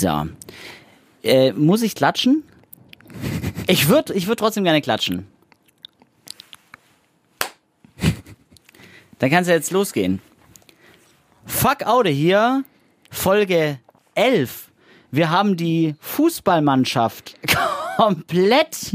[0.00, 0.26] So.
[1.22, 2.42] Äh, muss ich klatschen?
[3.66, 5.26] Ich würde ich würd trotzdem gerne klatschen.
[9.18, 10.22] Dann kann es ja jetzt losgehen.
[11.44, 12.64] Fuck Aude hier,
[13.10, 13.78] Folge
[14.14, 14.70] 11.
[15.10, 17.36] Wir haben die Fußballmannschaft
[17.98, 18.92] komplett.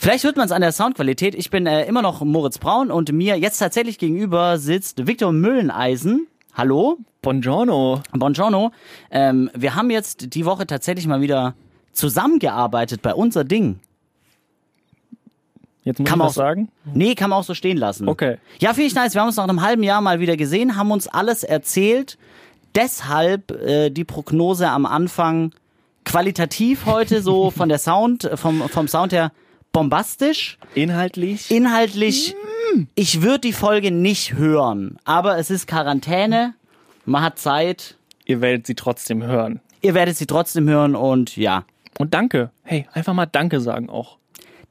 [0.00, 1.34] Vielleicht hört man es an der Soundqualität.
[1.34, 6.26] Ich bin äh, immer noch Moritz Braun und mir jetzt tatsächlich gegenüber sitzt Viktor Mülleneisen.
[6.52, 6.98] Hallo.
[7.22, 8.02] Buongiorno.
[8.12, 8.70] Buongiorno.
[9.10, 11.54] Ähm, wir haben jetzt die Woche tatsächlich mal wieder
[11.92, 13.80] zusammengearbeitet bei unser Ding.
[15.84, 16.68] Jetzt muss Kann ich man was auch- sagen.
[16.94, 18.08] Nee, kann man auch so stehen lassen.
[18.08, 18.38] Okay.
[18.60, 19.14] Ja, finde ich nice.
[19.14, 22.18] Wir haben uns nach einem halben Jahr mal wieder gesehen, haben uns alles erzählt.
[22.74, 25.52] Deshalb äh, die Prognose am Anfang
[26.04, 29.32] qualitativ heute so von der Sound, äh, vom, vom Sound her
[29.72, 30.58] bombastisch.
[30.74, 31.50] Inhaltlich.
[31.50, 32.36] Inhaltlich,
[32.94, 36.54] ich würde die Folge nicht hören, aber es ist Quarantäne,
[37.08, 39.60] man hat Zeit, Ihr werdet sie trotzdem hören.
[39.80, 41.64] ihr werdet sie trotzdem hören und ja.
[41.98, 42.50] Und danke.
[42.62, 44.18] Hey, einfach mal Danke sagen auch.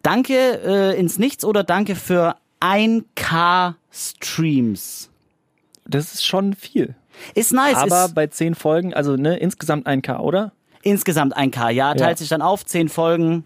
[0.03, 5.09] Danke äh, ins Nichts oder danke für 1K Streams.
[5.85, 6.95] Das ist schon viel.
[7.33, 7.75] Ist nice.
[7.75, 10.52] Aber ist bei zehn Folgen, also ne, insgesamt 1K, oder?
[10.83, 11.93] insgesamt 1K, ja.
[11.95, 12.15] Teilt Ja.
[12.17, 13.43] sich dann auf, 10 Folgen.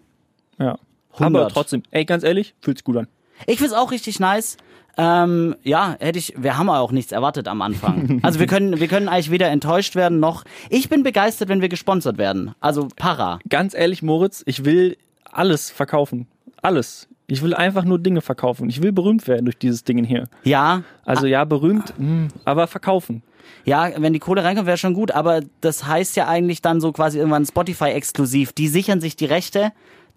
[0.59, 0.77] Ja.
[1.13, 1.41] 100.
[1.43, 3.07] Aber trotzdem, ey, ganz ehrlich, fühlt sich gut an.
[3.47, 4.57] Ich find's auch richtig nice.
[4.97, 8.19] Ähm, ja, hätte ich, wir haben auch nichts erwartet am Anfang.
[8.23, 10.43] Also wir können, wir können eigentlich weder enttäuscht werden noch.
[10.69, 12.53] Ich bin begeistert, wenn wir gesponsert werden.
[12.59, 13.39] Also para.
[13.49, 14.97] Ganz ehrlich, Moritz, ich will
[15.31, 16.27] alles verkaufen.
[16.61, 17.07] Alles.
[17.27, 18.69] Ich will einfach nur Dinge verkaufen.
[18.69, 20.27] Ich will berühmt werden durch dieses Ding hier.
[20.43, 23.23] Ja, Also ja, berühmt, mh, aber verkaufen.
[23.63, 25.11] ja, wenn die Kohle reinkommt, wäre schon gut.
[25.11, 28.51] Aber das heißt ja eigentlich dann so quasi irgendwann Spotify-exklusiv.
[28.51, 29.71] Die sichern sich die Rechte.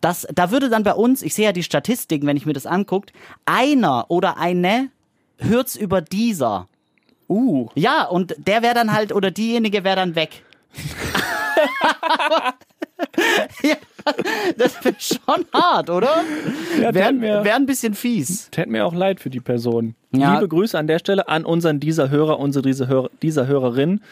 [0.04, 2.66] Das, da würde dann bei uns, ich sehe ja die Statistiken, wenn ich mir das
[2.66, 3.14] anguckt,
[3.46, 4.90] einer oder eine
[5.38, 6.68] hört's über dieser.
[7.26, 10.42] Uh, Ja, und der wäre dann halt, oder diejenige wäre dann weg.
[13.62, 13.76] ja,
[14.58, 16.22] das wäre schon hart, oder?
[16.78, 18.50] ja, Wäre wär ein bisschen fies.
[18.50, 19.94] tät mir auch leid für die Person.
[20.12, 20.34] Ja.
[20.34, 24.02] Liebe Grüße an der Stelle an unseren dieser Hörer, unsere diese Hörer, dieser Hörerin.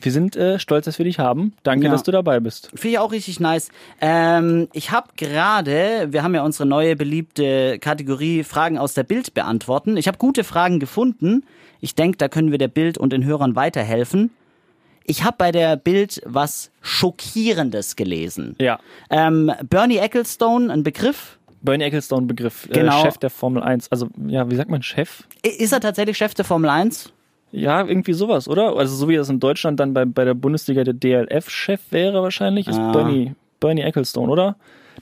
[0.00, 1.54] Wir sind äh, stolz, dass wir dich haben.
[1.62, 1.90] Danke, Ja.
[1.90, 2.66] dass du dabei bist.
[2.74, 3.70] Finde ich auch richtig nice.
[4.00, 9.32] Ähm, ich habe gerade, wir haben ja unsere neue beliebte Kategorie Fragen aus der Bild
[9.34, 9.96] beantworten.
[9.96, 11.44] Ich habe gute Fragen gefunden.
[11.80, 14.30] Ich denke, da können wir der Bild und den Hörern weiterhelfen.
[15.04, 18.54] Ich habe bei der Bild was Schockierendes gelesen.
[18.58, 18.78] Ja.
[19.08, 21.38] Ähm, Bernie Ecclestone, ein Begriff.
[21.62, 22.98] Bernie Ecclestone Begriff, Genau.
[23.00, 23.90] äh, Chef der Formel 1.
[23.90, 25.24] Also, ja, wie sagt man Chef?
[25.42, 27.12] Ist er tatsächlich Chef der Formel 1?
[27.56, 28.76] Ja, irgendwie sowas, oder?
[28.76, 32.68] Also so wie das in Deutschland dann bei, bei der Bundesliga der DLF-Chef wäre wahrscheinlich,
[32.68, 32.92] ist Ah.
[32.92, 34.56] Bernie, Bernie Ecclestone, oder?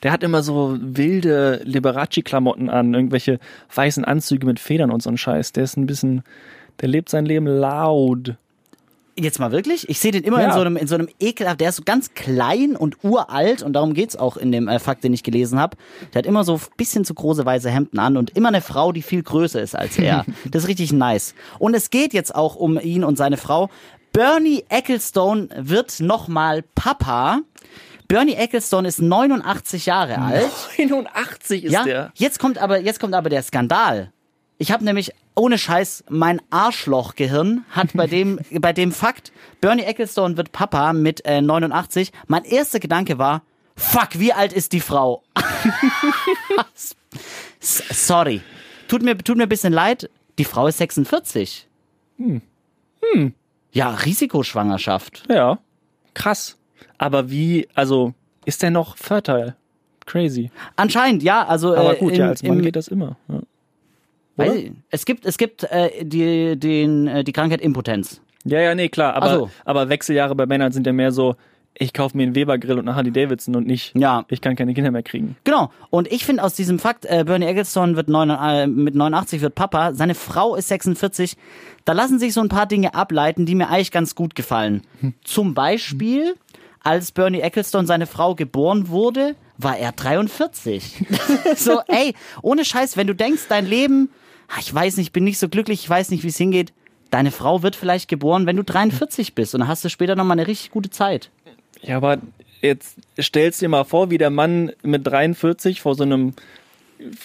[0.05, 3.41] Der hat immer so wilde Liberace-Klamotten an, irgendwelche
[3.75, 5.51] weißen Anzüge mit Federn und so ein Scheiß.
[5.53, 6.23] Der ist ein bisschen,
[6.81, 8.37] der lebt sein Leben laut.
[9.17, 9.89] Jetzt mal wirklich?
[9.89, 10.55] Ich sehe den immer in Ja.
[10.55, 13.95] so einem in so einem ekelhaft, der ist so ganz klein und uralt und darum
[13.95, 15.77] geht's auch in dem äh, Fakt, den ich gelesen habe.
[16.13, 18.91] Der hat immer so ein bisschen zu große weiße Hemden an und immer eine Frau,
[18.91, 20.25] die viel größer ist als er.
[20.51, 21.35] das ist richtig nice.
[21.61, 23.71] Und es geht jetzt auch um ihn und seine Frau.
[24.13, 27.41] Bernie Ecclestone wird nochmal Papa.
[28.09, 30.51] Bernie Ecclestone ist 89 Jahre alt.
[30.79, 32.13] 81 ist Ja, der.
[32.15, 34.13] jetzt kommt aber jetzt kommt aber der Skandal.
[34.59, 40.37] Ich habe nämlich ohne Scheiß mein Arschlochgehirn hat bei dem bei dem Fakt Bernie Ecclestone
[40.37, 42.13] wird Papa mit äh, 89.
[42.27, 43.43] Mein erster Gedanke war
[43.77, 45.25] Fuck, wie alt ist die Frau?
[47.61, 48.41] Sorry.
[48.87, 50.11] Tut mir tut mir ein bisschen leid.
[50.39, 51.69] Die Frau ist 46.
[52.17, 52.43] Hm.
[53.73, 55.25] Ja, Risikoschwangerschaft.
[55.29, 55.59] Ja,
[56.15, 56.57] krass.
[56.99, 59.57] Aber wie, also, ist der noch fertile?
[60.07, 60.51] Crazy.
[60.77, 61.47] Anscheinend, ja.
[61.47, 63.17] Also Aber äh, gut, im, ja, als Mann im, geht das immer.
[63.29, 63.41] Ja.
[64.37, 64.55] Oder?
[64.55, 68.21] ich, es gibt es gibt äh, die den äh, die Krankheit Impotenz.
[68.45, 69.15] Ja, ja, nee, klar.
[69.15, 69.51] Aber, so.
[69.65, 71.37] aber Wechseljahre bei Männern sind ja mehr so,
[71.77, 74.25] ich kaufe mir einen Weber-Grill und eine Harley Davidson und nicht, Ja.
[74.29, 75.37] ich kann keine Kinder mehr kriegen.
[75.45, 75.71] Genau.
[75.91, 79.55] Und ich finde aus diesem Fakt, äh, Bernie Ecclestone wird neun, äh, mit 89 wird
[79.55, 81.37] Papa, seine Frau ist 46.
[81.87, 84.83] Da lassen sich so ein paar Dinge ableiten, die mir eigentlich ganz gut gefallen.
[85.25, 86.35] Zum Beispiel,
[86.83, 91.07] als Bernie Ecclestone seine Frau geboren wurde, war er 43.
[91.57, 94.11] so, ey, ohne Scheiß, wenn du denkst, dein Leben,
[94.61, 96.73] ich weiß nicht, bin nicht so glücklich, ich weiß nicht, wie es hingeht.
[97.11, 100.39] Deine Frau wird vielleicht geboren, wenn du 43 bist und dann hast du später nochmal
[100.39, 101.31] eine richtig gute Zeit.
[101.83, 102.19] Ja, aber
[102.61, 106.35] jetzt stellst dir mal vor, wie der Mann mit 43 vor so einem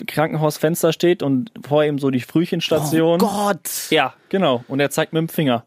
[0.08, 3.22] Krankenhausfenster steht und vor ihm so die Frühchenstation.
[3.22, 3.90] Oh Gott!
[3.90, 4.64] Ja, genau.
[4.68, 5.66] Und er zeigt mit dem Finger.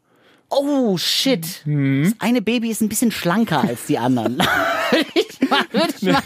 [0.51, 1.63] Oh, shit.
[1.65, 2.05] Mhm.
[2.05, 4.43] Das eine Baby ist ein bisschen schlanker als die anderen.
[5.15, 6.23] Ich mal, ich mal.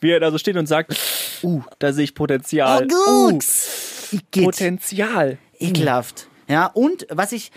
[0.00, 0.96] Wie er da so steht und sagt,
[1.42, 2.88] uh, da sehe ich Potenzial.
[2.90, 3.34] Oh, gut.
[3.34, 4.44] Uh, Igitt.
[4.44, 5.38] Potenzial.
[5.58, 6.28] Ekelhaft.
[6.48, 7.50] Ja, und was ich,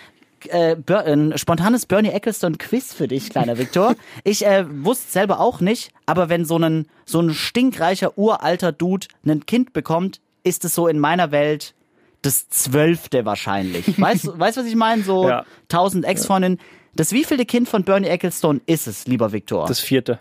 [0.49, 3.95] äh, Ber ein spontanes Bernie Ecclestone Quiz für dich, kleiner Viktor.
[4.23, 9.07] Ich äh, wusste selber auch nicht, aber wenn so ein so ein stinkreicher uralter Dude
[9.25, 11.73] ein Kind bekommt, ist es so in meiner Welt
[12.21, 13.85] das zwölfte wahrscheinlich.
[14.01, 15.03] Weißt weißt was ich meine?
[15.03, 15.45] So Ja.
[15.69, 16.59] tausend Ex-Freundinnen.
[16.95, 19.67] Das wievielte Kind von Bernie Ecclestone ist es, lieber Viktor?
[19.67, 20.19] Das vierte.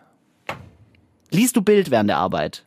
[1.31, 2.66] Liest du Bild während der Arbeit?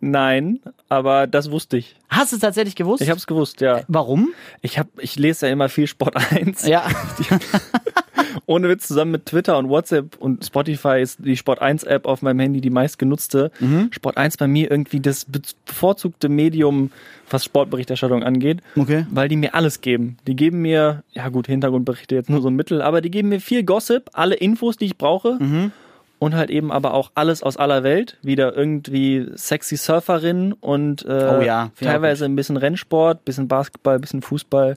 [0.00, 1.96] Nein, aber das wusste ich.
[2.08, 3.02] Hast du es tatsächlich gewusst?
[3.02, 3.80] Ich habe es gewusst, ja.
[3.88, 4.28] Warum?
[4.62, 6.66] Ich hab, ich lese ja immer viel Sport 1.
[6.66, 6.84] Ja.
[8.46, 12.22] Ohne Witz, zusammen mit Twitter und WhatsApp und Spotify ist die Sport 1 App auf
[12.22, 13.50] meinem Handy die meistgenutzte.
[13.58, 13.88] Mhm.
[13.90, 16.90] Sport 1 bei mir irgendwie das be- bevorzugte Medium,
[17.30, 18.60] was Sportberichterstattung angeht.
[18.76, 19.06] Okay.
[19.10, 20.18] Weil die mir alles geben.
[20.26, 23.40] Die geben mir, ja gut, Hintergrundberichte jetzt nur so ein Mittel, aber die geben mir
[23.40, 25.38] viel Gossip, alle Infos, die ich brauche.
[25.40, 25.72] Mhm.
[26.18, 28.16] Und halt eben aber auch alles aus aller Welt.
[28.22, 34.22] Wieder irgendwie sexy Surferin und äh, Oh ja, teilweise ein bisschen Rennsport, bisschen Basketball, bisschen
[34.22, 34.76] Fußball.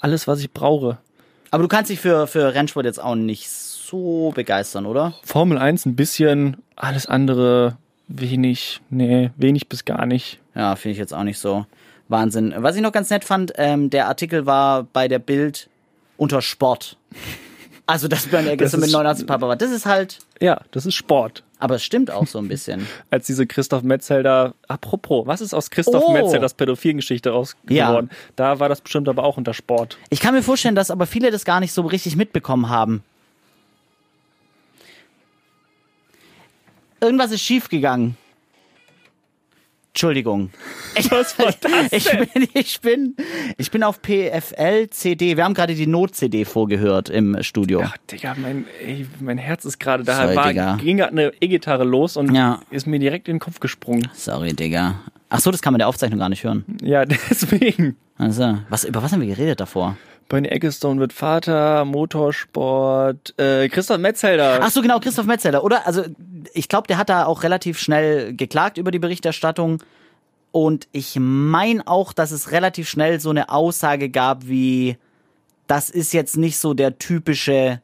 [0.00, 0.98] Alles, was ich brauche.
[1.50, 5.14] Aber du kannst dich für, für Rennsport jetzt auch nicht so begeistern, oder?
[5.24, 7.76] Formel 1 ein bisschen, alles andere
[8.06, 10.40] wenig, nee, wenig bis gar nicht.
[10.54, 11.66] Ja, finde ich jetzt auch nicht so.
[12.08, 12.54] Wahnsinn.
[12.56, 15.68] Was ich noch ganz nett fand, ähm, der Artikel war bei der Bild
[16.16, 16.96] unter Sport.
[17.88, 19.56] Also, dass Bernie Ecclestone mit ist- 89 Papa war.
[19.56, 21.42] Das ist halt, Ja, das ist Sport.
[21.58, 22.86] aber es stimmt auch so ein bisschen.
[23.10, 26.12] Als diese Christoph Metzelder, apropos, was ist aus Christoph Oh.
[26.12, 27.88] Metzelders Pädophilgeschichte raus Ja.
[27.88, 28.10] geworden?
[28.36, 29.96] Da war das bestimmt aber auch unter Sport.
[30.10, 33.02] Ich kann mir vorstellen, dass aber viele das gar nicht so richtig mitbekommen haben.
[37.00, 38.16] Irgendwas ist schiefgegangen.
[39.98, 40.50] Entschuldigung.
[40.96, 43.16] Ich, Was war das ich bin, ich bin,
[43.56, 45.36] ich bin auf PFL CD.
[45.36, 47.82] Wir haben gerade die Not-CD vorgehört im Studio.
[47.84, 50.22] Ach, Digga, mein, ey, mein Herz ist gerade da.
[50.22, 50.76] Sorry, war, Digga.
[50.76, 52.60] ging gerade eine E-Gitarre los und Ja.
[52.70, 54.06] ist mir direkt in den Kopf gesprungen.
[54.14, 55.00] Sorry, Digga.
[55.30, 56.64] Ach so, das kann man der Aufzeichnung gar nicht hören.
[56.80, 57.96] Ja, deswegen.
[58.18, 59.96] Also, was, über was haben wir geredet davor?
[60.28, 64.58] Bernie Ecclestone wird Vater, Motorsport, äh, Christoph Metzelder.
[64.62, 65.86] Ach so, genau, Christoph Metzelder, oder?
[65.86, 66.04] Also,
[66.52, 69.82] ich glaube, der hat da auch relativ schnell geklagt über die Berichterstattung.
[70.52, 74.96] Und ich meine auch, dass es relativ schnell so eine Aussage gab wie,
[75.66, 77.80] das ist jetzt nicht so der typische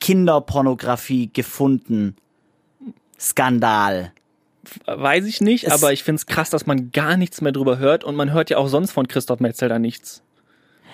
[0.00, 2.16] Kinderpornografie gefunden
[3.18, 4.12] Skandal.
[4.86, 8.04] Weiß ich nicht, Es- aber ich find's krass, dass man gar nichts mehr drüber hört
[8.04, 10.22] und man hört ja auch sonst von Christoph Metzelder nichts.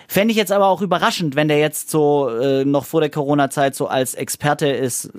[0.09, 3.75] Fände ich jetzt aber auch überraschend, wenn der jetzt so äh, noch vor der Corona-Zeit
[3.75, 5.11] so als Experte ist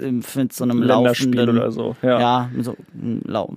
[0.00, 1.96] äh, mit so einem Länderspiel laufenden oder so.
[2.02, 2.20] Ja.
[2.20, 3.54] Ja, so, mm, lau.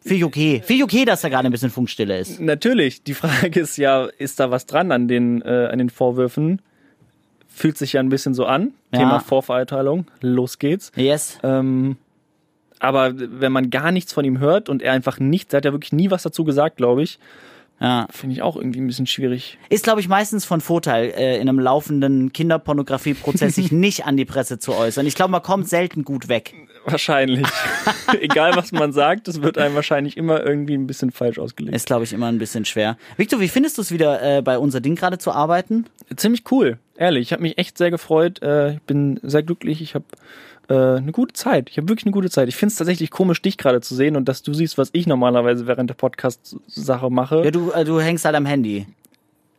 [0.00, 0.62] Finde ich okay.
[0.64, 2.40] Finde ich okay, dass da gerade ein bisschen Funkstille ist.
[2.40, 6.62] Natürlich, die Frage ist ja, ist da was dran an den, äh, an den Vorwürfen?
[7.48, 8.72] Fühlt sich ja ein bisschen so an.
[8.92, 9.00] Ja.
[9.00, 10.06] Thema Vorverurteilung.
[10.20, 10.92] Los geht's.
[10.94, 11.38] Yes.
[11.42, 11.96] Ähm,
[12.78, 15.72] aber wenn man gar nichts von ihm hört und er einfach nichts, er hat ja
[15.72, 17.18] wirklich nie was dazu gesagt, glaube ich,
[17.80, 18.06] Ja.
[18.10, 19.58] finde ich auch irgendwie ein bisschen schwierig.
[19.68, 24.24] Ist, glaube ich, meistens von Vorteil, äh, in einem laufenden Kinderpornografie-Prozess sich nicht an die
[24.24, 25.06] Presse zu äußern.
[25.06, 26.54] Ich glaube, man kommt selten gut weg.
[26.86, 27.46] Wahrscheinlich.
[28.20, 31.74] Egal was man sagt, es wird einem wahrscheinlich immer irgendwie ein bisschen falsch ausgelegt.
[31.74, 32.96] Ist, glaube ich, immer ein bisschen schwer.
[33.16, 35.86] Victor, wie findest du es wieder, äh, bei unser Ding gerade zu arbeiten?
[36.14, 37.22] Ziemlich cool, ehrlich.
[37.22, 38.40] Ich habe mich echt sehr gefreut.
[38.42, 39.82] Äh, ich bin sehr glücklich.
[39.82, 40.04] Ich habe
[40.68, 41.70] äh, eine gute Zeit.
[41.70, 42.48] Ich habe wirklich eine gute Zeit.
[42.48, 45.06] Ich finde es tatsächlich komisch, dich gerade zu sehen und dass du siehst, was ich
[45.06, 47.44] normalerweise während der Podcast-Sache mache.
[47.44, 48.86] Ja, du, äh, du hängst halt am Handy.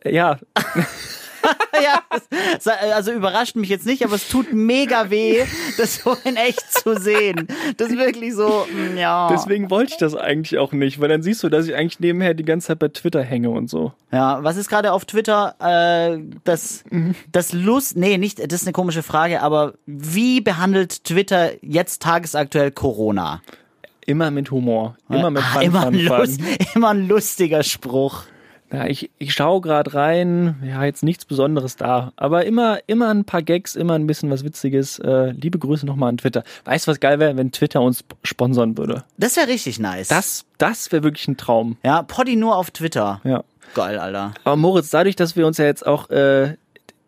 [0.04, 0.38] Ja,
[1.82, 5.44] ja, das, also überrascht mich jetzt nicht, aber es tut mega weh,
[5.76, 7.48] das so in echt zu sehen.
[7.76, 9.28] Das ist wirklich so, mm, ja.
[9.30, 12.34] deswegen wollte ich das eigentlich auch nicht, weil dann siehst du, dass ich eigentlich nebenher
[12.34, 13.92] die ganze Zeit bei Twitter hänge und so.
[14.12, 16.84] Ja, was ist gerade auf Twitter äh, das,
[17.30, 22.70] das Lust, nee, nicht, das ist eine komische Frage, aber wie behandelt Twitter jetzt tagesaktuell
[22.70, 23.42] Corona?
[24.06, 26.18] Immer mit Humor, immer mit Ah, Fun, immer, Fun, Fun.
[26.18, 26.40] Lust,
[26.74, 28.22] immer ein lustiger Spruch.
[28.70, 33.24] Ja, ich, ich schaue gerade rein, ja, jetzt nichts Besonderes da, aber immer, immer ein
[33.24, 34.98] paar Gags, immer ein bisschen was Witziges.
[34.98, 36.44] Äh, liebe Grüße nochmal an Twitter.
[36.66, 39.04] Weißt du, was geil wäre, wenn Twitter uns sponsern würde?
[39.16, 40.08] Das wäre richtig nice.
[40.08, 41.78] Das, das wäre wirklich ein Traum.
[41.82, 43.20] ja, Poddy nur auf Twitter.
[43.24, 43.42] Ja.
[43.74, 44.34] Geil, Alter.
[44.44, 46.56] Aber Moritz, dadurch, dass wir uns ja jetzt auch äh,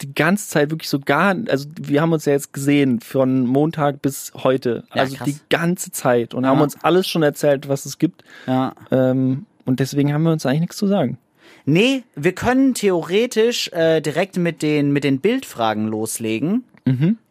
[0.01, 4.01] die ganze Zeit wirklich so gar, also wir haben uns ja jetzt gesehen von Montag
[4.01, 5.27] bis heute, Ja, also krass.
[5.27, 6.51] die ganze Zeit und Ja.
[6.51, 8.25] haben uns alles schon erzählt, was es gibt.
[8.47, 8.73] Ja.
[8.91, 11.19] Ähm, und deswegen haben wir uns eigentlich nichts zu sagen.
[11.71, 16.65] Nee, wir können theoretisch äh, direkt mit den, mit den Bildfragen loslegen.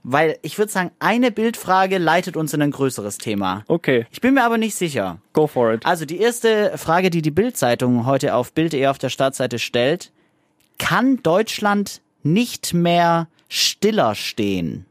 [0.04, 3.66] Weil ich würde sagen, eine Bildfrage leitet uns in ein größeres Thema.
[3.68, 5.18] Okay, Ich bin mir aber nicht sicher.
[5.34, 5.86] go for it.
[5.86, 10.14] Also die erste Frage, die die Bild-Zeitung heute auf Bild.de auf der Startseite stellt,
[10.78, 14.86] kann Deutschland nicht mehr stiller stehen?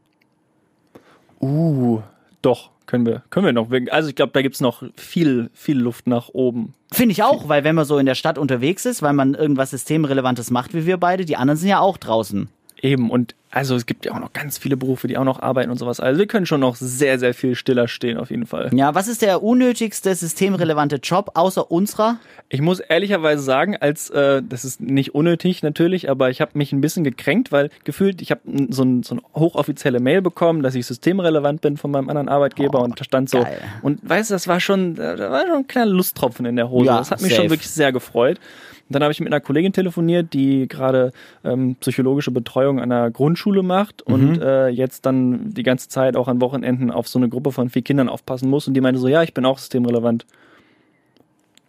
[1.40, 2.02] Uh,
[2.42, 3.68] doch, können wir, können wir noch.
[3.92, 6.74] Also ich glaube, da gibt's noch viel, viel Luft nach oben.
[6.90, 9.70] Finde ich auch, weil wenn man so in der Stadt unterwegs ist, weil man irgendwas
[9.70, 12.48] Systemrelevantes macht wie wir beide, die anderen sind ja auch draußen.
[12.80, 15.70] Eben, und also es gibt ja auch noch ganz viele Berufe, die auch noch arbeiten
[15.70, 16.00] und sowas.
[16.00, 18.70] Also wir können schon noch sehr, sehr viel stiller stehen, auf jeden Fall.
[18.74, 22.18] Ja, was ist der unnötigste systemrelevante Job außer unserer?
[22.50, 26.72] Ich muss ehrlicherweise sagen, als äh, das ist nicht unnötig natürlich, aber ich habe mich
[26.72, 30.74] ein bisschen gekränkt, weil gefühlt, ich habe so, ein, so eine hochoffizielle Mail bekommen, dass
[30.74, 33.42] ich systemrelevant bin von meinem anderen Arbeitgeber Oh, und da stand so.
[33.42, 33.60] geil.
[33.82, 36.86] Und weißt du, das war schon, da war schon ein kleiner Lusttropfen in der Hose.
[36.86, 37.42] Ja, das hat mich safe.
[37.42, 38.38] schon wirklich sehr gefreut.
[38.88, 41.12] Und dann habe ich mit einer Kollegin telefoniert, die gerade
[41.44, 46.26] ähm, psychologische Betreuung an einer Grundschule macht und äh, jetzt dann die ganze Zeit auch
[46.28, 48.66] an Wochenenden auf so eine Gruppe von vier Kindern aufpassen muss.
[48.66, 50.24] Und die meinte so, ja, ich bin auch systemrelevant.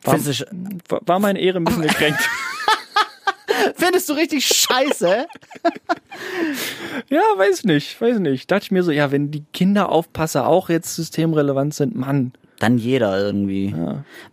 [0.04, 0.46] War, Findest
[0.88, 2.20] war- war meine Ehre ein bisschen gekränkt.
[3.76, 5.26] findest du richtig scheiße?
[7.10, 8.50] ja, weiß nicht, weiß nicht.
[8.50, 12.32] Dachte ich mir so, ja, wenn die Kinderaufpasser auch jetzt systemrelevant sind, Mann.
[12.60, 13.74] Dann jeder irgendwie.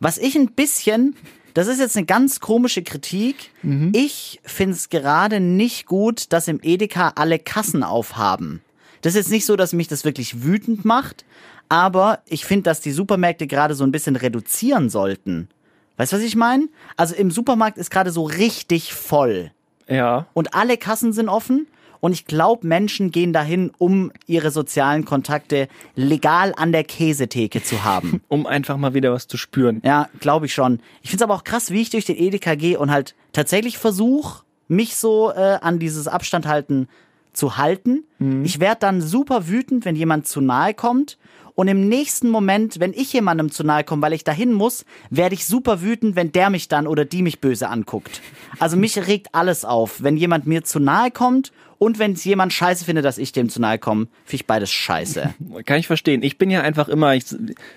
[0.01, 1.15] Was ich ein bisschen,
[1.57, 3.51] das ist jetzt eine ganz komische Kritik.
[3.95, 8.61] Ich find's gerade nicht gut, dass im Edeka alle Kassen aufhaben.
[9.01, 11.25] Das ist jetzt nicht so, dass mich das wirklich wütend macht,
[11.71, 15.49] aber ich finde, dass die Supermärkte gerade so ein bisschen reduzieren sollten.
[15.97, 16.69] Weißt du, was ich meine?
[16.99, 19.51] Also im Supermarkt ist gerade so richtig voll.
[19.89, 21.69] Ja, und alle Kassen sind offen.
[22.01, 27.85] Und ich glaube, Menschen gehen dahin, um ihre sozialen Kontakte legal an der Käsetheke zu
[27.85, 28.23] haben.
[28.29, 29.81] um einfach mal wieder was zu spüren.
[29.85, 30.81] ja, glaube ich schon.
[31.03, 33.79] Ich finde es aber auch krass, wie ich durch den Edeka gehe und halt tatsächlich
[33.79, 36.89] versuche, mich so äh, an dieses Abstand halten
[37.33, 38.05] zu halten.
[38.45, 41.19] Ich werde dann super wütend, wenn jemand zu nahe kommt.
[41.55, 45.35] Und im nächsten Moment, wenn ich jemandem zu nahe komme, weil ich dahin muss, werde
[45.35, 48.21] ich super wütend, wenn der mich dann oder die mich böse anguckt.
[48.59, 52.53] Also mich regt alles auf, wenn jemand mir zu nahe kommt und wenn es jemand
[52.53, 55.35] scheiße findet, dass ich dem zu nahe komme, finde ich beides scheiße.
[55.65, 56.23] Kann ich verstehen.
[56.23, 57.25] Ich bin ja einfach immer, ich,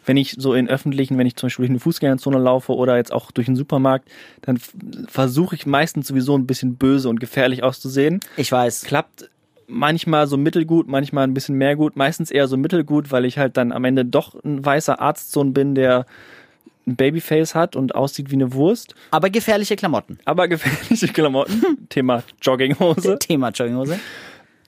[0.06, 3.12] wenn ich so in öffentlichen, wenn ich zum Beispiel durch eine Fußgängerzone laufe oder jetzt
[3.12, 4.10] auch durch einen Supermarkt,
[4.42, 4.60] dann
[5.08, 8.20] versuche ich meistens sowieso ein bisschen böse und gefährlich auszusehen.
[8.38, 8.84] Ich weiß.
[8.84, 9.30] Klappt
[9.68, 13.56] manchmal so mittelgut, manchmal ein bisschen mehr gut, meistens eher so mittelgut, weil ich halt
[13.58, 16.06] dann am Ende doch ein weißer Arztsohn bin, der
[16.88, 20.20] ein Babyface hat und aussieht wie eine Wurst, Aber gefährliche Klamotten.
[20.26, 23.20] aber gefährliche Klamotten, Thema Jogginghose.
[23.20, 24.00] Thema Jogginghose.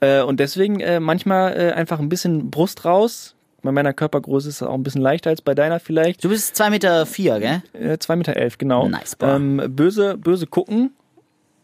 [0.01, 3.36] Äh, und deswegen äh, manchmal äh, einfach ein bisschen Brust raus.
[3.63, 6.24] Bei meiner Körpergröße ist es auch ein bisschen leichter als bei deiner vielleicht.
[6.24, 7.62] Du bist zwei Meter, vier, gell?
[7.74, 8.88] Äh, 2,11 Meter, elf, genau.
[8.89, 9.36] Nice, boah.
[9.36, 10.91] ähm, böse, böse gucken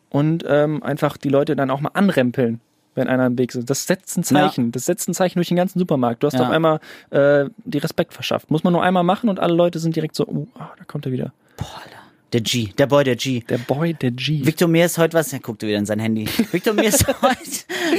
[0.10, 2.62] und ähm, einfach die Leute dann auch mal anrempeln,
[2.98, 3.70] wenn einer im Weg ist.
[3.70, 4.72] Das setzt ein Zeichen.
[4.72, 6.22] Das setzt ein Zeichen durch den ganzen Supermarkt.
[6.24, 6.42] Du hast Ja.
[6.42, 6.80] auf einmal
[7.12, 8.52] äh, die Respekt verschafft.
[8.52, 11.06] Muss man nur einmal machen und alle Leute sind direkt so, oh, ah, da kommt
[11.06, 11.32] er wieder.
[11.56, 11.97] Boah, Alter.
[12.34, 13.40] Der G, der Boy, der G.
[13.40, 14.46] Der Boy, der G.
[14.46, 15.32] Victor, mir ist heute was.
[15.32, 16.28] Er guckte wieder in sein Handy.
[16.52, 17.38] Victor, mir ist heute.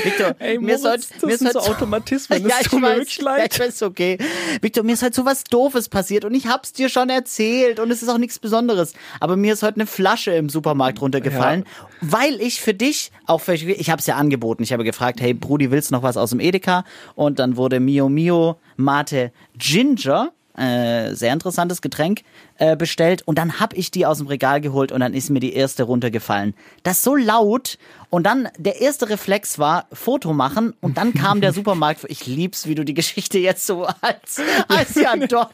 [0.04, 0.88] Victor, Ey, mir ist heute.
[0.98, 2.42] Moritz, das mir ist sind heute so Automatismen.
[2.42, 3.54] Das ja, ich tut mir weiß, wirklich Ja, leid.
[3.54, 4.18] ich weiß, okay.
[4.60, 7.90] Victor, mir ist heute so was Doofes passiert und ich hab's dir schon erzählt und
[7.90, 8.92] es ist auch nichts Besonderes.
[9.18, 11.64] Aber mir ist heute eine Flasche im Supermarkt runtergefallen,
[12.02, 14.62] weil ich für dich, auch für ich hab's ja angeboten.
[14.62, 16.84] Ich habe gefragt, hey Brudi, willst du noch was aus dem Edeka?
[17.14, 22.22] Und dann wurde Mio Mio Mate Ginger äh, sehr interessantes Getränk
[22.58, 25.40] äh, bestellt und dann hab ich die aus dem Regal geholt und dann ist mir
[25.40, 26.54] die erste runtergefallen.
[26.82, 27.78] Das ist so laut
[28.10, 32.06] und dann der erste Reflex war Foto machen und dann kam der Supermarkt.
[32.08, 35.50] Ich lieb's, wie du die Geschichte jetzt so als als ja doch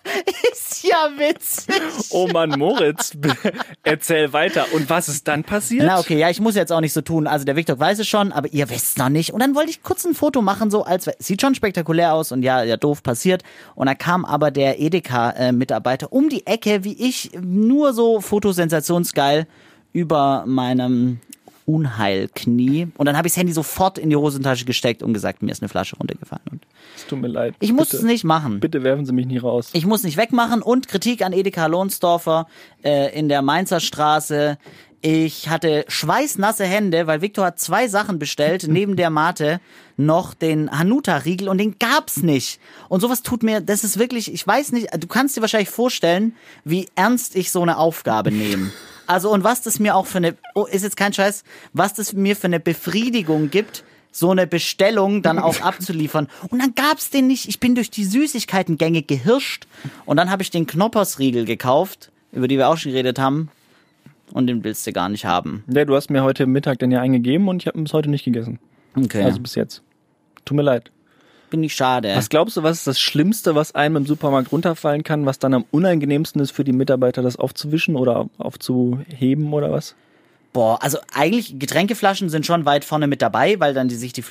[0.53, 1.75] ist ja witzig.
[2.11, 3.13] Oh Mann, Moritz,
[3.83, 4.67] erzähl weiter.
[4.73, 5.85] Und was ist dann passiert?
[5.87, 7.27] Na okay, ja, ich muss jetzt auch nicht so tun.
[7.27, 9.33] Also der Victor weiß es schon, aber ihr wisst noch nicht.
[9.33, 12.43] Und dann wollte ich kurz ein Foto machen, so als sieht schon spektakulär aus und
[12.43, 13.43] ja, ja doof passiert.
[13.75, 19.47] Und da kam aber der Edeka-Mitarbeiter um die Ecke, wie ich, nur so fotosensationsgeil
[19.93, 21.21] über meinem
[21.67, 22.89] Unheilknie.
[22.97, 25.63] Und dann habe ich das Handy sofort in die Hosentasche gesteckt und gesagt, mir ist
[25.63, 26.43] eine Flasche runtergefallen.
[26.51, 26.67] Und
[26.97, 27.55] Es tut mir leid.
[27.61, 28.61] ich muss bitte, es nicht machen.
[28.61, 29.71] Bitte werfen Sie mich nie raus.
[29.73, 32.47] Ich muss nicht wegmachen und Kritik an Edeka Lohnsdorfer
[32.83, 34.59] äh, in der Mainzer Straße.
[35.01, 39.61] Ich hatte schweißnasse Hände, weil Viktor hat zwei Sachen bestellt, neben der Mate
[39.97, 42.59] noch den Hanuta-Riegel und den gab's nicht.
[42.89, 46.35] Und sowas tut mir, das ist wirklich, ich weiß nicht, du kannst dir wahrscheinlich vorstellen,
[46.65, 48.71] wie ernst ich so eine Aufgabe nehme.
[49.07, 52.13] Also und was das mir auch für eine, oh, ist jetzt kein Scheiß, was das
[52.13, 56.29] mir für eine Befriedigung gibt, so eine Bestellung dann auch abzuliefern.
[56.49, 57.49] Und dann gab's den nicht.
[57.49, 59.67] Ich bin durch die Süßigkeitengänge gehirscht
[60.07, 63.51] und dann habe ich den Knoppersriegel gekauft, über die wir auch schon geredet haben.
[64.33, 65.65] Und den willst du gar nicht haben.
[65.69, 68.09] Ja, du hast mir heute Mittag den ja eingegeben und ich habe ihn bis heute
[68.09, 68.59] nicht gegessen.
[68.97, 69.23] Okay.
[69.23, 69.83] Also bis jetzt.
[70.45, 70.91] Tut mir leid.
[71.55, 72.13] Bin ich schade.
[72.17, 75.55] Was glaubst du, was ist das Schlimmste, was einem im Supermarkt runterfallen kann, was dann
[75.55, 79.95] am unangenehmsten ist für die Mitarbeiter, das aufzuwischen oder aufzuheben oder was?
[80.53, 84.25] Boah, also eigentlich Getränkeflaschen sind schon weit vorne mit dabei, weil dann die sich die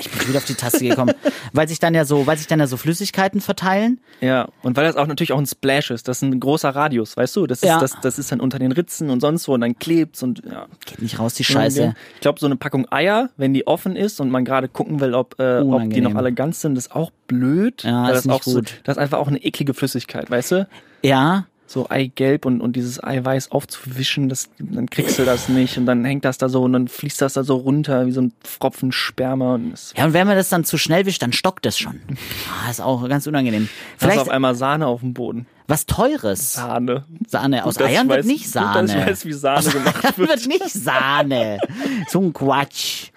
[0.00, 1.14] Ich bin wieder auf die Taste gekommen,
[1.52, 4.00] weil sich dann ja so, weil sich dann ja so Flüssigkeiten verteilen.
[4.20, 7.16] Ja, und weil das auch natürlich auch ein Splash ist, das ist ein großer Radius,
[7.16, 7.46] weißt du?
[7.46, 7.78] Das ist, Ja.
[7.80, 10.66] das, das ist dann unter den Ritzen und sonst wo und dann klebt's und ja.
[10.86, 11.94] Geht nicht raus, die Scheiße.
[12.14, 15.14] Ich glaube, so eine Packung Eier, wenn die offen ist und man gerade gucken will,
[15.14, 17.82] ob, äh, ob die noch alle ganz sind, ist auch blöd.
[17.84, 18.80] Ja, ist das nicht auch so, gut.
[18.84, 20.68] das ist einfach auch eine eklige Flüssigkeit, weißt du?
[21.02, 25.84] Ja, So Eigelb und, und dieses Eiweiß aufzuwischen, das, dann kriegst du das nicht und
[25.84, 28.32] dann hängt das da so und dann fließt das da so runter wie so ein
[28.42, 31.78] Pfropfen Sperma und ja, und wenn man das dann zu schnell wischt, dann stockt das
[31.78, 32.00] schon.
[32.66, 33.68] Ah, ist auch ganz unangenehm.
[33.92, 35.46] Hast Vielleicht auf einmal Sahne auf dem Boden.
[35.66, 36.54] was Teures.
[36.54, 37.04] Sahne.
[37.26, 37.64] Sahne.
[37.66, 38.82] Aus Gut, Eiern ich wird weiß- nicht gut, Sahne.
[38.88, 40.28] dass ich weiß, wie Sahne gemacht wird.
[40.30, 41.58] wird nicht Sahne.
[42.08, 43.10] So ein Quatsch.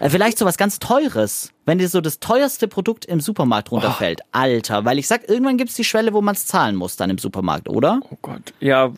[0.00, 1.52] Äh, Vielleicht so was ganz Teures.
[1.66, 4.20] Wenn dir so das teuerste Produkt im Supermarkt runterfällt.
[4.32, 7.18] Alter, weil ich sag, irgendwann gibt's die Schwelle, wo man es zahlen muss dann im
[7.18, 8.00] Supermarkt, oder?
[8.10, 8.52] Oh Gott.
[8.60, 8.92] Ja,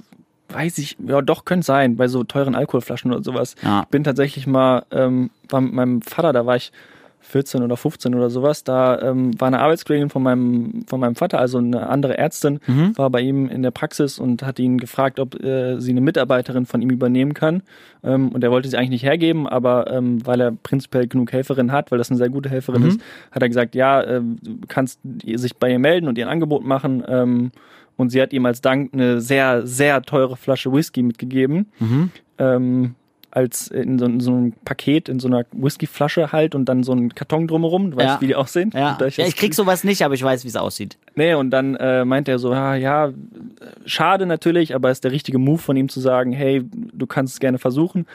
[0.48, 0.96] weiß ich.
[0.98, 3.54] Ja, doch, könnte sein, bei so teuren Alkoholflaschen oder sowas.
[3.62, 3.82] Ja.
[3.82, 6.72] Ich bin tatsächlich mal, ähm, war mit meinem Vater, da war ich
[7.26, 11.38] 14 oder 15 oder sowas, da ähm, war eine Arbeitskollegin von meinem, von meinem Vater,
[11.38, 12.60] also eine andere Ärztin,
[12.96, 16.66] war bei ihm in der Praxis und hat ihn gefragt, ob äh, sie eine Mitarbeiterin
[16.66, 17.62] von ihm übernehmen kann.
[18.04, 21.72] Ähm, und er wollte sie eigentlich nicht hergeben, aber ähm, weil er prinzipiell genug Helferin
[21.72, 25.56] hat, weil das eine sehr gute Helferin ist, hat er gesagt, ja, du kannst sich
[25.56, 27.02] bei ihr melden und ihr ein Angebot machen.
[27.08, 27.50] Ähm,
[27.96, 31.66] und sie hat ihm als Dank eine sehr, sehr teure Flasche Whisky mitgegeben.
[32.38, 32.94] Ähm,
[33.36, 36.92] als in so, in so einem Paket, in so einer Whiskyflasche halt und dann so
[36.94, 37.90] ein Karton drumherum.
[37.90, 38.20] Du weißt, Ja.
[38.22, 38.70] wie die aussehen?
[38.74, 38.96] Ja.
[38.98, 40.96] Ja, ich krieg sowas nicht, aber ich weiß, wie es aussieht.
[41.16, 43.12] Nee, und dann äh, meint er so, ja, ja,
[43.84, 47.40] schade natürlich, aber ist der richtige Move von ihm zu sagen, hey, du kannst es
[47.40, 48.06] gerne versuchen.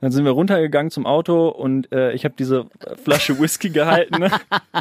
[0.00, 2.66] Dann sind wir runtergegangen zum Auto und äh, ich habe diese
[3.04, 4.30] Flasche Whisky gehalten ne,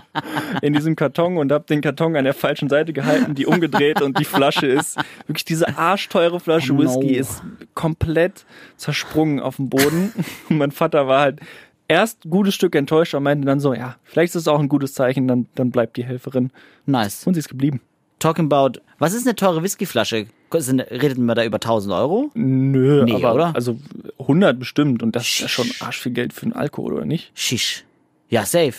[0.62, 4.18] in diesem Karton und habe den Karton an der falschen Seite gehalten, die umgedreht und
[4.18, 4.98] die Flasche ist
[5.28, 6.84] wirklich diese arschteure Flasche Oh no.
[6.84, 7.42] Whisky ist
[7.74, 8.46] komplett
[8.78, 10.14] zersprungen auf dem Boden.
[10.50, 11.40] Und mein Vater war halt
[11.88, 14.70] erst ein gutes Stück enttäuscht und meinte dann so, ja, vielleicht ist es auch ein
[14.70, 16.52] gutes Zeichen, dann, dann bleibt die Helferin.
[16.86, 17.28] Nice.
[17.28, 17.82] Und sie ist geblieben.
[18.20, 20.27] Talking about, was ist eine teure Whiskyflasche?
[20.57, 22.31] Sind- Redet man da über 1000 Euro?
[22.33, 23.55] Nö, Nee, aber oder?
[23.55, 23.77] also
[24.20, 27.31] 100 bestimmt und das ist ja schon arsch viel Geld für einen Alkohol, oder nicht?
[27.35, 27.85] Shish.
[28.29, 28.74] Ja, safe.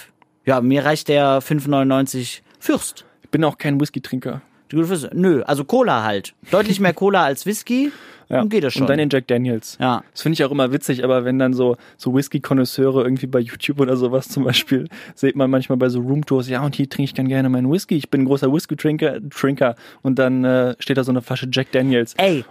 [0.46, 3.04] Ja, mir reicht der 5,99 Fürst.
[3.22, 4.42] Ich bin auch kein Whisky-Trinker.
[4.72, 6.34] Nö, also Cola halt.
[6.50, 7.92] Deutlich mehr Cola als Whisky.
[8.30, 8.82] Dann geht das schon.
[8.82, 9.76] Und dann den Jack Daniels.
[9.80, 10.04] Ja.
[10.12, 13.80] Das finde ich auch immer witzig, aber wenn dann so, so Whisky-Konnoisseure irgendwie bei YouTube
[13.80, 17.14] oder sowas zum Beispiel, sieht man manchmal bei so Roomtours, ja, und hier trinke ich
[17.14, 17.96] ganz gerne meinen Whisky.
[17.96, 19.74] Ich bin ein großer Whisky-Trinker, Trinker.
[20.02, 22.14] Und dann äh, steht da so eine Flasche Jack Daniels.
[22.18, 22.44] Ey,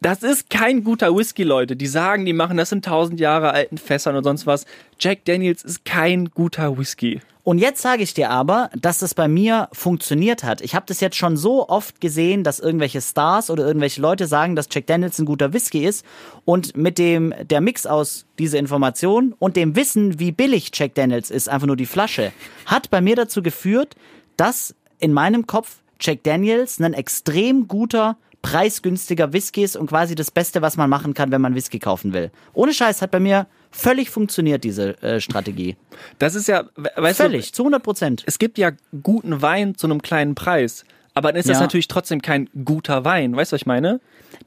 [0.00, 1.74] Das ist kein guter Whisky, Leute.
[1.74, 4.64] Die sagen, die machen das in tausend Jahre alten Fässern und sonst was.
[5.00, 7.20] Jack Daniels ist kein guter Whisky.
[7.42, 10.60] Und jetzt sage ich dir aber, dass das bei mir funktioniert hat.
[10.60, 14.54] Ich habe das jetzt schon so oft gesehen, dass irgendwelche Stars oder irgendwelche Leute sagen,
[14.54, 16.04] dass Jack Daniels ein guter Whisky ist.
[16.44, 21.30] Und mit dem der Mix aus dieser Information und dem Wissen, wie billig Jack Daniels
[21.30, 22.32] ist, einfach nur die Flasche,
[22.66, 23.96] hat bei mir dazu geführt,
[24.36, 30.30] dass in meinem Kopf Jack Daniels ein extrem guter preisgünstiger Whisky ist und quasi das
[30.30, 32.30] Beste, was man machen kann, wenn man Whisky kaufen will.
[32.54, 35.76] Ohne Scheiß hat bei mir völlig funktioniert diese äh, Strategie.
[36.18, 38.22] Das ist ja, we- weißt du, Völlig, zu 100 Prozent.
[38.26, 38.70] es gibt ja
[39.02, 40.84] guten Wein zu einem kleinen Preis.
[41.14, 41.62] Aber dann ist das Ja.
[41.62, 43.34] natürlich trotzdem kein guter Wein.
[43.36, 44.00] Weißt du, was ich meine?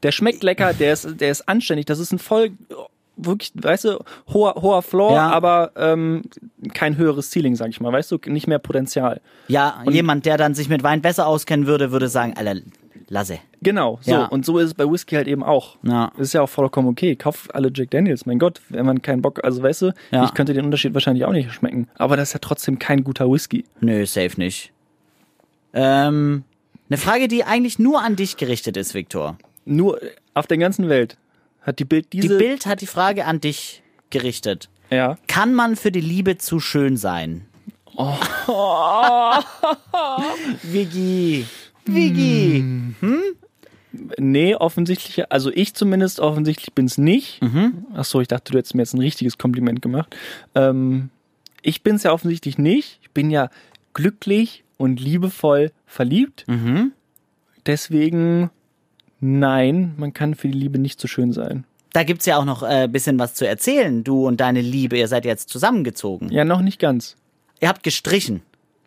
[0.03, 1.85] Der schmeckt lecker, der ist, der ist anständig.
[1.85, 2.51] Das ist ein voll,
[3.17, 3.99] wirklich, weißt du,
[4.31, 5.29] hoher, hoher Floor, Ja.
[5.31, 6.21] aber ähm,
[6.73, 7.91] kein höheres Ceiling, sag ich mal.
[7.91, 9.19] Weißt du, nicht mehr Potenzial.
[9.49, 12.61] Ja, jemand, der dann sich mit Wein besser auskennen würde, würde sagen, Alter,
[13.11, 13.39] lasse.
[13.61, 14.11] Genau, so.
[14.11, 14.25] Ja.
[14.25, 15.77] Und so ist es bei Whisky halt eben auch.
[15.83, 16.11] Ja.
[16.17, 17.15] Ist ja auch vollkommen okay.
[17.15, 18.25] Kauf alle Jack Daniels.
[18.25, 20.25] Mein Gott, wenn man keinen Bock, also weißt du, Ja.
[20.25, 21.87] ich könnte den Unterschied wahrscheinlich auch nicht schmecken.
[21.97, 23.65] Aber das ist ja trotzdem kein guter Whisky.
[23.81, 24.71] Nö, safe nicht.
[25.73, 26.43] Ähm,
[26.89, 29.37] eine Frage, die eigentlich nur an dich gerichtet ist, Viktor.
[29.65, 29.99] Nur
[30.33, 31.17] auf der ganzen Welt
[31.61, 32.37] hat die Bild Die diese.
[32.37, 34.69] Bild hat die Frage an dich gerichtet.
[34.89, 35.17] ja.
[35.27, 37.45] Kann man für die Liebe zu schön sein?
[37.95, 38.15] Oh.
[41.85, 42.63] Vigi.
[42.99, 43.35] Vigi.
[44.17, 47.41] Nee, offensichtlich, also ich zumindest offensichtlich bin's nicht.
[47.41, 47.85] Mhm.
[47.93, 50.15] Ach so, ich dachte, du hättest mir jetzt ein richtiges Kompliment gemacht.
[50.55, 51.09] Ähm,
[51.61, 52.99] ich bin's ja offensichtlich nicht.
[53.01, 53.49] Ich bin ja
[53.93, 56.45] glücklich und liebevoll verliebt.
[56.47, 56.93] Mhm.
[57.65, 58.49] Deswegen,
[59.19, 61.65] nein, man kann für die Liebe nicht so schön sein.
[61.93, 64.05] Da gibt's ja auch noch ein äh, bisschen was zu erzählen.
[64.05, 66.31] Du und deine Liebe, ihr seid jetzt zusammengezogen.
[66.31, 67.17] Ja, noch nicht ganz.
[67.59, 68.41] Ihr habt gestrichen.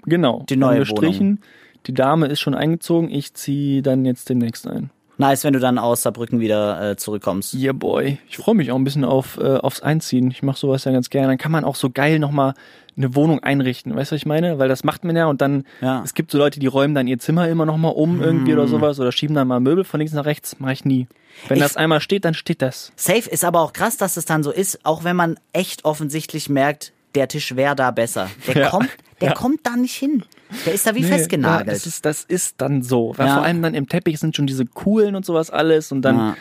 [0.07, 0.45] Genau.
[0.49, 1.41] Die neue gestrichen.
[1.87, 3.11] Die Dame ist schon eingezogen.
[3.11, 4.91] Ich ziehe dann jetzt demnächst ein.
[5.17, 7.55] Nice, wenn du dann aus Saarbrücken wieder äh, zurückkommst.
[7.55, 8.19] Yeah, boy.
[8.29, 10.29] Ich freue mich auch ein bisschen auf, äh, aufs Einziehen.
[10.33, 11.29] Ich mache sowas ja ganz gerne.
[11.29, 12.55] Dann kann man auch so geil nochmal
[12.97, 13.95] eine Wohnung einrichten.
[13.95, 14.59] Weißt du, was ich meine?
[14.59, 16.03] Weil das macht man ja und dann, Ja.
[16.05, 18.99] es gibt so Leute, die räumen dann ihr Zimmer immer nochmal um irgendwie oder sowas
[18.99, 20.59] oder schieben dann mal Möbel von links nach rechts.
[20.59, 21.07] Mache ich nie.
[21.47, 22.91] Wenn Ich- das einmal steht, dann steht das.
[22.97, 26.49] Safe ist aber auch krass, dass es dann so ist, auch wenn man echt offensichtlich
[26.49, 28.29] merkt, der Tisch wäre da besser.
[28.49, 28.71] Der Ja.
[28.71, 29.35] kommt, der Ja.
[29.35, 30.25] kommt da nicht hin.
[30.67, 31.67] Der ist da wie Nee, festgenagelt.
[31.69, 33.13] Ja, das, ist, das ist dann so.
[33.17, 33.35] Weil Ja.
[33.35, 36.17] vor allem dann im Teppich sind schon diese coolen und sowas alles und dann.
[36.17, 36.37] Ja.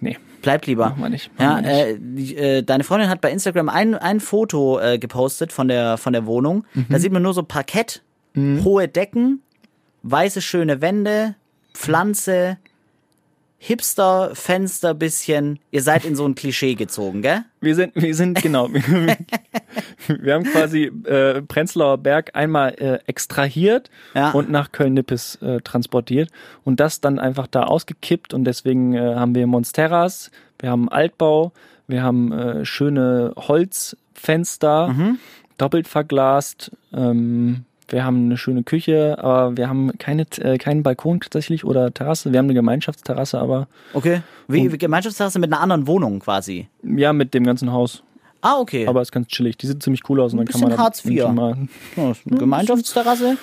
[0.00, 0.90] Nee, Bleibt lieber.
[0.90, 1.30] machen wir nicht.
[1.40, 2.36] Ja, Machen wir nicht.
[2.38, 6.12] äh, äh, deine Freundin hat bei Instagram ein, ein Foto äh, gepostet von der, von
[6.12, 6.64] der Wohnung.
[6.74, 6.86] Mhm.
[6.88, 8.02] Da sieht man nur so Parkett,
[8.36, 9.42] hohe Decken,
[10.04, 11.34] weiße schöne Wände,
[11.74, 12.58] Pflanze,
[13.58, 15.58] Hipster-Fenster bisschen.
[15.70, 17.42] Ihr seid in so ein Klischee gezogen, gell?
[17.60, 18.68] Wir sind, wir sind, genau.
[20.06, 24.30] wir, haben quasi äh, Prenzlauer Berg einmal äh, extrahiert Ja.
[24.30, 26.30] und nach Köln-Nippes äh, transportiert
[26.64, 31.52] und das dann einfach da ausgekippt und deswegen äh, haben wir Monsteras, wir haben Altbau,
[31.88, 35.18] wir haben äh, schöne Holzfenster, Mhm.
[35.56, 41.20] doppelt verglast, ähm, wir haben eine schöne Küche, aber wir haben keine, äh, keinen Balkon
[41.20, 42.32] tatsächlich oder Terrasse.
[42.32, 44.22] Wir haben eine Gemeinschaftsterrasse, aber Okay.
[44.48, 46.68] Wie, wie Gemeinschaftsterrasse mit einer anderen Wohnung quasi.
[46.82, 48.02] ja, mit dem ganzen Haus.
[48.40, 48.86] Ah, okay.
[48.86, 49.56] Aber ist ganz chillig.
[49.58, 51.26] Die sieht ziemlich cool aus und dann kann man Hartz IV.
[51.28, 51.56] Mal,
[51.96, 53.36] Ja, Gemeinschaftsterrasse.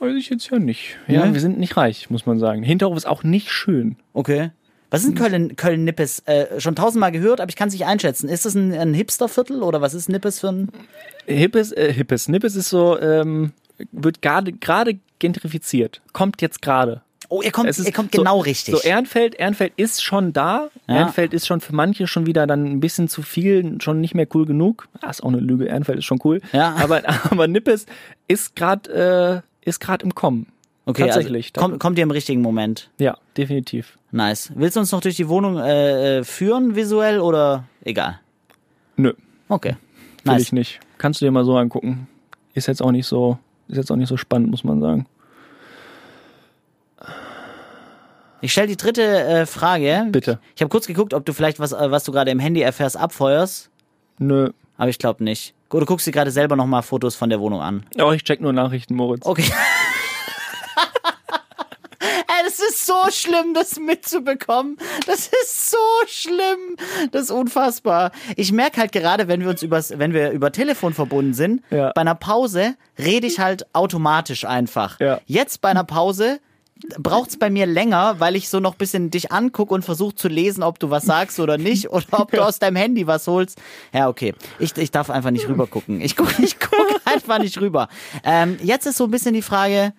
[0.00, 0.96] weiß ich jetzt ja nicht.
[1.06, 1.34] Ja, Nee?
[1.34, 2.62] wir sind nicht reich, muss man sagen.
[2.62, 3.96] Hinterhof ist auch nicht schön.
[4.12, 4.50] Okay.
[4.90, 6.18] Was ist denn Köln, Köln-Nippes?
[6.26, 8.28] Äh, schon tausendmal gehört, aber ich kann es nicht einschätzen.
[8.28, 10.68] Ist das ein, ein Hipsterviertel oder was ist Nippes für ein.
[11.26, 12.28] Hippes, äh, Hippes.
[12.28, 13.52] Nippes ist so, ähm,
[13.92, 16.00] wird gerade gentrifiziert.
[16.12, 17.02] Kommt jetzt gerade.
[17.28, 18.74] Oh, ihr kommt, Es ist ihr kommt so- genau richtig.
[18.74, 20.68] So Ehrenfeld, Ehrenfeld ist schon da.
[20.86, 20.96] Ja.
[20.96, 24.26] Ehrenfeld ist schon für manche schon wieder dann ein bisschen zu viel, schon nicht mehr
[24.34, 24.86] cool genug.
[25.00, 25.64] Ah, ist auch eine Lüge.
[25.64, 26.42] Ehrenfeld ist schon cool.
[26.52, 26.74] Ja.
[26.78, 27.86] Aber, aber Nippes
[28.28, 30.46] ist gerade äh, ist gerade im Kommen.
[30.84, 31.52] okay, tatsächlich.
[31.54, 32.90] Also, kommt, kommt ihr im richtigen Moment.
[32.98, 33.96] Ja, definitiv.
[34.10, 34.52] Nice.
[34.54, 38.20] Willst du uns noch durch die Wohnung äh, äh, führen, visuell oder egal?
[38.96, 39.14] Nö.
[39.48, 39.76] Okay.
[40.24, 40.42] Will Nice.
[40.42, 40.80] ich nicht.
[40.98, 42.08] Kannst du dir mal so angucken.
[42.52, 43.38] Ist jetzt auch nicht so,
[43.72, 45.06] ist jetzt auch nicht so spannend, muss man sagen.
[48.40, 50.08] Ich stelle die dritte äh, Frage.
[50.10, 50.40] Bitte.
[50.56, 52.96] Ich habe kurz geguckt, ob du vielleicht was, äh, was du gerade im Handy erfährst,
[52.96, 53.70] abfeuerst.
[54.18, 54.50] Nö.
[54.76, 55.54] Aber ich glaube nicht.
[55.68, 57.86] Gut, du guckst dir gerade selber nochmal Fotos von der Wohnung an.
[58.00, 59.24] Oh, ich check nur Nachrichten, Moritz.
[59.24, 59.44] Okay.
[62.52, 64.76] Das ist so schlimm, das mitzubekommen.
[65.06, 66.76] Das ist so schlimm.
[67.10, 68.10] Das ist unfassbar.
[68.36, 71.92] Ich merke halt gerade, wenn wir uns übers, wenn wir über Telefon verbunden sind, Ja.
[71.94, 75.00] bei einer Pause rede ich halt automatisch einfach.
[75.00, 75.20] Ja.
[75.26, 76.40] Jetzt bei einer Pause
[76.98, 80.28] braucht's bei mir länger, weil ich so noch ein bisschen dich angucke und versuche zu
[80.28, 83.58] lesen, ob du was sagst oder nicht oder ob du aus deinem Handy was holst.
[83.94, 84.34] Ja, okay.
[84.58, 86.00] Ich, ich darf einfach nicht rüber gucken.
[86.02, 87.88] Ich gucke ich guck einfach nicht rüber.
[88.24, 89.92] Ähm, jetzt ist so ein bisschen die Frage,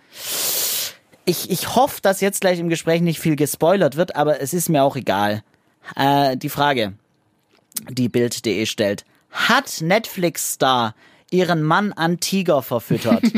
[1.26, 4.70] ich, ich hoffe, dass jetzt gleich im Gespräch nicht viel gespoilert wird, aber es ist
[4.70, 5.44] mir auch egal.
[5.96, 6.94] Äh, die Frage,
[7.90, 9.06] die Bild.de stellt.
[9.32, 10.96] Hat Netflix-Star
[11.32, 13.24] ihren Mann an Tiger verfüttert?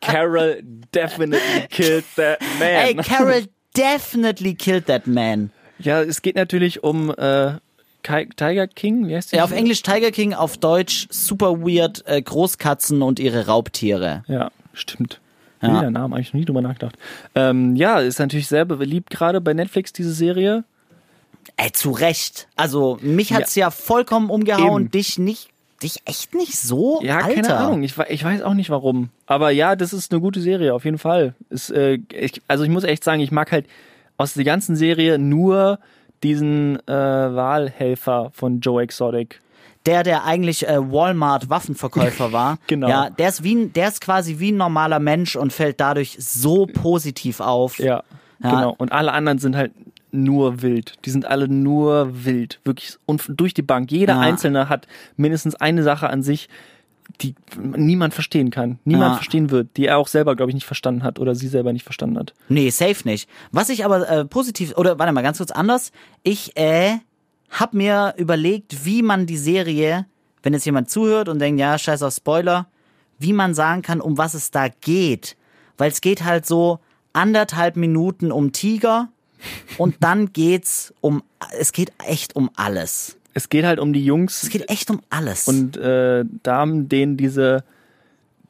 [0.00, 0.62] Carol
[0.94, 2.68] definitely killed that man.
[2.68, 5.50] Ey, Carol definitely killed that man.
[5.78, 7.54] Ja, es geht natürlich um äh,
[8.02, 9.36] Tiger King, wie heißt die?
[9.36, 14.24] Ja, auf Englisch Tiger King, auf Deutsch super weird äh, Großkatzen und ihre Raubtiere.
[14.28, 15.20] Ja, stimmt.
[15.60, 15.68] Ja.
[15.68, 15.80] Ja.
[15.80, 16.96] Der Name, habe ich noch nie drüber nachgedacht.
[17.34, 20.64] Ähm, ja, ist natürlich sehr beliebt gerade bei Netflix, diese Serie.
[21.56, 22.48] Ey, zu Recht.
[22.56, 24.90] Also, mich hat's ja, vollkommen umgehauen, Eben.
[24.90, 25.50] dich nicht,
[25.82, 27.00] dich echt nicht so?
[27.02, 27.34] Ja, Alter.
[27.34, 27.82] keine Ahnung.
[27.82, 29.10] Ich, ich weiß auch nicht warum.
[29.26, 31.34] Aber ja, das ist eine gute Serie, auf jeden Fall.
[31.50, 33.66] Ist, äh, ich, also ich muss echt sagen, ich mag halt
[34.16, 35.78] aus der ganzen Serie nur
[36.22, 39.40] diesen äh, Wahlhelfer von Joe Exotic.
[39.86, 42.58] Der, der eigentlich äh, Walmart-Waffenverkäufer war.
[42.68, 42.88] Genau.
[42.88, 46.66] Ja, der ist, wie, der ist quasi wie ein normaler Mensch und fällt dadurch so
[46.66, 47.78] positiv auf.
[47.78, 48.02] Ja,
[48.42, 48.50] Ja.
[48.50, 48.74] genau.
[48.78, 49.72] Und alle anderen sind halt
[50.12, 50.94] nur wild.
[51.04, 52.60] Die sind alle nur wild.
[52.64, 52.96] Wirklich.
[53.06, 53.90] Und durch die Bank.
[53.90, 54.20] Jeder Ja.
[54.20, 56.48] Einzelne hat mindestens eine Sache an sich,
[57.20, 58.78] die niemand verstehen kann.
[58.84, 59.16] Niemand Ja.
[59.16, 59.76] verstehen wird.
[59.76, 62.34] Die er auch selber, glaube ich, nicht verstanden hat oder sie selber nicht verstanden hat.
[62.48, 63.28] Nee, safe nicht.
[63.50, 65.90] Was ich aber äh, positiv, oder warte mal, ganz kurz anders.
[66.22, 66.98] Ich äh,
[67.52, 70.06] hab mir überlegt, wie man die Serie,
[70.42, 72.66] wenn jetzt jemand zuhört und denkt, ja, scheiß auf Spoiler,
[73.18, 75.36] wie man sagen kann, um was es da geht.
[75.78, 76.80] Weil es geht halt so
[77.12, 79.08] anderthalb Minuten um Tiger
[79.78, 81.22] und dann geht's um,
[81.58, 83.16] es geht echt um alles.
[83.34, 85.46] Es geht halt um die Jungs Es geht echt um alles.
[85.48, 87.64] und äh, Damen, denen diese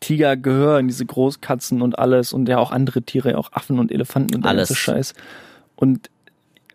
[0.00, 4.34] Tiger gehören, diese Großkatzen und alles und ja auch andere Tiere, auch Affen und Elefanten
[4.36, 4.70] und Alles.
[4.70, 5.14] alles Scheiß.
[5.76, 6.10] Und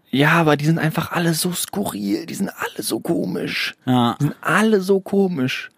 [0.09, 3.75] ja, aber die sind einfach alle so skurril, die sind alle so komisch.
[3.85, 4.15] ja.
[4.19, 5.69] Die sind alle so komisch.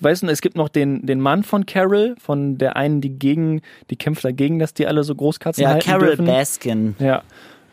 [0.00, 3.62] Weißt du, es gibt noch den, den Mann von Carol, von der einen, die gegen,
[3.90, 6.26] die kämpft dagegen, dass die alle so Großkatzen ja, halten Carol dürfen.
[6.26, 6.94] Baskin.
[6.98, 7.22] Ja.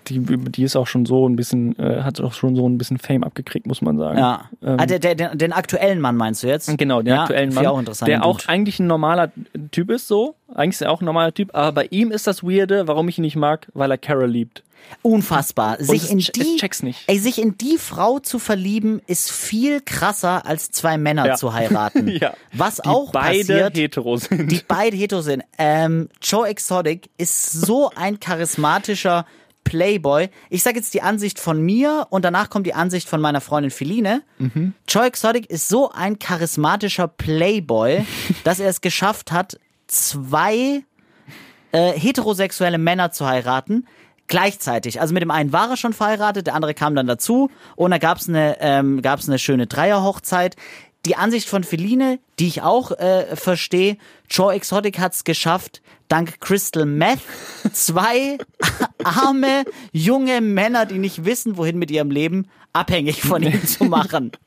[0.08, 2.97] die, die ist auch schon so ein bisschen, äh, hat auch schon so ein bisschen
[2.97, 4.17] Fame abgekriegt, muss man sagen.
[4.17, 4.49] Ja.
[4.63, 6.75] Ähm, ah, der, der, den, den aktuellen Mann meinst du jetzt?
[6.78, 8.08] Genau, den ja, aktuellen Mann, auch interessant.
[8.10, 9.32] der auch eigentlich ein normaler
[9.71, 10.36] Typ ist, so.
[10.54, 13.17] Eigentlich ist er auch ein normaler Typ, aber bei ihm ist das Weirde, warum ich
[13.17, 14.63] ihn nicht mag, weil er Carol liebt.
[15.02, 15.78] Unfassbar.
[15.80, 17.00] Sich es in die, check's nicht.
[17.08, 21.36] Ey, sich in die Frau zu verlieben, ist viel krasser, als zwei Männer Ja.
[21.36, 22.08] zu heiraten.
[22.21, 22.34] Ja.
[22.54, 24.52] Was Die auch beide passiert, hetero sind.
[24.52, 25.43] die beide hetero sind.
[25.58, 29.26] Ähm, Joe Exotic ist so ein charismatischer
[29.63, 30.30] Playboy.
[30.50, 33.71] Ich sage jetzt die Ansicht von mir und danach kommt die Ansicht von meiner Freundin
[33.71, 34.21] Feline.
[34.88, 38.06] Joe Exotic ist so ein charismatischer Playboy,
[38.43, 40.84] dass er es geschafft hat, zwei
[41.71, 43.88] äh, heterosexuelle Männer zu heiraten.
[44.28, 45.02] Gleichzeitig.
[45.02, 48.00] Also mit dem einen war er schon verheiratet, der andere kam dann dazu und da
[48.00, 50.56] gab's eine, ähm, gab's eine schöne Dreierhochzeit.
[51.06, 56.86] Die Ansicht von Feline, die ich auch äh, verstehe, Joe Exotic hat's geschafft, dank Crystal
[56.86, 57.20] Meth
[57.72, 58.40] zwei
[59.04, 64.32] arme, junge Männer, die nicht wissen, wohin mit ihrem Leben, abhängig von ihm zu machen.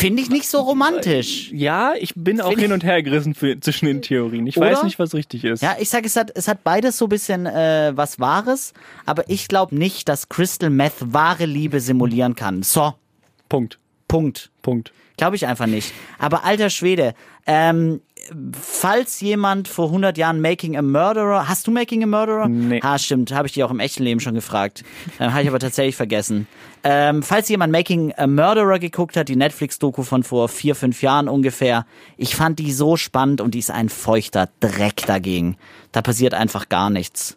[0.00, 1.50] Finde ich nicht so romantisch.
[1.52, 4.46] ja, ich bin auch Find hin und her gerissen für, zwischen den Theorien.
[4.46, 4.72] Ich Oder?
[4.72, 5.62] weiß nicht, was richtig ist.
[5.62, 8.72] Ja, ich sag, es hat, es hat beides so ein bisschen äh, was Wahres,
[9.04, 12.62] aber ich glaube nicht, dass Crystal Meth wahre Liebe simulieren kann.
[12.62, 12.94] So,
[13.50, 13.78] Punkt.
[14.08, 14.50] Punkt.
[14.62, 14.92] Punkt.
[15.18, 15.92] Glaube ich einfach nicht.
[16.18, 17.14] Aber alter Schwede,
[17.46, 18.00] ähm,
[18.52, 22.48] falls jemand vor 100 Jahren Making a Murderer, hast du Making a Murderer?
[22.48, 22.80] Nee.
[22.82, 24.84] Ah, stimmt, habe ich dir auch im echten Leben schon gefragt.
[25.18, 26.46] Ähm, habe ich aber tatsächlich vergessen.
[26.82, 31.28] Ähm, falls jemand Making a Murderer geguckt hat, die Netflix-Doku von vor vier, fünf Jahren
[31.28, 35.56] ungefähr, ich fand die so spannend und die ist ein feuchter Dreck dagegen.
[35.92, 37.36] Da passiert einfach gar nichts.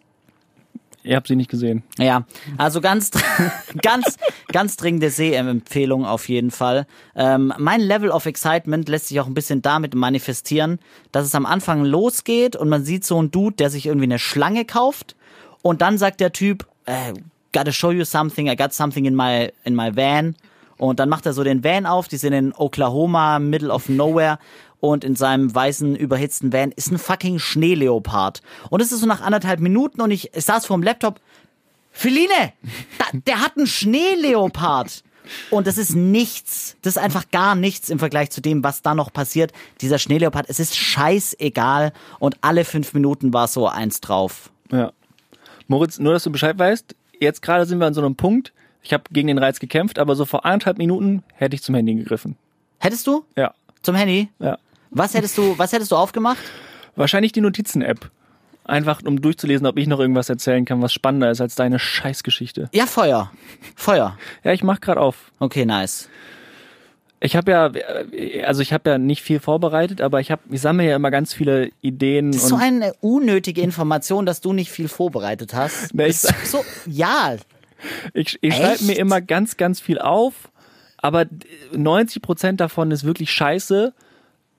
[1.04, 1.82] Ihr habt sie nicht gesehen.
[1.98, 2.24] Ja,
[2.56, 3.10] also ganz,
[3.82, 4.16] ganz,
[4.50, 6.86] ganz dringende Sehempfehlung auf jeden Fall.
[7.14, 10.78] Ähm, mein Level of Excitement lässt sich auch ein bisschen damit manifestieren,
[11.12, 14.18] dass es am Anfang losgeht und man sieht so einen Dude, der sich irgendwie eine
[14.18, 15.14] Schlange kauft
[15.60, 17.12] und dann sagt der Typ, äh,
[17.52, 20.34] gotta show you something, I got something in my, in my van.
[20.76, 24.38] Und dann macht er so den Van auf, die sind in Oklahoma, middle of nowhere.
[24.84, 28.42] Und in seinem weißen, überhitzten Van ist ein fucking Schneeleopard.
[28.68, 31.20] Und es ist so nach anderthalb Minuten und ich, ich saß vorm Laptop.
[31.90, 32.52] Feline,
[32.98, 35.02] da, der hat einen Schneeleopard.
[35.48, 36.76] Und das ist nichts.
[36.82, 39.54] Das ist einfach gar nichts im Vergleich zu dem, was da noch passiert.
[39.80, 41.94] Dieser Schneeleopard, es ist scheißegal.
[42.18, 44.50] Und alle fünf Minuten war so eins drauf.
[44.70, 44.92] Ja.
[45.66, 48.92] Moritz, nur dass du Bescheid weißt, jetzt gerade sind wir an so einem Punkt, ich
[48.92, 52.36] habe gegen den Reiz gekämpft, aber so vor anderthalb Minuten hätte ich zum Handy gegriffen.
[52.80, 53.24] Hättest du?
[53.34, 53.54] Ja.
[53.80, 54.28] Zum Handy?
[54.40, 54.58] Ja.
[54.94, 56.38] Was hättest du, was hättest du aufgemacht?
[56.96, 58.10] Wahrscheinlich die Notizen-App.
[58.64, 62.70] Einfach um durchzulesen, ob ich noch irgendwas erzählen kann, was spannender ist als deine Scheißgeschichte.
[62.72, 63.30] Ja, Feuer.
[63.76, 64.16] Feuer.
[64.42, 65.32] Ja, ich mach gerade auf.
[65.38, 66.08] Okay, nice.
[67.20, 67.70] Ich habe ja,
[68.46, 71.34] also ich habe ja nicht viel vorbereitet, aber ich habe, ich sammle ja immer ganz
[71.34, 72.32] viele Ideen.
[72.32, 75.92] Das ist so eine unnötige Information, dass du nicht viel vorbereitet hast.
[75.94, 77.36] Nee, ich- so, ja,
[78.14, 80.34] ich ich schreibe mir immer ganz, ganz viel auf,
[80.98, 81.26] aber
[81.72, 83.92] 90 Prozent davon ist wirklich scheiße.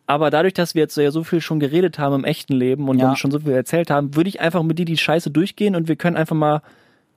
[0.07, 2.99] Aber dadurch, dass wir jetzt ja so viel schon geredet haben im echten Leben und
[2.99, 3.15] Ja.
[3.15, 5.95] schon so viel erzählt haben, würde ich einfach mit dir die Scheiße durchgehen und wir
[5.95, 6.61] können einfach mal,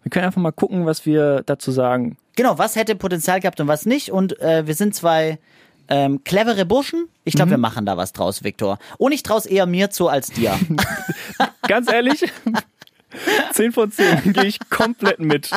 [0.02, 2.16] wir können einfach mal gucken, was wir dazu sagen.
[2.36, 4.10] genau, was hätte Potenzial gehabt und was nicht.
[4.12, 5.38] Und äh, wir sind zwei
[5.88, 7.08] ähm, clevere Burschen.
[7.24, 8.78] Ich glaube, wir machen da was draus, Viktor.
[8.96, 10.54] Und ich traue eher mir zu als dir.
[11.68, 12.24] Ganz ehrlich,
[13.52, 15.50] 10 von 10 gehe ich komplett mit.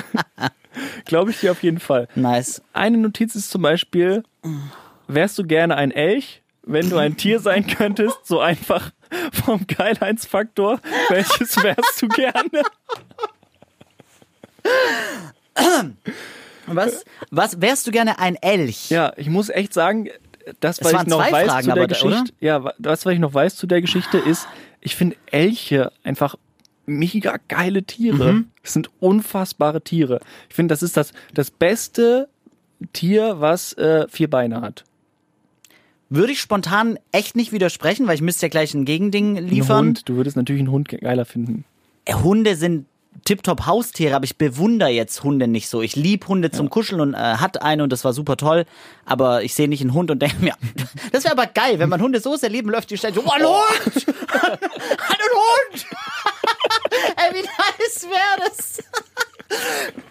[1.06, 2.08] Glaube ich dir auf jeden Fall.
[2.15, 2.62] nice.
[2.74, 4.24] Eine Notiz ist zum Beispiel,
[5.08, 8.91] wärst du gerne ein Elch, wenn du ein Tier sein könntest, so einfach
[9.45, 12.63] vom Geilheitsfaktor, welches wärst du gerne?
[16.67, 18.89] Was, was wärst du gerne ein Elch?
[18.89, 20.10] Ja, ich muss echt sagen,
[20.60, 23.34] das, was ich noch weiß Fragen, zu der Geschichte, ja, wa- das, was ich noch
[23.34, 24.47] weiß zu der Geschichte ist,
[24.80, 26.36] ich finde Elche einfach
[26.86, 28.34] mega geile Tiere.
[28.34, 28.52] Mhm.
[28.63, 30.19] Das sind unfassbare Tiere.
[30.50, 32.30] Ich finde, das ist das, das beste
[32.93, 34.84] Tier, was äh, vier Beine hat.
[36.13, 39.86] Würde ich spontan echt nicht widersprechen, weil ich müsste ja gleich ein Gegending Ein liefern.
[39.88, 41.63] Hund, du würdest natürlich einen Hund ge- geiler finden.
[42.04, 42.86] Äh, Hunde sind
[43.24, 45.82] tiptop Haustiere, aber ich bewundere jetzt Hunde nicht so.
[45.82, 48.65] Ich lieb Hunde zum Kuscheln und äh, hat eine und das war super toll,
[49.06, 50.54] aber ich sehe nicht einen Hund und denke mir,
[51.13, 53.30] das wäre aber geil, wenn man Hunde so sehr lieben läuft, die stellen so, oh,
[53.32, 54.06] ein Hund!
[54.43, 54.58] ein
[55.39, 55.86] Hund!
[57.15, 58.84] Ey, wie nice wäre das?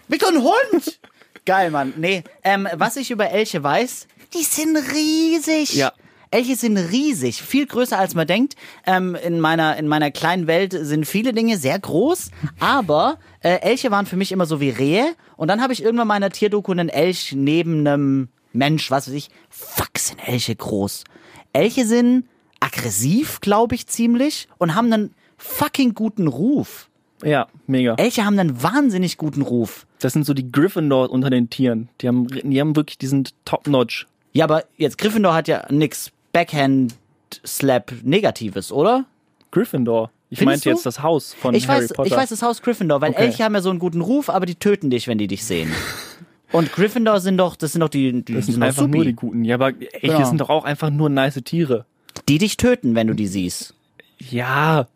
[0.07, 0.99] Victor, ein Hund!
[1.45, 1.93] Geil, Mann.
[1.97, 5.75] Nee, ähm, was ich über Elche weiß, die sind riesig.
[5.75, 5.91] Ja.
[6.33, 8.55] Elche sind riesig, viel größer als man denkt.
[8.85, 13.91] Ähm, in meiner in meiner kleinen Welt sind viele Dinge sehr groß, aber äh, Elche
[13.91, 15.13] waren für mich immer so wie Rehe.
[15.35, 19.07] Und dann habe ich irgendwann mal in einer Tierdoku einen Elch neben einem Mensch, was
[19.07, 19.29] weiß ich.
[19.49, 21.03] Fuck, sind Elche groß.
[21.51, 22.25] Elche sind
[22.61, 26.89] aggressiv, glaube ich, ziemlich und haben einen fucking guten Ruf.
[27.23, 27.95] Ja, mega.
[27.95, 29.85] Elche haben einen wahnsinnig guten Ruf.
[29.99, 31.89] Das sind so die Gryffindor unter den Tieren.
[31.99, 34.07] Die haben, die haben wirklich, die sind top-notch.
[34.33, 39.05] Ja, aber jetzt Gryffindor hat ja nix Backhand-Slap Negatives, oder?
[39.51, 40.11] Gryffindor.
[40.29, 40.75] Ich Findest meinte du?
[40.75, 42.07] jetzt das Haus von Ich Harry weiß, Potter.
[42.07, 43.23] ich weiß das Haus Gryffindor, weil Okay.
[43.25, 45.69] Elche haben ja so einen guten Ruf, aber die töten dich, wenn die dich sehen.
[46.53, 49.13] Und Gryffindor sind doch, das sind doch die, die, das sind doch einfach nur die
[49.13, 49.45] Guten.
[49.45, 50.25] Ja, aber Elche Genau.
[50.25, 51.85] sind doch auch einfach nur nice Tiere.
[52.27, 53.73] die dich töten, wenn du die siehst.
[54.19, 54.87] Ja.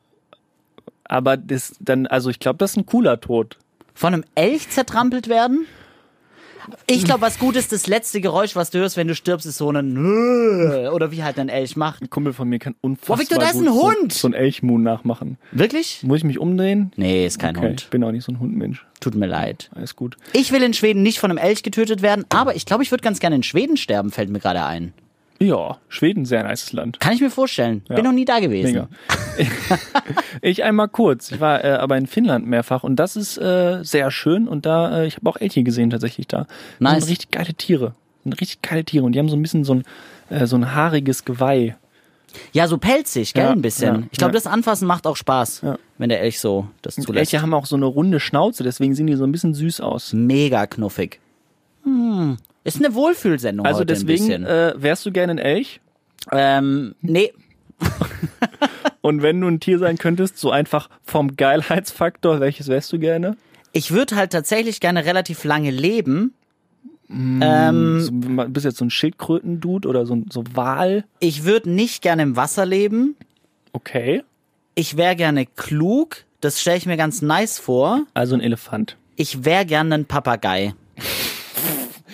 [1.05, 3.57] Aber das dann, also ich glaube, das ist ein cooler Tod.
[3.93, 5.65] Von einem Elch zertrampelt werden?
[6.87, 9.57] Ich glaube, was gut ist, das letzte Geräusch, was du hörst, wenn du stirbst, ist
[9.57, 12.01] so ein Nö, oder wie halt ein Elch macht.
[12.01, 14.13] Ein Kumpel von mir kann unfassbar Boah, Victor, da ist gut ein so, Hund!
[14.13, 15.37] so ein Elchmoon nachmachen.
[15.51, 16.01] Wirklich?
[16.03, 16.91] Muss ich mich umdrehen?
[16.95, 17.81] Nee, ist kein Okay, Hund.
[17.81, 18.85] ich bin auch nicht so ein Hundmensch.
[18.99, 19.69] Tut mir leid.
[19.75, 20.17] Alles gut.
[20.33, 23.03] Ich will in Schweden nicht von einem Elch getötet werden, aber ich glaube, ich würde
[23.03, 24.93] ganz gerne in Schweden sterben, fällt mir gerade ein.
[25.39, 26.99] Ja, Schweden, sehr nices Land.
[26.99, 27.83] Kann ich mir vorstellen.
[27.89, 27.95] Ja.
[27.95, 28.67] Bin noch nie da gewesen.
[28.67, 28.87] Mega.
[30.41, 31.31] ich einmal kurz.
[31.31, 35.01] Ich war äh, aber in Finnland mehrfach und das ist äh, sehr schön und da,
[35.01, 36.39] äh, ich habe auch Elche gesehen tatsächlich da.
[36.39, 36.47] Das
[36.79, 37.03] Nice.
[37.03, 37.87] sind richtig geile Tiere.
[37.87, 39.83] Das sind richtig geile Tiere und die haben so ein bisschen so ein,
[40.29, 41.75] äh, so ein haariges Geweih.
[42.53, 43.95] Ja, so pelzig, gell, Ja, ein bisschen.
[43.95, 44.35] ja, ich glaube, ja.
[44.39, 45.63] das Anfassen macht auch Spaß,
[45.97, 47.33] wenn der Elch so das zulässt.
[47.33, 50.11] Elche haben auch so eine runde Schnauze, deswegen sehen die so ein bisschen süß aus.
[50.13, 51.19] Mega knuffig.
[51.83, 52.37] Hm.
[52.65, 54.45] Ist eine Wohlfühlsendung Also heute deswegen ein bisschen.
[54.45, 55.79] äh, wärst du gerne ein Elch
[56.31, 57.31] ähm, nee,
[59.01, 63.37] und wenn du ein Tier sein könntest, so einfach vom Geilheitsfaktor, welches wärst du gerne?
[63.73, 66.33] ich würde halt tatsächlich gerne relativ lange leben.
[67.09, 68.11] Ähm, So,
[68.47, 71.03] bist jetzt so ein Schildkröten-Dude oder so, ein- so Wal?
[71.19, 73.15] ich würde nicht gerne im Wasser leben.
[73.73, 74.23] Okay.
[74.75, 76.23] Ich wäre gerne klug.
[76.41, 78.03] Das stelle ich mir ganz nice vor.
[78.13, 78.95] Also ein Elefant.
[79.17, 80.73] Ich wäre gerne ein Papagei.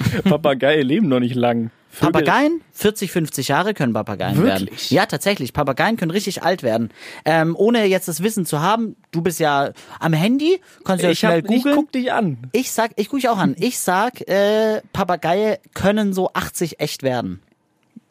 [0.23, 1.71] Papageien leben noch nicht lang.
[1.93, 4.67] Vögel- Papageien, 40, 50 Jahre können Papageien werden.
[4.67, 4.91] Wirklich?
[4.91, 5.51] Ja, tatsächlich.
[5.51, 6.89] Papageien können richtig alt werden.
[7.25, 11.19] Ähm, ohne jetzt das Wissen zu haben, du bist ja am Handy, kannst ja Ich,
[11.19, 11.75] schnell hab, ich googeln.
[11.75, 12.37] guck dich an.
[12.53, 13.55] Ich sag, ich gucke dich auch an.
[13.59, 17.41] Ich sag, äh, Papageie können so 80 echt werden.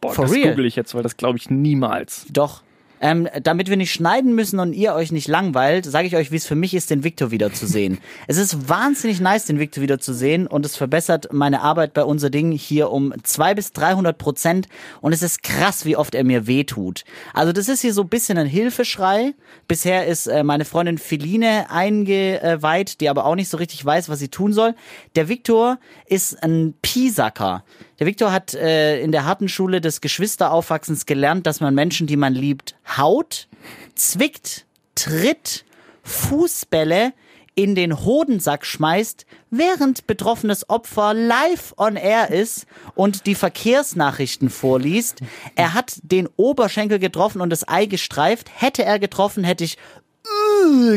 [0.03, 0.50] Boah, For das real?
[0.50, 2.26] google ich jetzt, weil das glaube ich niemals.
[2.31, 2.62] Doch.
[3.00, 6.36] Ähm, damit wir nicht schneiden müssen und ihr euch nicht langweilt, sage ich euch, wie
[6.36, 7.98] es für mich ist, den Victor wieder zu sehen.
[8.26, 12.04] es ist wahnsinnig nice, den Victor wieder zu sehen und es verbessert meine Arbeit bei
[12.04, 14.68] unser Ding hier um zwei bis 300 Prozent
[15.00, 17.04] und es ist krass, wie oft er mir wehtut.
[17.32, 19.34] Also das ist hier so ein bisschen ein Hilfeschrei.
[19.66, 24.18] Bisher ist äh, meine Freundin Feline eingeweiht, die aber auch nicht so richtig weiß, was
[24.18, 24.74] sie tun soll.
[25.16, 27.64] Der Victor ist ein Piesacker.
[28.00, 32.16] Der Victor hat äh, in der harten Schule des Geschwisteraufwachsens gelernt, dass man Menschen, die
[32.16, 33.46] man liebt, haut,
[33.94, 35.66] zwickt, tritt,
[36.02, 37.12] Fußbälle
[37.54, 45.20] in den Hodensack schmeißt, während betroffenes Opfer live on air ist und die Verkehrsnachrichten vorliest.
[45.54, 48.50] Er hat den Oberschenkel getroffen und das Ei gestreift.
[48.54, 49.76] Hätte er getroffen, hätte ich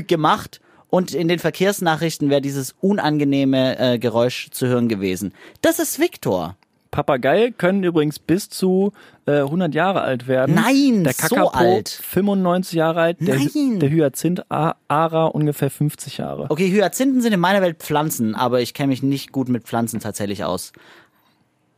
[0.07, 0.61] gemacht.
[0.89, 5.33] Und in den Verkehrsnachrichten wäre dieses unangenehme äh, Geräusch zu hören gewesen.
[5.61, 6.55] Das ist Victor.
[6.93, 8.93] Papagei können übrigens bis zu
[9.25, 10.53] äh, 100 Jahre alt werden.
[10.53, 11.89] Nein, der so Kakapo alt.
[11.89, 13.79] 95 Jahre alt, der, Nein.
[13.79, 16.45] der Hyazinth Ara ungefähr 50 Jahre.
[16.49, 20.01] Okay, Hyazinthen sind in meiner Welt Pflanzen, aber ich kenne mich nicht gut mit Pflanzen
[20.01, 20.71] tatsächlich aus.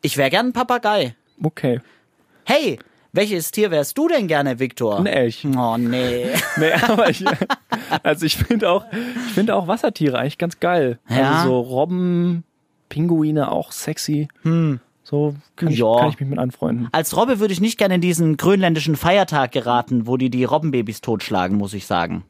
[0.02, 1.16] Ich wäre gern ein Papagei.
[1.42, 1.80] Okay.
[2.44, 2.78] Hey,
[3.14, 5.00] welches Tier wärst du denn gerne, Victor?
[5.00, 5.48] Ein Elch.
[5.58, 6.28] Oh nee.
[6.58, 7.24] Nee, aber ich,
[8.04, 11.00] also ich finde auch, ich finde auch Wassertiere eigentlich ganz geil.
[11.08, 11.38] Ja.
[11.38, 12.44] Also so Robben,
[12.90, 14.28] Pinguine auch sexy.
[15.08, 16.00] So kann ich, Ja.
[16.00, 16.90] kann ich mich mit anfreunden.
[16.92, 21.00] Als Robbe würde ich nicht gerne in diesen grönländischen Feiertag geraten, wo die die Robbenbabys
[21.02, 22.24] totschlagen, muss ich sagen.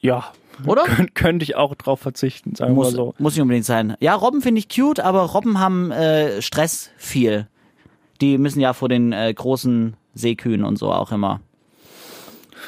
[0.00, 0.24] Ja.
[0.66, 0.82] Oder?
[0.84, 3.14] Könnt, könnte ich auch drauf verzichten, sagen wir Muss, mal so.
[3.18, 3.96] muss nicht unbedingt sein.
[4.00, 7.48] Ja, Robben finde ich cute, aber Robben haben äh, Stress viel.
[8.22, 11.40] Die müssen ja vor den äh, großen Seekühen und so auch immer.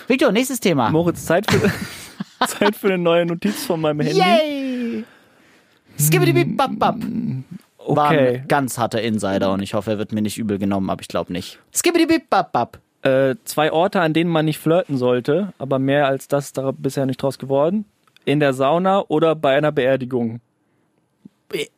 [0.09, 0.91] Victor, nächstes Thema.
[0.91, 1.73] Moritz, Zeit für,
[2.47, 4.19] Zeit für eine neue Notiz von meinem Handy.
[4.21, 5.05] Yay!
[5.99, 6.97] Skibbidi-bip-bap-bap.
[7.03, 7.56] War
[7.87, 8.41] Okay.
[8.43, 11.09] ein ganz harter Insider und ich hoffe, er wird mir nicht übel genommen, aber ich
[11.09, 11.59] glaube nicht.
[11.75, 12.79] Skibbidi-bip-bap-bap.
[13.03, 16.73] Äh, zwei Orte, an denen man nicht flirten sollte, aber mehr als das ist da
[16.73, 17.85] bisher nicht draus geworden.
[18.25, 20.41] In der Sauna oder bei einer Beerdigung.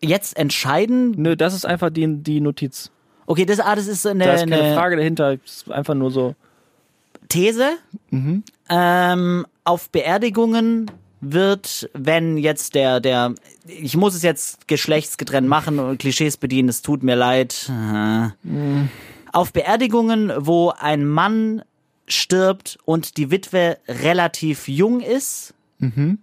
[0.01, 1.11] Jetzt entscheiden.
[1.19, 2.91] Nö, das ist einfach die, die Notiz.
[3.27, 5.95] Okay, das, ah, das ist eine, Da ist keine eine Frage dahinter, es ist einfach
[5.95, 6.35] nur so.
[7.29, 7.73] These.
[8.11, 8.43] Mhm.
[8.71, 10.91] Ähm, auf Beerdigungen
[11.21, 13.35] wird, wenn jetzt der, der,
[13.67, 17.71] ich muss es jetzt geschlechtsgetrennt machen und Klischees bedienen, es tut mir leid.
[18.43, 18.89] Mhm.
[19.33, 21.63] Auf Beerdigungen, wo ein Mann
[22.07, 26.19] stirbt und die Witwe relativ jung ist, Mhm.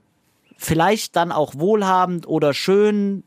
[0.57, 3.23] vielleicht dann auch wohlhabend oder schön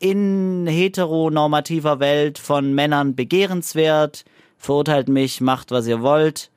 [0.00, 4.24] in heteronormativer Welt von Männern begehrenswert,
[4.58, 6.50] verurteilt mich, macht was ihr wollt,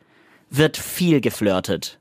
[0.49, 1.99] wird viel geflirtet.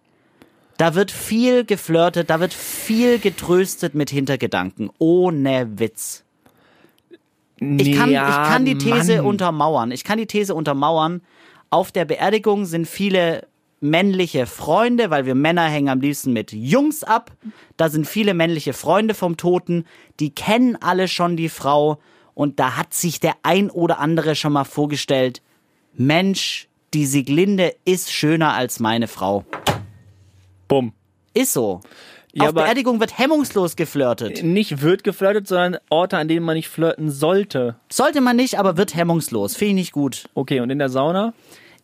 [0.76, 4.90] Da wird viel geflirtet, da wird viel getröstet mit Hintergedanken.
[4.98, 6.24] Ohne Witz.
[7.60, 9.26] Ich kann, Ja, ich kann die These Mann.
[9.26, 9.90] untermauern.
[9.92, 11.22] Ich kann die These untermauern.
[11.70, 13.46] Auf der Beerdigung sind viele
[13.80, 17.30] männliche Freunde, weil wir Männer hängen am liebsten mit Jungs ab.
[17.76, 19.84] Da sind viele männliche Freunde vom Toten.
[20.20, 21.98] Die kennen alle schon die Frau.
[22.34, 25.40] Und da hat sich der ein oder andere schon mal vorgestellt,
[25.96, 29.44] Mensch, die Sieglinde ist schöner als meine Frau.
[30.68, 30.92] Bumm.
[31.34, 31.80] Ist so.
[32.32, 34.42] Ja, Auf Beerdigung wird hemmungslos geflirtet.
[34.42, 37.76] Nicht wird geflirtet, sondern Orte, an denen man nicht flirten sollte.
[37.92, 39.54] Sollte man nicht, aber wird hemmungslos.
[39.54, 40.28] Finde ich nicht gut.
[40.34, 41.32] Okay, und in der Sauna?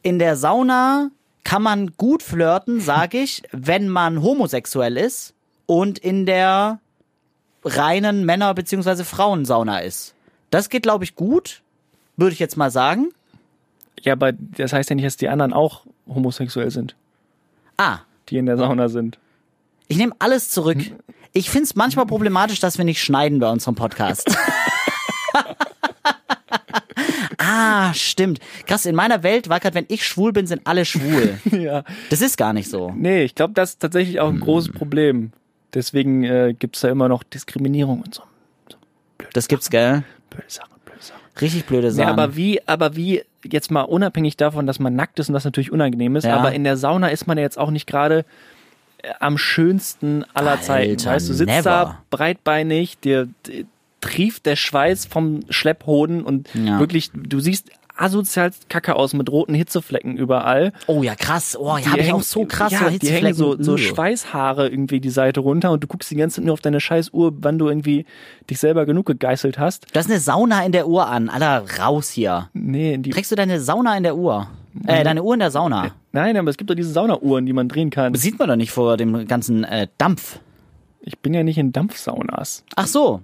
[0.03, 1.11] In der Sauna
[1.45, 5.35] kann man gut flirten, sage ich, wenn man homosexuell ist
[5.66, 6.81] und in der
[7.64, 9.05] reinen Männer- bzw.
[9.05, 10.14] Frauensauna ist.
[10.51, 11.62] Das geht, glaube ich, gut,
[12.16, 13.11] würde ich jetzt mal sagen.
[14.03, 16.97] Ja, aber das heißt ja nicht, dass die anderen auch homosexuell sind,
[17.76, 18.01] Ah,
[18.31, 19.18] die in der Sauna sind.
[19.89, 20.78] ich nehme alles zurück.
[21.33, 24.37] Ich finde es manchmal problematisch, dass wir nicht schneiden bei unserem Podcast.
[27.39, 28.41] ah, stimmt.
[28.66, 31.39] Krass, in meiner Welt war gerade, wenn ich schwul bin, sind alle schwul.
[31.53, 31.85] ja.
[32.11, 32.93] Das ist gar nicht so.
[32.97, 34.41] Nee, ich glaube, das ist tatsächlich auch ein Hm.
[34.41, 35.33] großes Problem.
[35.74, 38.22] Deswegen äh, gibt's da immer noch Diskriminierung und so.
[39.33, 40.03] Das gibt's, gell?
[40.31, 40.70] Blöde Sachen.
[41.41, 42.09] Richtig blöde Sachen.
[42.09, 45.72] aber wie, aber wie, jetzt mal unabhängig davon, dass man nackt ist und das natürlich
[45.72, 46.36] unangenehm ist, Ja.
[46.36, 48.24] aber in der Sauna ist man ja jetzt auch nicht gerade
[49.03, 51.05] äh, am schönsten aller Alter, Zeiten.
[51.05, 51.70] Weißt du, sitzt never.
[51.70, 53.28] da breitbeinig, dir
[54.01, 56.78] trieft der Schweiß vom Schlepphoden und Ja.
[56.80, 57.70] wirklich, du siehst
[58.01, 60.73] asozial kacke aus mit roten Hitzeflecken überall.
[60.87, 61.57] Oh ja, krass.
[61.59, 62.73] Oh, ja, habe ich auch so krass.
[62.73, 63.65] Ja, so die hängen so, Hitzeflecken.
[63.65, 63.77] so.
[63.77, 67.13] Schweißhaare irgendwie die Seite runter und du guckst die ganze Zeit nur auf deine scheiß
[67.13, 68.07] Uhr, wann du irgendwie
[68.49, 69.87] dich selber genug gegeißelt hast.
[69.93, 71.29] Du hast eine Sauna in der Uhr an.
[71.29, 72.49] Alter, raus hier.
[72.53, 74.49] Nee, die, Trägst du deine Sauna in der Uhr?
[74.87, 75.91] Äh, deine Uhr in der Sauna.
[76.13, 78.13] nein, aber es gibt doch diese Saunauhren, die man drehen kann.
[78.13, 80.39] Das sieht man doch nicht vor dem ganzen äh, Dampf.
[81.03, 82.65] Ich bin ja nicht in Dampfsaunas.
[82.77, 83.21] Ach so.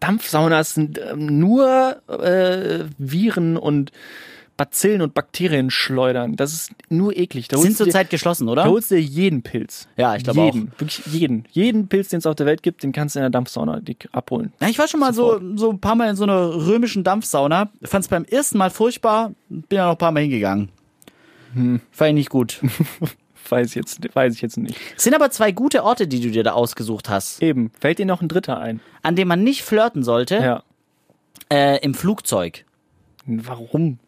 [0.00, 3.92] Dampfsaunas sind ähm, nur äh, Viren und
[4.56, 6.36] Bazillen und Bakterien schleudern.
[6.36, 7.48] Das ist nur eklig.
[7.48, 8.64] Da Sind zurzeit geschlossen, Da oder?
[8.66, 9.88] holst du dir jeden Pilz.
[9.96, 10.54] Ja, ich glaube auch.
[10.54, 10.72] Jeden.
[10.76, 11.44] Wirklich jeden.
[11.50, 13.80] Jeden Pilz, den es auf der Welt gibt, den kannst du in der Dampfsauna
[14.12, 14.52] abholen.
[14.60, 17.70] Ja, ich war schon mal so, so ein paar Mal in so einer römischen Dampfsauna.
[17.82, 19.32] Fand es beim ersten Mal furchtbar.
[19.48, 20.68] Bin ja noch ein paar Mal hingegangen.
[21.54, 21.80] Hm.
[21.90, 22.60] Fand ich nicht gut.
[23.48, 24.76] Weiß ich jetzt, weiß ich jetzt nicht.
[24.96, 27.72] Es sind aber zwei gute Orte, die du dir da ausgesucht hast, Eben.
[27.80, 28.80] Fällt dir noch ein dritter ein?
[29.02, 30.36] an dem man nicht flirten sollte.
[30.36, 30.62] Ja.
[31.50, 32.64] Äh, Im Flugzeug.
[33.26, 33.98] Warum?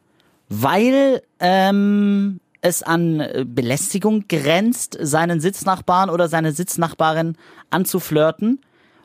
[0.54, 7.36] weil ähm, es an äh, Belästigung grenzt, seinen Sitznachbarn oder seine Sitznachbarin
[7.70, 8.60] anzuflirten,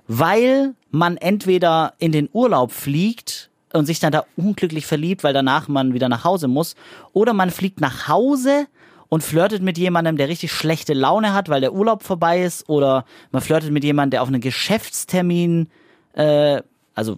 [0.08, 5.70] weil man entweder in den Urlaub fliegt und sich dann da unglücklich verliebt, weil danach
[5.70, 6.76] man wieder nach Hause muss,
[7.14, 8.68] oder man fliegt nach Hause
[9.10, 13.06] und flirtet mit jemandem, der richtig schlechte Laune hat, weil der Urlaub vorbei ist, oder
[13.32, 15.70] man flirtet mit jemandem, der auf einen Geschäftstermin,
[16.14, 16.62] äh,
[16.94, 17.18] also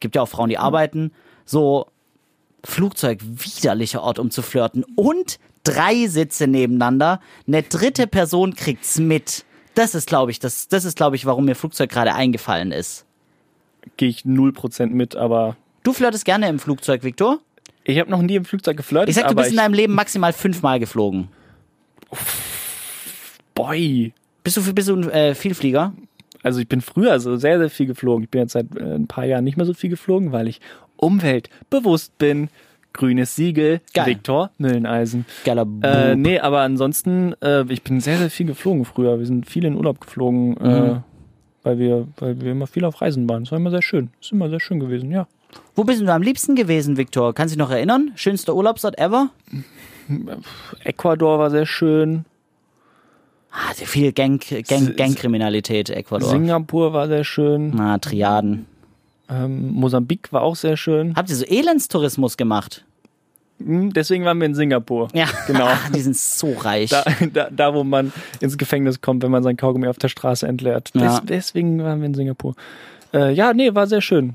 [0.00, 1.12] gibt ja auch Frauen, die arbeiten,
[1.44, 1.86] so
[2.64, 4.84] Flugzeug widerlicher Ort, um zu flirten.
[4.96, 7.20] Und drei Sitze nebeneinander.
[7.46, 9.44] Eine dritte Person kriegt's mit.
[9.74, 13.06] Das ist, glaube ich, das, das ist, glaube ich, warum mir Flugzeug gerade eingefallen ist.
[13.96, 17.40] Gehe ich 0% mit, aber Du flirtest gerne im Flugzeug, Viktor?
[17.84, 19.10] Ich habe noch nie im Flugzeug geflirtet.
[19.10, 21.28] Ich sag, du bist in deinem Leben maximal fünfmal geflogen.
[23.54, 24.12] Boy.
[24.42, 25.92] Bist du, bist du ein äh, Vielflieger?
[26.42, 28.24] Also ich bin früher so sehr, sehr viel geflogen.
[28.24, 30.60] Ich bin jetzt seit äh, ein paar Jahren nicht mehr so viel geflogen, weil ich
[30.96, 32.48] umweltbewusst bin.
[32.92, 34.06] Grünes Siegel, Geil.
[34.06, 35.26] Viktor Mülleneisen.
[35.44, 39.18] Geiler Äh, nee, aber ansonsten, äh, ich bin sehr, sehr viel geflogen früher.
[39.18, 41.02] Wir sind viel in Urlaub geflogen, äh, Mhm.
[41.64, 43.42] weil, wir, weil wir immer viel auf Reisen waren.
[43.44, 44.10] Das war immer sehr schön.
[44.20, 45.26] Das ist immer sehr schön gewesen, ja.
[45.74, 47.34] Wo bist du am liebsten gewesen, Viktor?
[47.34, 48.12] Kannst du dich noch erinnern?
[48.14, 49.30] Schönster Urlaubsort ever?
[50.84, 52.24] Ecuador war sehr schön.
[53.50, 56.28] Ah, sehr viel Gang, Gang, Gangkriminalität, Ecuador.
[56.28, 57.70] Singapur war sehr schön.
[57.74, 58.66] Na, Triaden.
[59.30, 61.14] Ähm, Mosambik war auch sehr schön.
[61.16, 62.84] Habt ihr so Elendstourismus gemacht?
[63.58, 65.08] Hm, Deswegen waren wir in Singapur.
[65.14, 65.26] Ja.
[65.46, 65.68] Genau.
[65.94, 66.90] die sind so reich.
[66.90, 70.46] Da, da, da, wo man ins Gefängnis kommt, wenn man sein Kaugummi auf der Straße
[70.46, 70.94] entleert.
[70.94, 71.20] Des, Ja.
[71.24, 72.54] Deswegen waren wir in Singapur.
[73.12, 74.34] Äh, ja, nee, war sehr schön.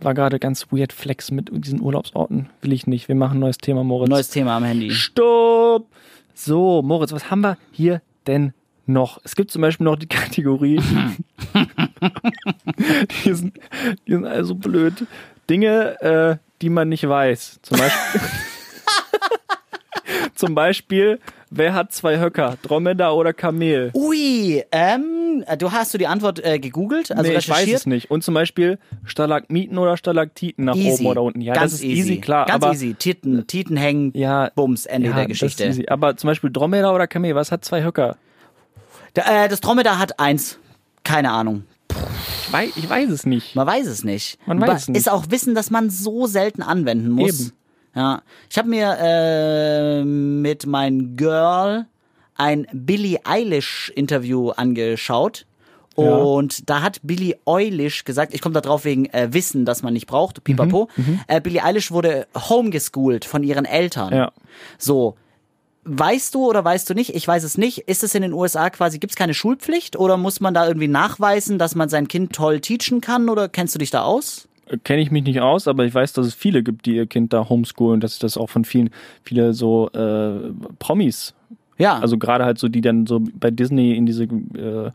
[0.00, 2.48] War gerade ganz weird flex mit diesen Urlaubsorten.
[2.62, 3.08] Will ich nicht.
[3.08, 4.08] Wir machen ein neues Thema, Moritz.
[4.08, 4.90] Neues Thema am Handy.
[4.90, 5.86] Stopp!
[6.34, 8.52] So, Moritz, was haben wir hier denn
[8.86, 9.18] noch?
[9.24, 10.76] Es gibt zum Beispiel noch die Kategorie.
[13.24, 13.58] die, sind,
[14.06, 15.06] die sind also blöd.
[15.50, 17.58] Dinge, äh, die man nicht weiß.
[17.62, 18.20] Zum Beispiel.
[20.38, 21.18] zum Beispiel,
[21.50, 22.56] wer hat zwei Höcker?
[22.62, 23.90] Dromedar oder Kamel?
[23.94, 28.10] Ui, ähm, du hast du die Antwort äh, gegoogelt, also nee, ich weiß es nicht.
[28.10, 31.02] Und zum Beispiel Stalagmiten oder Stalaktiten nach Easy.
[31.02, 31.40] oben oder unten.
[31.40, 32.46] Ja, Ganz das ist easy, klar.
[32.46, 32.94] Ganz aber, easy.
[32.94, 35.64] Titen, Titen hängen, Ja, Bums, Ende ja, der das ist Geschichte.
[35.64, 35.86] easy.
[35.88, 38.16] Aber zum Beispiel Dromedar oder Kamel, was hat zwei Höcker?
[39.14, 40.58] Da, äh, das Dromedar hat eins.
[41.02, 41.64] Keine Ahnung.
[42.46, 43.56] Ich weiß, ich weiß es nicht.
[43.56, 44.38] Man weiß es nicht.
[44.46, 44.98] Man weiß es nicht.
[44.98, 47.40] Ist auch Wissen, das man so selten anwenden muss.
[47.40, 47.52] Eben.
[47.98, 48.22] Ja.
[48.48, 51.86] Ich habe mir äh, mit mein Girl
[52.36, 55.46] ein Billie Eilish Interview angeschaut.
[55.96, 56.14] Ja.
[56.14, 59.94] Und da hat Billie Eilish gesagt, ich komme da drauf wegen äh, Wissen, das man
[59.94, 60.88] nicht braucht, pipapo.
[61.26, 64.14] Äh, Billie Eilish wurde homeschooled von ihren Eltern.
[64.14, 64.30] Ja.
[64.78, 65.16] So,
[65.82, 67.16] weißt du oder weißt du nicht?
[67.16, 67.88] Ich weiß es nicht.
[67.88, 70.86] Ist es in den USA quasi, gibt es keine Schulpflicht oder muss man da irgendwie
[70.86, 74.47] nachweisen, dass man sein Kind toll teachen kann oder kennst du dich da aus?
[74.84, 77.32] Kenne ich mich nicht aus, aber ich weiß, dass es viele gibt, die ihr Kind
[77.32, 78.90] da homeschoolen, dass ich das auch von vielen,
[79.22, 81.34] viele so äh, Promis,
[81.78, 81.98] Ja.
[81.98, 84.90] also gerade halt so, die dann so bei Disney in diese äh,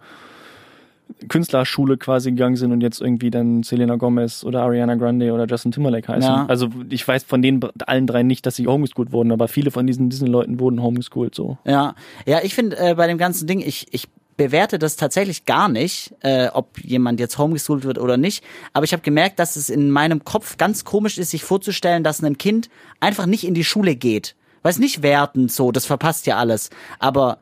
[1.29, 5.71] Künstlerschule quasi gegangen sind und jetzt irgendwie dann Selena Gomez oder Ariana Grande oder Justin
[5.71, 6.29] Timberlake heißen.
[6.29, 6.45] Ja.
[6.47, 9.85] Also ich weiß von denen allen drei nicht, dass sie homeschooled wurden, aber viele von
[9.85, 11.57] diesen Disney-Leuten wurden homeschooled so.
[11.65, 11.95] Ja,
[12.25, 14.07] ja, ich finde äh, bei dem ganzen Ding, ich, ich
[14.37, 18.43] bewerte das tatsächlich gar nicht, äh, ob jemand jetzt homeschooled wird oder nicht.
[18.73, 22.23] Aber ich habe gemerkt, dass es in meinem Kopf ganz komisch ist, sich vorzustellen, dass
[22.23, 22.69] ein Kind
[22.99, 24.35] einfach nicht in die Schule geht.
[24.63, 26.69] Weiß nicht wertend so, das verpasst ja alles.
[26.99, 27.39] Aber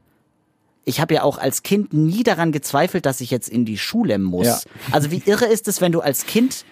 [0.84, 4.18] ich habe ja auch als Kind nie daran gezweifelt, dass ich jetzt in die Schule
[4.18, 4.48] muss.
[4.48, 4.60] Ja.
[4.92, 6.66] Also wie irre ist es, wenn du als Kind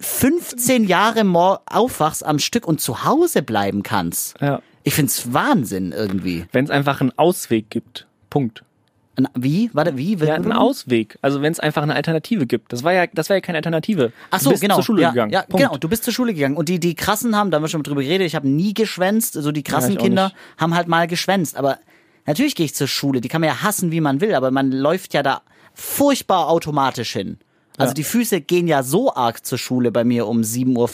[0.00, 1.22] 15 Jahre
[1.66, 4.40] aufwachst am Stück und zu Hause bleiben kannst.
[4.40, 4.62] Ja.
[4.84, 6.46] Ich find's Wahnsinn irgendwie.
[6.52, 8.06] Wenn es einfach einen Ausweg gibt.
[8.30, 8.64] Punkt.
[9.18, 9.68] Ein- Wie?
[9.72, 10.14] Warte, wie?
[10.14, 11.18] Ja, einen Ausweg.
[11.22, 12.72] Also wenn es einfach eine Alternative gibt.
[12.72, 14.12] Das war ja, das war ja keine Alternative.
[14.30, 14.76] Ach so, du bist genau.
[14.76, 15.32] zur Schule ja, gegangen.
[15.32, 15.66] Ja, Punkt.
[15.66, 15.76] genau.
[15.76, 16.56] Du bist zur Schule gegangen.
[16.56, 19.34] Und die, die krassen haben, da haben wir schon drüber geredet, ich habe nie geschwänzt.
[19.34, 20.36] So die krassen auch Kinder nicht.
[20.58, 21.56] haben halt mal geschwänzt.
[21.56, 21.78] Aber
[22.26, 23.20] natürlich gehe ich zur Schule.
[23.20, 24.34] Die kann man ja hassen, wie man will.
[24.36, 25.42] Aber man läuft ja da
[25.74, 27.38] furchtbar automatisch hin.
[27.76, 27.94] Also Ja.
[27.94, 30.84] die Füße gehen ja so arg zur Schule bei mir um 7.40 Uhr.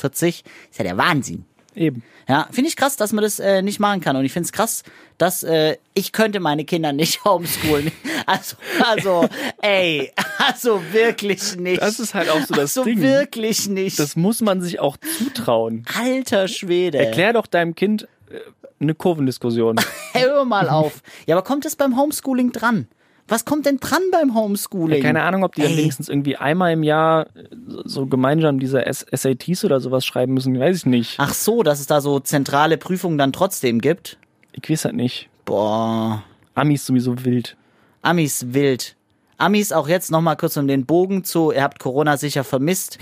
[0.70, 1.44] Ist ja der Wahnsinn.
[1.74, 2.02] Eben.
[2.28, 4.16] Ja, finde ich krass, dass man das äh, nicht machen kann.
[4.16, 4.82] Und ich finde es krass,
[5.18, 7.92] dass äh, ich könnte meine Kinder nicht homeschoolen.
[8.26, 9.28] Also, also,
[9.60, 11.82] ey, also wirklich nicht.
[11.82, 13.00] Das ist halt auch so das also Ding.
[13.02, 13.98] wirklich nicht.
[13.98, 15.84] Das muss man sich auch zutrauen.
[15.98, 16.98] Alter Schwede.
[16.98, 18.38] Erklär doch deinem Kind äh,
[18.80, 19.76] eine Kurvendiskussion.
[20.12, 21.02] Hör mal auf.
[21.26, 22.88] Ja, aber kommt es beim Homeschooling dran?
[23.26, 25.02] Was kommt denn dran beim Homeschooling?
[25.02, 27.48] Keine Ahnung, ob die dann wenigstens irgendwie einmal im Jahr äh,
[27.84, 30.58] so gemeinsam diese SATs oder sowas schreiben müssen.
[30.58, 31.14] Weiß ich nicht.
[31.18, 34.18] Ach so, dass es da so zentrale Prüfungen dann trotzdem gibt?
[34.52, 35.28] Ich weiß halt nicht.
[35.44, 36.22] Boah.
[36.54, 37.56] Amis sowieso wild.
[38.02, 38.96] Amis wild.
[39.38, 42.98] Amis auch jetzt nochmal kurz um den Bogen zu, ihr habt Corona sicher vermisst.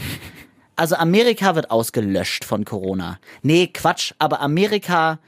[0.77, 3.19] Also Amerika wird ausgelöscht von Corona.
[3.43, 5.19] Nee, Quatsch, aber Amerika,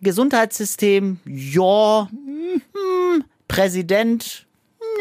[0.00, 4.46] Gesundheitssystem, ja, hm, Präsident,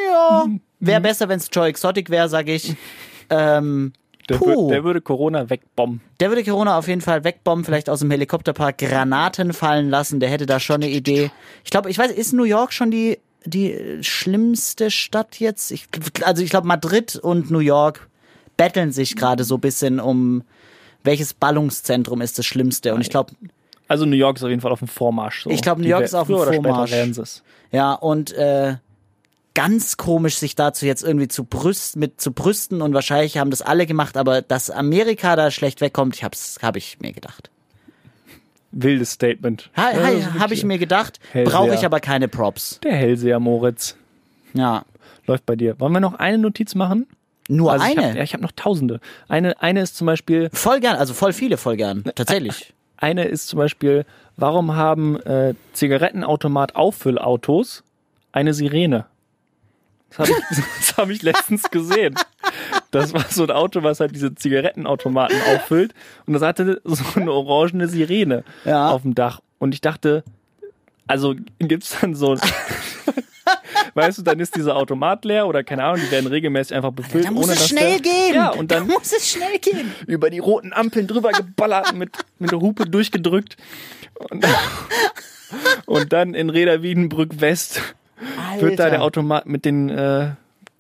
[0.10, 0.46] ja,
[0.80, 2.76] wäre besser, wenn es Joe Exotic wäre, sag ich.
[3.28, 3.93] Ähm,
[4.30, 4.46] Der, Puh.
[4.46, 6.00] wür- der würde Corona wegbomben.
[6.20, 10.20] der würde Corona auf jeden Fall wegbomben, vielleicht aus dem Helikopterpark Granaten fallen lassen.
[10.20, 11.32] Der hätte da schon eine Idee.
[11.64, 15.72] Ich glaube, ich weiß, ist New York schon die, die schlimmste Stadt jetzt?
[15.72, 15.88] Ich,
[16.24, 18.08] also ich glaube, Madrid und New York
[18.58, 20.43] betteln sich gerade so ein bisschen um,
[21.04, 22.93] welches Ballungszentrum ist das Schlimmste.
[22.93, 23.34] Und ich glaube,
[23.88, 25.43] Also New York ist auf jeden Fall auf dem Vormarsch.
[25.43, 25.49] So.
[25.49, 26.91] Ich glaub, New York ist auf dem Vormarsch.
[27.71, 28.75] Ja, und äh,
[29.53, 33.61] ganz komisch, sich dazu jetzt irgendwie zu brüsten, mit zu brüsten und wahrscheinlich haben das
[33.61, 37.49] alle gemacht, aber dass Amerika da schlecht wegkommt, ich hab's, hab ich mir gedacht.
[38.71, 39.69] Wildes Statement.
[39.77, 42.79] Ha, Ja, ha, ist habe ich mir gedacht, brauche ich aber keine Props.
[42.83, 43.95] Der Hellseher Moritz
[44.53, 44.83] Ja,
[45.25, 45.79] läuft bei dir.
[45.79, 47.07] Wollen wir noch eine Notiz machen?
[47.47, 48.09] nur Also Ich eine.
[48.09, 48.99] hab, ja, ich habe noch tausende.
[49.27, 52.73] Eine, eine ist zum Beispiel, voll gern, also voll viele voll gern, tatsächlich.
[52.98, 54.06] Eine ist zum Beispiel,
[54.38, 57.84] warum haben äh, Zigarettenautomat-Auffüllautos
[58.32, 59.06] eine Sirene?
[60.10, 60.38] Das habe ich,
[60.80, 62.16] das hab ich letztens gesehen.
[62.91, 65.93] Das war so ein Auto, was halt diese Zigarettenautomaten auffüllt.
[66.26, 68.91] Und das hatte so eine orangene Sirene Ja.
[68.91, 69.41] auf dem Dach.
[69.60, 70.24] Und ich dachte,
[71.08, 72.38] also gibt's dann so.
[73.93, 77.26] weißt du, dann ist dieser Automat leer oder keine Ahnung, die werden regelmäßig einfach befüllt.
[77.26, 78.36] Da muss ohne es schnell der, gehen.
[78.36, 79.93] Ja, und da dann muss es schnell gehen.
[80.08, 83.58] über die roten Ampeln drüber geballert, mit, mit der Hupe durchgedrückt.
[84.30, 84.46] Und,
[85.86, 87.82] und dann in Reda Wiedenbrück West
[88.60, 90.32] wird da der Automat mit den äh,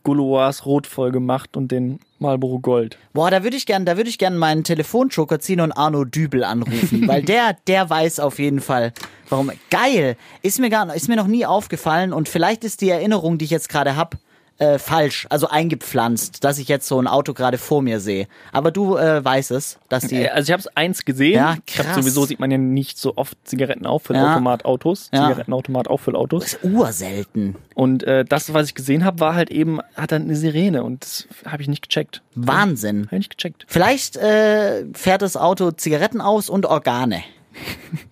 [0.05, 2.97] Gouloirs rot voll gemacht und den Marlboro Gold.
[3.11, 6.45] Boah, da würde ich gern, da würde ich gern meinen Telefonjoker ziehen und Arno Dübel
[6.45, 8.93] anrufen, weil der, der weiß auf jeden Fall,
[9.27, 9.51] warum.
[9.69, 13.45] Geil, ist mir gar, ist mir noch nie aufgefallen und vielleicht ist die Erinnerung, die
[13.45, 14.17] ich jetzt gerade hab,
[14.57, 18.27] äh, falsch, also eingepflanzt, dass ich jetzt so ein Auto gerade vor mir sehe.
[18.53, 20.15] Aber du äh, weißt es, dass die.
[20.23, 21.33] Äh, Also ich habe es eins gesehen.
[21.35, 21.95] Ja, ich hab, krass.
[21.97, 25.23] sowieso sieht man ja nicht so oft Zigarettenauffülautomat-Autos, Ja.
[25.29, 26.45] Zigarettenautomat-Auffüllautos.
[26.45, 27.55] ist urselten.
[27.73, 31.03] Und äh, das, was ich gesehen habe, war halt eben, hat dann eine Sirene und
[31.03, 32.21] das habe ich nicht gecheckt.
[32.35, 33.07] Wahnsinn.
[33.07, 33.65] Habe ich nicht gecheckt.
[33.67, 37.23] Vielleicht äh, fährt das Auto Zigaretten aus und Organe.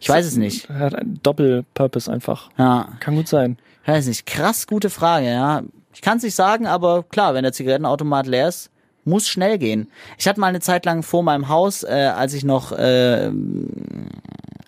[0.00, 0.68] Ich weiß es nicht.
[0.68, 2.50] Er hat einen Doppelpurpose einfach.
[2.58, 3.56] Ja, Kann gut sein.
[3.82, 4.26] Ich weiß nicht.
[4.26, 5.62] Krass gute Frage, ja.
[5.92, 8.70] Ich kann es nicht sagen, aber klar, wenn der Zigarettenautomat leer ist,
[9.04, 9.90] muss schnell gehen.
[10.18, 13.30] Ich hatte mal eine Zeit lang vor meinem Haus, äh, als ich noch, äh,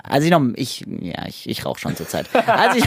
[0.03, 2.27] als ich noch, ich, ja, ich, ich rauche schon zur Zeit.
[2.47, 2.85] Als ich,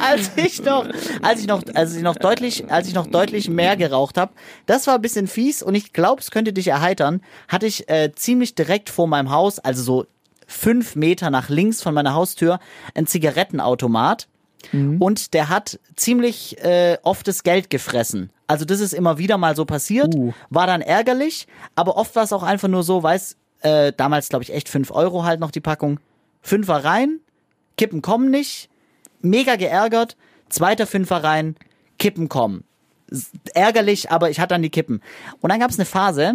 [0.00, 0.86] als ich noch,
[1.22, 4.32] als ich noch, als ich noch deutlich, als ich noch deutlich mehr geraucht habe,
[4.66, 8.12] das war ein bisschen fies und ich glaube, es könnte dich erheitern, hatte ich äh,
[8.14, 10.06] ziemlich direkt vor meinem Haus, also so
[10.52, 12.60] fünf Meter nach links von meiner Haustür,
[12.94, 14.28] ein Zigarettenautomat.
[14.72, 18.30] Und der hat ziemlich äh, oft das Geld gefressen.
[18.46, 20.32] Also das ist immer wieder mal so passiert, Uh.
[20.50, 24.44] war dann ärgerlich, aber oft war es auch einfach nur so, weiß, äh, damals glaube
[24.44, 25.98] ich echt fünf Euro halt noch die Packung.
[26.42, 27.18] Fünfer rein,
[27.76, 28.68] Kippen kommen nicht,
[29.20, 30.16] mega geärgert,
[30.48, 31.56] zweiter Fünfer rein,
[31.98, 32.64] Kippen kommen.
[33.54, 35.02] Ärgerlich, aber ich hatte dann die Kippen.
[35.40, 36.34] Und dann gab es eine Phase,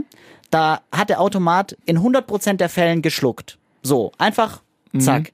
[0.52, 3.58] da hat der Automat in 100% der Fällen geschluckt.
[3.88, 4.62] So, einfach,
[5.00, 5.32] zack.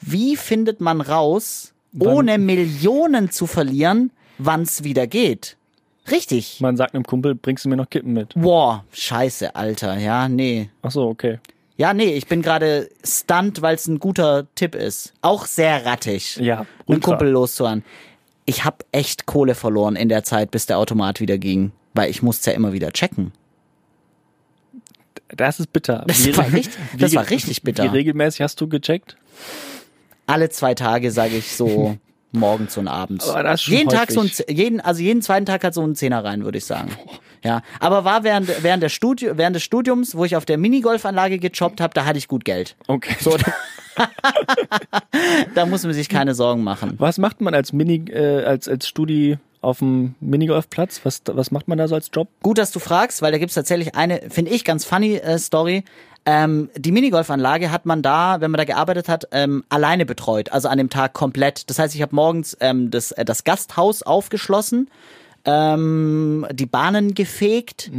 [0.00, 5.56] Wie findet man raus, ohne Millionen zu verlieren, wann's wieder geht?
[6.10, 6.60] Richtig.
[6.60, 8.34] Man sagt einem Kumpel, bringst du mir noch Kippen mit?
[8.34, 9.96] Boah, scheiße, Alter.
[9.98, 10.70] Ja, nee.
[10.82, 11.38] Ach so, okay.
[11.76, 15.12] Ja, nee, ich bin gerade stunt, weil es ein guter Tipp ist.
[15.22, 16.36] Auch sehr rattig.
[16.38, 17.12] Ja, einen ultra.
[17.12, 17.84] Kumpel loszuhauen.
[18.44, 22.22] Ich habe echt Kohle verloren in der Zeit, bis der Automat wieder ging, weil ich
[22.22, 23.30] musste ja immer wieder checken.
[25.36, 26.04] Das ist bitter.
[26.06, 27.84] Das Wie- war richtig- wie- das war richtig bitter.
[27.84, 29.16] Wie regelmäßig hast du gecheckt?
[30.26, 31.96] Alle zwei Tage sage ich so
[32.32, 33.30] morgens und abends.
[33.66, 34.46] Jeden Tag so ein, häufig.
[34.50, 36.90] Jeden, also jeden zweiten Tag hat so ein Zehner rein, würde ich sagen.
[37.44, 41.38] Ja, aber war während während der Studi während des Studiums, wo ich auf der Minigolfanlage
[41.38, 42.74] gejobbt habe, da hatte ich gut Geld.
[42.88, 43.14] Okay.
[43.20, 43.36] So,
[45.54, 46.94] da muss man sich keine Sorgen machen.
[46.98, 51.00] Was macht man als Mini, äh, als, als Studi auf dem Minigolfplatz?
[51.04, 52.28] Was, was macht man da so als Job?
[52.42, 55.84] Gut, dass du fragst, weil da gibt's tatsächlich eine, finde ich, ganz funny äh, Story.
[56.26, 60.68] Ähm, die Minigolfanlage hat man da, wenn man da gearbeitet hat, ähm, alleine betreut, also
[60.68, 61.70] an dem Tag komplett.
[61.70, 64.90] Das heißt, ich habe morgens ähm, das, äh, das Gasthaus aufgeschlossen,
[65.48, 67.90] ähm, die Bahnen gefegt,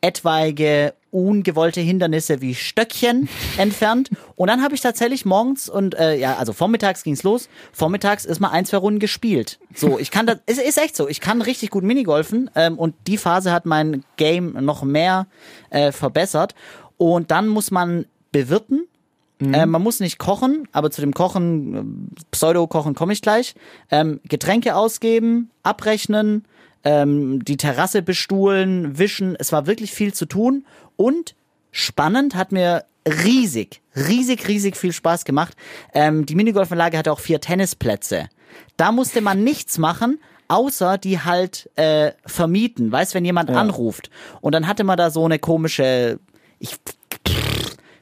[0.00, 3.28] etwaige ungewollte Hindernisse wie Stöckchen
[3.58, 4.10] entfernt.
[4.34, 7.48] Und dann habe ich tatsächlich morgens und äh, ja, also vormittags ging's los.
[7.72, 9.58] Vormittags ist mal ein, zwei Runden gespielt.
[9.74, 12.94] So, ich kann das, es ist echt so, ich kann richtig gut Minigolfen ähm, und
[13.06, 15.26] die Phase hat mein Game noch mehr
[15.70, 16.54] äh, verbessert.
[16.96, 18.86] Und dann muss man bewirten.
[19.40, 23.56] Äh, man muss nicht kochen, aber zu dem Kochen, äh, Pseudo-Kochen komme ich gleich.
[23.90, 26.44] Ähm, Getränke ausgeben, abrechnen,
[26.84, 29.36] ähm, die Terrasse bestuhlen, wischen.
[29.38, 30.64] Es war wirklich viel zu tun
[30.96, 31.34] und
[31.70, 35.56] spannend, hat mir riesig, riesig, riesig viel Spaß gemacht.
[35.94, 38.28] Ähm, die Minigolfanlage hatte auch vier Tennisplätze.
[38.76, 42.92] Da musste man nichts machen, außer die halt äh, vermieten.
[42.92, 44.10] Weißt, wenn jemand anruft.
[44.40, 46.20] Und dann hatte man da so eine komische,
[46.58, 46.76] ich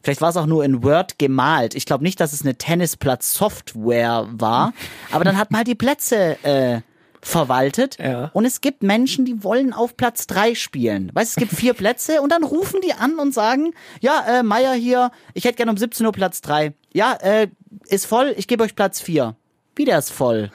[0.02, 1.74] Vielleicht war es auch nur in Word gemalt.
[1.74, 4.72] Ich glaube nicht, dass es eine Tennisplatz-Software war.
[5.12, 6.80] Aber dann hat man halt die Plätze äh,
[7.22, 7.98] verwaltet.
[7.98, 8.30] Ja.
[8.32, 11.10] Und es gibt Menschen, die wollen auf Platz drei spielen.
[11.14, 14.74] Weißt, es gibt vier Plätze und dann rufen die an und sagen, ja, äh, Meier
[14.74, 16.74] hier, ich hätte gerne um 17 Uhr Platz drei.
[16.92, 17.48] Ja, äh,
[17.86, 19.36] ist voll, ich gebe euch Platz vier.
[19.76, 20.50] Wie der ist voll.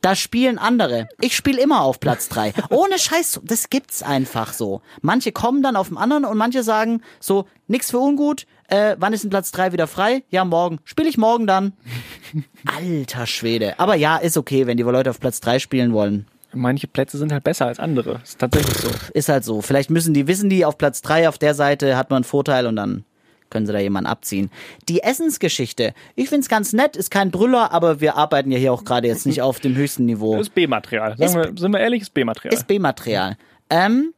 [0.00, 1.08] Da spielen andere.
[1.20, 2.54] Ich spiele immer auf Platz drei.
[2.70, 4.80] Ohne Scheiß, das gibt's einfach so.
[5.02, 9.12] Manche kommen dann auf den anderen und manche sagen so, nix für ungut, äh, wann
[9.12, 10.22] ist denn Platz drei wieder frei?
[10.30, 10.78] Ja, morgen.
[10.84, 11.72] Spiele ich morgen dann.
[12.66, 13.78] Alter Schwede.
[13.78, 16.26] Aber ja, ist okay, wenn die Leute auf Platz drei spielen wollen.
[16.52, 18.20] Manche Plätze sind halt besser als andere.
[18.24, 18.90] Ist tatsächlich so.
[19.12, 19.62] Ist halt so.
[19.62, 22.66] Vielleicht müssen die, wissen die, auf Platz drei auf der Seite hat man einen Vorteil
[22.66, 23.04] und dann
[23.50, 24.50] können sie da jemanden abziehen.
[24.88, 28.84] Die Essensgeschichte, ich find's ganz nett, ist kein Brüller, aber wir arbeiten ja hier auch
[28.84, 30.36] gerade jetzt nicht auf dem höchsten Niveau.
[30.36, 31.16] Das ist B-Material.
[31.18, 32.54] Sind wir ehrlich, ist B-Material.
[32.54, 33.36] Ist B-Material.
[33.68, 34.12] Ähm,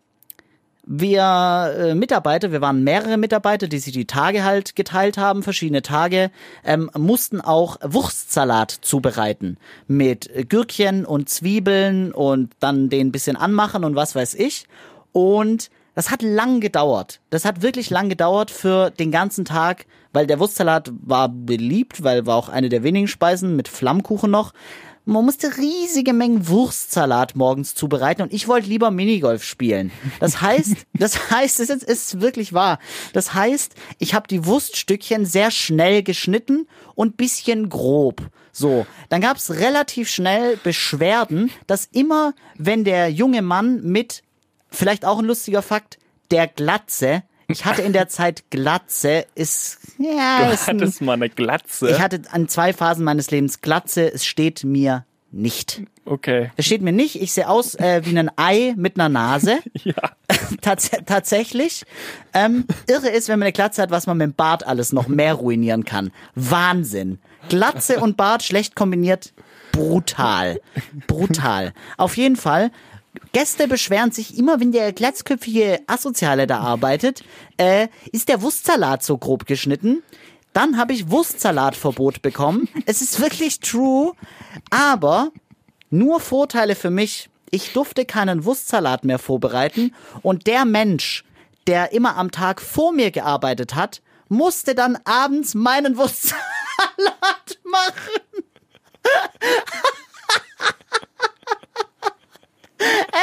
[0.85, 5.83] wir äh, Mitarbeiter, wir waren mehrere Mitarbeiter, die sich die Tage halt geteilt haben, verschiedene
[5.83, 6.31] Tage,
[6.65, 13.95] ähm, mussten auch Wurstsalat zubereiten mit Gürkchen und Zwiebeln und dann den bisschen anmachen und
[13.95, 14.67] was weiß ich.
[15.13, 17.21] Und das hat lang gedauert.
[17.31, 22.27] Das hat wirklich lang gedauert für den ganzen Tag, weil der Wurstsalat war beliebt, weil
[22.27, 24.53] war auch eine der wenigen Speisen mit Flammkuchen noch.
[25.05, 29.91] Man musste riesige Mengen Wurstsalat morgens zubereiten und ich wollte lieber Minigolf spielen.
[30.21, 32.79] Das heißt, das heißt, es ist, ist wirklich wahr.
[33.13, 38.23] Das heißt, ich habe die Wurststückchen sehr schnell geschnitten und bisschen grob.
[38.53, 44.23] So, dann gab's relativ schnell Beschwerden, dass immer, wenn der junge Mann mit,
[44.71, 45.99] vielleicht auch ein lustiger Fakt,
[46.31, 51.13] der Glatze, ich hatte in der Zeit Glatze, ist, ja, Du ist ein, hattest mal
[51.15, 51.91] eine Glatze.
[51.91, 55.83] ich hatte an zwei Phasen meines Lebens Glatze, es steht mir nicht.
[56.05, 56.51] Okay.
[56.57, 59.59] Es steht mir nicht, ich sehe aus äh, wie ein Ei mit einer Nase.
[59.85, 59.95] Ja.
[60.61, 61.85] Tats tatsächlich.
[62.35, 65.09] Ähm, irre ist, wenn man eine Glatze hat, was man mit dem Bart alles noch
[65.09, 66.13] mehr ruinieren kann.
[66.35, 67.19] Wahnsinn.
[67.49, 69.33] Glatze und Bart schlecht kombiniert.
[69.73, 70.61] Brutal.
[71.07, 71.73] Brutal.
[71.97, 72.71] Auf jeden Fall.
[73.33, 77.23] Gäste beschweren sich immer, wenn der glatzköpfige Asoziale da arbeitet,
[77.57, 80.03] äh, ist der Wurstsalat so grob geschnitten.
[80.53, 82.69] Dann habe ich Wurstsalatverbot bekommen.
[82.87, 84.13] Es ist wirklich true,
[84.71, 85.31] aber
[85.91, 87.29] nur Vorteile für mich.
[87.51, 91.25] Ich durfte keinen Wurstsalat mehr vorbereiten und der Mensch,
[91.67, 96.41] der immer am Tag vor mir gearbeitet hat, musste dann abends meinen Wurstsalat
[97.65, 98.45] machen.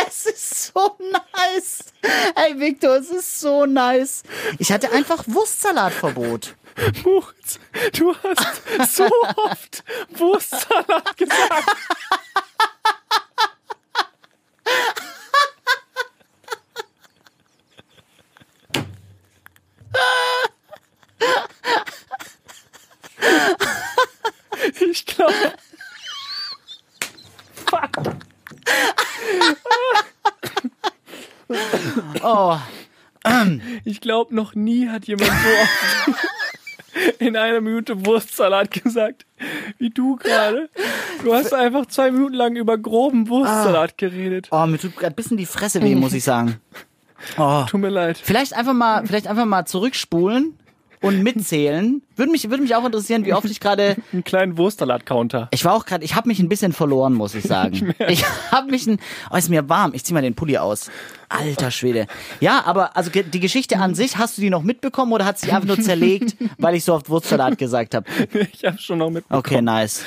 [0.07, 1.85] Es ist so nice.
[2.35, 4.23] Hey Victor, es ist so nice.
[4.57, 6.55] Ich hatte einfach Wurstsalatverbot.
[7.03, 7.59] Moritz,
[7.93, 11.75] du hast so oft Wurstsalat gesagt.
[24.81, 25.53] Ich glaube.
[27.69, 28.15] Fuck.
[32.23, 32.57] Oh,
[33.85, 36.17] Ich glaube, noch nie hat jemand so oft
[37.19, 39.25] in einer Minute Wurstsalat gesagt,
[39.77, 40.69] wie du gerade.
[41.23, 44.47] Du hast einfach zwei Minuten lang über groben Wurstsalat geredet.
[44.51, 46.59] oh mir tut gerade ein bisschen die Fresse weh, muss ich sagen.
[47.37, 47.65] Oh.
[47.69, 48.17] Tut mir leid.
[48.17, 50.57] Vielleicht einfach mal, vielleicht einfach mal zurückspulen
[51.01, 52.01] und mitzählen.
[52.15, 55.47] Würde mich, würde mich auch interessieren, wie oft ich gerade Einen kleinen Wurstsalat-Counter.
[55.51, 57.93] Ich war auch gerade, ich habe mich ein bisschen verloren, muss ich sagen.
[58.07, 58.99] Ich habe mich ein,
[59.31, 59.93] oh, ist mir warm.
[59.93, 60.91] Ich zieh mal den Pulli aus.
[61.29, 62.07] Alter Schwede.
[62.39, 65.51] Ja, aber also die Geschichte an sich, hast du die noch mitbekommen oder hat sie
[65.51, 68.05] einfach nur zerlegt, weil ich so oft Wurstsalat gesagt habe?
[68.51, 69.39] Ich habe schon noch mitbekommen.
[69.39, 70.03] Okay, nice.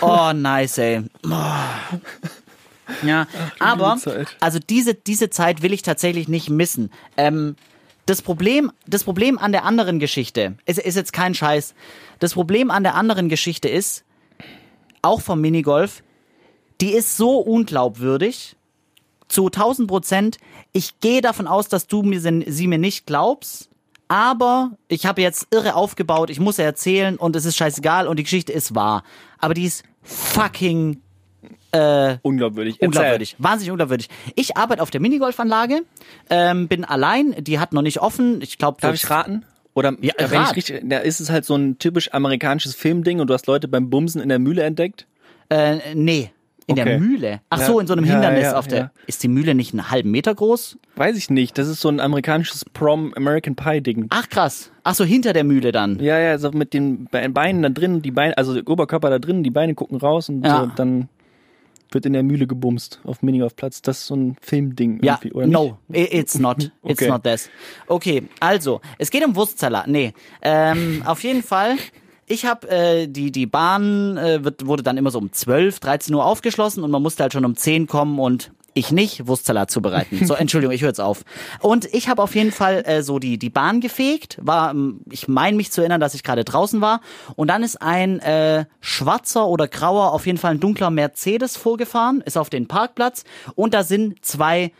[0.00, 1.02] Oh, nice, ey.
[1.24, 1.30] Oh.
[3.02, 3.26] Ja,
[3.58, 4.36] aber Zeit.
[4.40, 6.90] also diese diese Zeit will ich tatsächlich nicht missen.
[7.16, 7.56] Ähm,
[8.06, 11.74] das Problem, das Problem an der anderen Geschichte, ist, ist jetzt kein Scheiß.
[12.18, 14.04] Das Problem an der anderen Geschichte ist,
[15.02, 16.02] auch vom Minigolf,
[16.80, 18.56] die ist so unglaubwürdig,
[19.28, 20.38] zu 1000 Prozent.
[20.72, 23.70] Ich gehe davon aus, dass du mir sie, mir nicht glaubst,
[24.08, 28.24] aber ich habe jetzt irre aufgebaut, ich muss erzählen und es ist scheißegal und die
[28.24, 29.04] Geschichte ist wahr.
[29.38, 31.00] Aber die ist fucking
[32.22, 32.74] Unglaubwürdig.
[32.74, 32.86] Erzähl.
[32.88, 33.36] Unglaubwürdig.
[33.38, 34.08] Wahnsinnig unglaubwürdig.
[34.34, 35.80] Ich arbeite auf der Minigolfanlage,
[36.30, 38.40] ähm, bin allein, die hat noch nicht offen.
[38.42, 39.44] Ich glaube, Darf ich raten?
[39.74, 40.50] Oder Ja, wenn rat.
[40.50, 43.68] ich richtig, da ist es halt so ein typisch amerikanisches Filmding und du hast Leute
[43.68, 45.06] beim Bumsen in der Mühle entdeckt.
[45.48, 46.30] Äh, nee.
[46.66, 46.98] In der Okay.
[47.00, 47.40] Mühle.
[47.50, 47.66] Ach Ja.
[47.66, 48.92] so, in so einem Hindernis ja, auf der.
[49.06, 50.78] Ist die Mühle nicht einen halben Meter groß?
[50.94, 51.58] Weiß ich nicht.
[51.58, 54.06] Das ist so ein amerikanisches Prom American Pie Ding.
[54.10, 54.70] Ach krass.
[54.84, 55.98] Ach so, hinter der Mühle dann.
[56.00, 59.18] Ja, ja, so mit den Be- Beinen da drin, die Beine, also der Oberkörper da
[59.18, 61.08] drin, die Beine gucken raus und so, dann
[61.94, 63.82] wird in der Mühle gebumst auf Minigolfplatz.
[63.82, 66.70] Das ist so ein Filmding Ja, irgendwie, oder no, i- it's not.
[66.84, 67.08] It's Okay.
[67.08, 67.48] not this.
[67.86, 69.86] Okay, also, es geht um Wurstsalat.
[69.88, 70.12] Nee,
[70.42, 71.76] ähm, auf jeden Fall.
[72.26, 76.14] Ich habe äh, die die Bahn äh, wird, wurde dann immer so um 12, 13
[76.14, 80.24] Uhr aufgeschlossen und man musste halt schon um 10 kommen und ich nicht Wurstsalat zubereiten.
[80.26, 81.22] So, Entschuldigung, ich höre jetzt auf.
[81.60, 84.38] Und ich habe auf jeden Fall äh, so die die Bahn gefegt.
[84.40, 87.00] War, ähm, ich meine mich zu erinnern, dass ich gerade draußen war.
[87.36, 92.22] Und dann ist ein äh, schwarzer oder grauer, auf jeden Fall ein dunkler Mercedes vorgefahren,
[92.24, 94.72] ist auf den Parkplatz und da sind zwei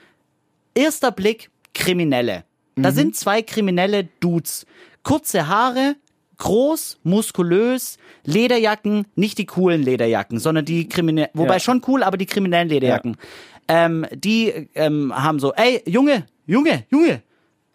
[0.75, 2.45] erster Blick Kriminelle.
[2.77, 4.67] Da sind zwei kriminelle Dudes.
[5.03, 5.97] Kurze Haare,
[6.39, 11.61] groß, muskulös, Lederjacken, nicht die coolen Lederjacken, sondern die kriminellen, wobei Ja.
[11.61, 13.17] schon cool, aber die kriminellen Lederjacken.
[13.69, 17.23] Ähm, die ähm, haben so, ey, Junge, Junge, Junge,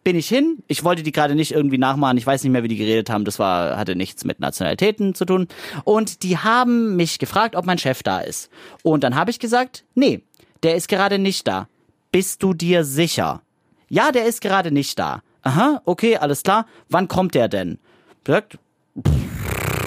[0.04, 0.64] bin ich hin.
[0.68, 2.18] Ich wollte die gerade nicht irgendwie nachmachen.
[2.18, 3.26] Ich weiß nicht mehr, wie die geredet haben.
[3.26, 5.48] Das war, hatte nichts mit Nationalitäten zu tun.
[5.84, 8.50] Und die haben mich gefragt, ob mein Chef da ist.
[8.84, 10.22] Und dann habe ich gesagt, nee,
[10.64, 11.68] der ist gerade nicht da.
[12.12, 13.42] Bist du dir sicher?
[13.90, 15.22] Ja, der ist gerade nicht da.
[15.42, 16.68] Aha, okay, alles klar.
[16.90, 17.80] Wann kommt der denn?
[18.26, 18.58] Sagt,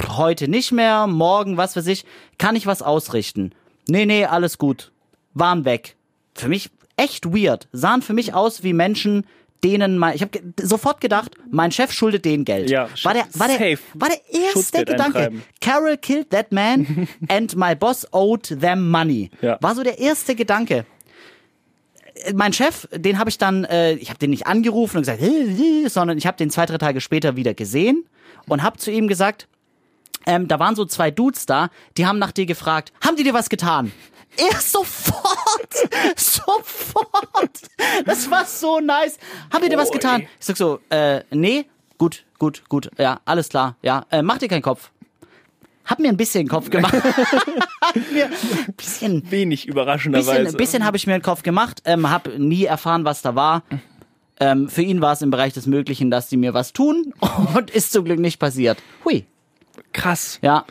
[0.09, 2.05] heute nicht mehr, morgen, was weiß ich.
[2.39, 3.53] Kann ich was ausrichten?
[3.89, 4.93] Nee, nee, alles gut.
[5.35, 5.97] Waren weg.
[6.35, 7.69] Für mich echt weird.
[7.73, 9.27] Sahen für mich aus wie Menschen,
[9.65, 12.71] denen mein, ich habe ge sofort gedacht, mein Chef schuldet denen Geld.
[12.71, 13.79] Ja, war der, war der, safe.
[13.95, 15.33] war der erste Gedanke.
[15.61, 19.31] Carol killed that man and my boss owed them money.
[19.43, 19.59] Ja.
[19.61, 20.87] War so der erste Gedanke
[22.35, 25.85] mein Chef, den habe ich dann, äh, ich habe den nicht angerufen und gesagt, "Äh,
[25.85, 28.05] äh", sondern ich habe den zwei, drei Tage später wieder gesehen
[28.47, 29.49] und habe zu ihm gesagt,
[30.27, 33.35] ähm, da waren so zwei Dudes da, die haben nach dir gefragt, haben die dir
[33.35, 33.93] was getan?
[34.37, 35.75] Er sofort,
[36.17, 37.61] sofort.
[38.07, 39.19] Das war so nice.
[39.53, 40.23] Haben die dir was getan?
[40.39, 41.67] Ich sag so, äh, nee,
[41.99, 44.91] gut, gut, gut, ja, alles klar, ja, äh, mach dir keinen Kopf.
[45.85, 46.95] hab mir ein bisschen Kopf gemacht.
[47.83, 50.43] hab mir ein bisschen, Wenig überraschenderweise.
[50.45, 53.63] bisschen, bisschen habe ich mir den Kopf gemacht, ähm, habe nie erfahren, was da war.
[54.39, 57.13] Ähm, für ihn war es im Bereich des Möglichen, dass die mir was tun
[57.55, 58.79] und ist zum Glück nicht passiert.
[59.05, 59.27] Hui,
[59.93, 60.39] Krass.
[60.41, 60.65] ja.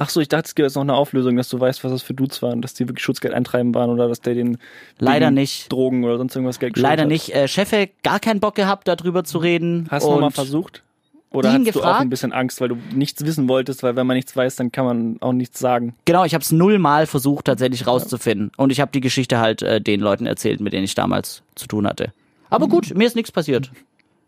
[0.00, 2.02] Ach so, ich dachte, es gibt jetzt noch eine Auflösung, dass du weißt, was das
[2.02, 4.58] für Dudes waren, dass die wirklich Schutzgeld eintreiben waren oder dass der den
[4.98, 5.72] Leider nicht.
[5.72, 7.08] Drogen oder sonst irgendwas Geld Leider hat.
[7.08, 7.34] nicht.
[7.34, 9.88] Äh, Chefe gar keinen Bock gehabt, darüber zu reden.
[9.90, 10.82] Hast du nochmal versucht?
[11.30, 12.00] Oder hast du auch gefragt?
[12.00, 14.86] ein bisschen Angst, weil du nichts wissen wolltest, weil wenn man nichts weiß, dann kann
[14.86, 15.94] man auch nichts sagen.
[16.06, 18.50] Genau, ich habe es nullmal versucht tatsächlich rauszufinden.
[18.56, 21.66] Und ich habe die Geschichte halt äh, den Leuten erzählt, mit denen ich damals zu
[21.66, 22.12] tun hatte.
[22.48, 22.70] Aber Mhm.
[22.70, 23.70] gut, mir ist nichts passiert.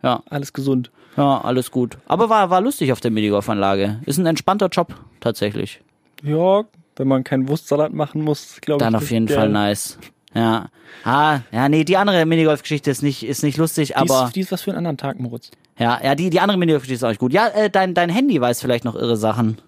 [0.02, 0.90] Ja, Alles gesund.
[1.16, 1.98] Ja, alles gut.
[2.06, 4.00] Aber war, war lustig auf der Minigolf-Anlage.
[4.06, 5.80] Ist ein entspannter Job, tatsächlich.
[6.22, 6.62] Ja,
[6.96, 8.86] wenn man keinen Wurstsalat machen muss, glaube ich.
[8.86, 9.98] Dann auf jeden Fall nice.
[10.34, 10.68] Ja.
[11.04, 14.40] Ah, ja, nee, die andere Minigolf-Geschichte ist nicht, ist nicht lustig, Die aber ist, die
[14.40, 15.50] ist was für einen anderen Tag, Moritz.
[15.78, 17.32] ja, ja, die, die andere Minigolf-Geschichte ist auch nicht gut.
[17.32, 19.58] Ja, äh, dein, dein Handy weiß vielleicht noch irre Sachen.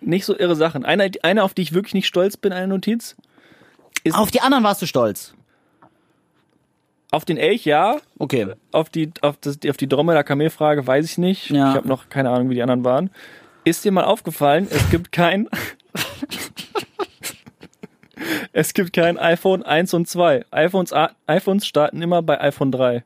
[0.00, 0.84] Nicht so irre Sachen.
[0.84, 3.16] Eine, eine, auf die ich wirklich nicht stolz bin, eine Notiz.
[4.12, 5.34] Auf die anderen warst du stolz.
[7.10, 7.98] Auf den Elch, ja.
[8.18, 8.54] Okay.
[8.72, 11.50] Auf die, auf das, auf die Dromedar-Kamelfrage weiß ich nicht.
[11.50, 11.70] Ja.
[11.70, 13.10] Ich habe noch keine Ahnung, wie die anderen waren.
[13.64, 15.48] Ist dir mal aufgefallen, es gibt kein.
[18.52, 20.46] es gibt kein iPhone 1 und 2.
[20.50, 20.94] iPhones,
[21.26, 23.04] iPhones starten immer bei iPhone 3.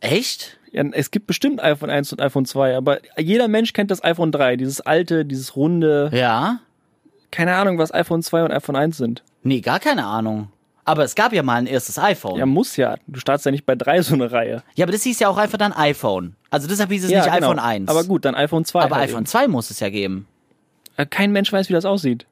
[0.00, 0.58] Echt?
[0.70, 4.32] Ja, es gibt bestimmt iPhone 1 und iPhone 2, aber jeder Mensch kennt das iPhone
[4.32, 6.10] 3, dieses alte, dieses runde.
[6.12, 6.60] Ja.
[7.30, 9.22] Keine Ahnung, was iPhone 2 und iPhone 1 sind.
[9.42, 10.51] Nee, gar keine Ahnung.
[10.84, 12.32] Aber es gab ja mal ein erstes iPhone.
[12.34, 12.96] Ja, Ja, muss ja.
[13.06, 14.62] Du startest ja nicht bei 3 so eine Reihe.
[14.80, 16.34] aber das hieß ja auch einfach dann iPhone.
[16.50, 17.34] Also deshalb hieß es nicht genau.
[17.36, 17.88] iPhone 1.
[17.88, 18.82] Aber gut, dann iPhone 2.
[18.82, 20.26] Aber halt iPhone 2 muss es ja geben.
[20.98, 21.10] eben.
[21.10, 22.26] Kein Mensch weiß, wie das aussieht.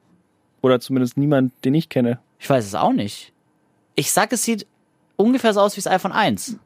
[0.62, 2.18] Oder zumindest niemand, den ich kenne.
[2.38, 3.32] Ich weiß es auch nicht.
[3.94, 4.66] Ich sag, es sieht
[5.16, 6.57] ungefähr so aus wie das iPhone 1.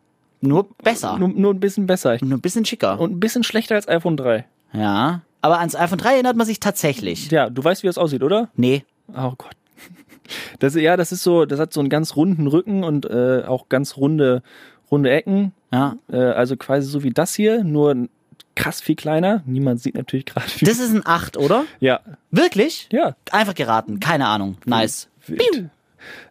[0.40, 1.16] Nur besser.
[1.18, 2.16] Nur, nur ein bisschen besser.
[2.20, 2.98] Nur ein bisschen schicker.
[2.98, 4.44] Und ein bisschen schlechter als iPhone 3.
[4.72, 5.22] Ja.
[5.40, 7.30] Aber ans iPhone 3 erinnert man sich tatsächlich.
[7.30, 8.48] Ja, du weißt, wie das aussieht, oder?
[8.56, 8.84] Nee.
[9.08, 9.54] Oh Gott.
[10.58, 13.68] Das, ja, das ist so, das hat so einen ganz runden Rücken und äh, auch
[13.68, 14.42] ganz runde,
[14.90, 15.52] runde Ecken.
[15.72, 15.96] Ja.
[16.10, 18.08] Äh, also quasi so wie das hier, nur
[18.56, 19.42] krass viel kleiner.
[19.46, 20.64] Niemand sieht natürlich gerade wie.
[20.64, 21.64] Das ist ein 8, oder?
[21.80, 22.00] ja,
[22.30, 22.88] Wirklich?
[22.92, 23.16] ja.
[23.30, 24.00] Einfach geraten.
[24.00, 24.56] Keine Ahnung.
[24.64, 25.08] Nice.
[25.26, 25.70] Wild.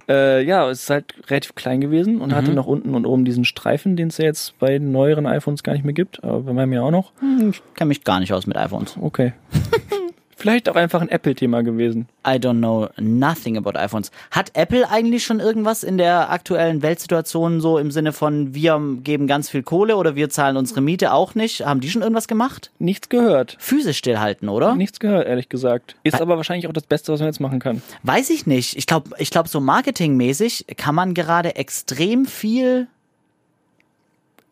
[0.07, 2.35] Äh, ja, es ist halt relativ klein gewesen und Mhm.
[2.35, 5.63] hatte noch unten und oben diesen Streifen, den es ja jetzt bei den neueren iPhones
[5.63, 7.11] gar nicht mehr gibt, aber bei meinem ja auch noch.
[7.19, 8.97] Hm, Ich kenne mich gar nicht aus mit iPhones.
[9.01, 9.33] Okay.
[10.43, 12.09] Vielleicht auch einfach ein Apple-Thema gewesen.
[12.27, 14.11] I don't know nothing about iPhones.
[14.29, 19.25] Hat Apple eigentlich schon irgendwas in der aktuellen Weltsituation so im Sinne von wir geben
[19.25, 21.65] ganz viel Kohle oder wir zahlen unsere Miete auch nicht?
[21.65, 22.71] Haben die schon irgendwas gemacht?
[22.77, 23.55] Nichts gehört.
[23.57, 24.75] Physisch stillhalten, oder?
[24.75, 25.95] Nichts gehört, ehrlich gesagt.
[26.03, 27.81] Ist aber wahrscheinlich auch das Beste, was man jetzt machen kann.
[28.03, 28.75] Weiß ich nicht.
[28.75, 32.87] Ich glaube, ich glaub, so marketingmäßig kann man gerade extrem viel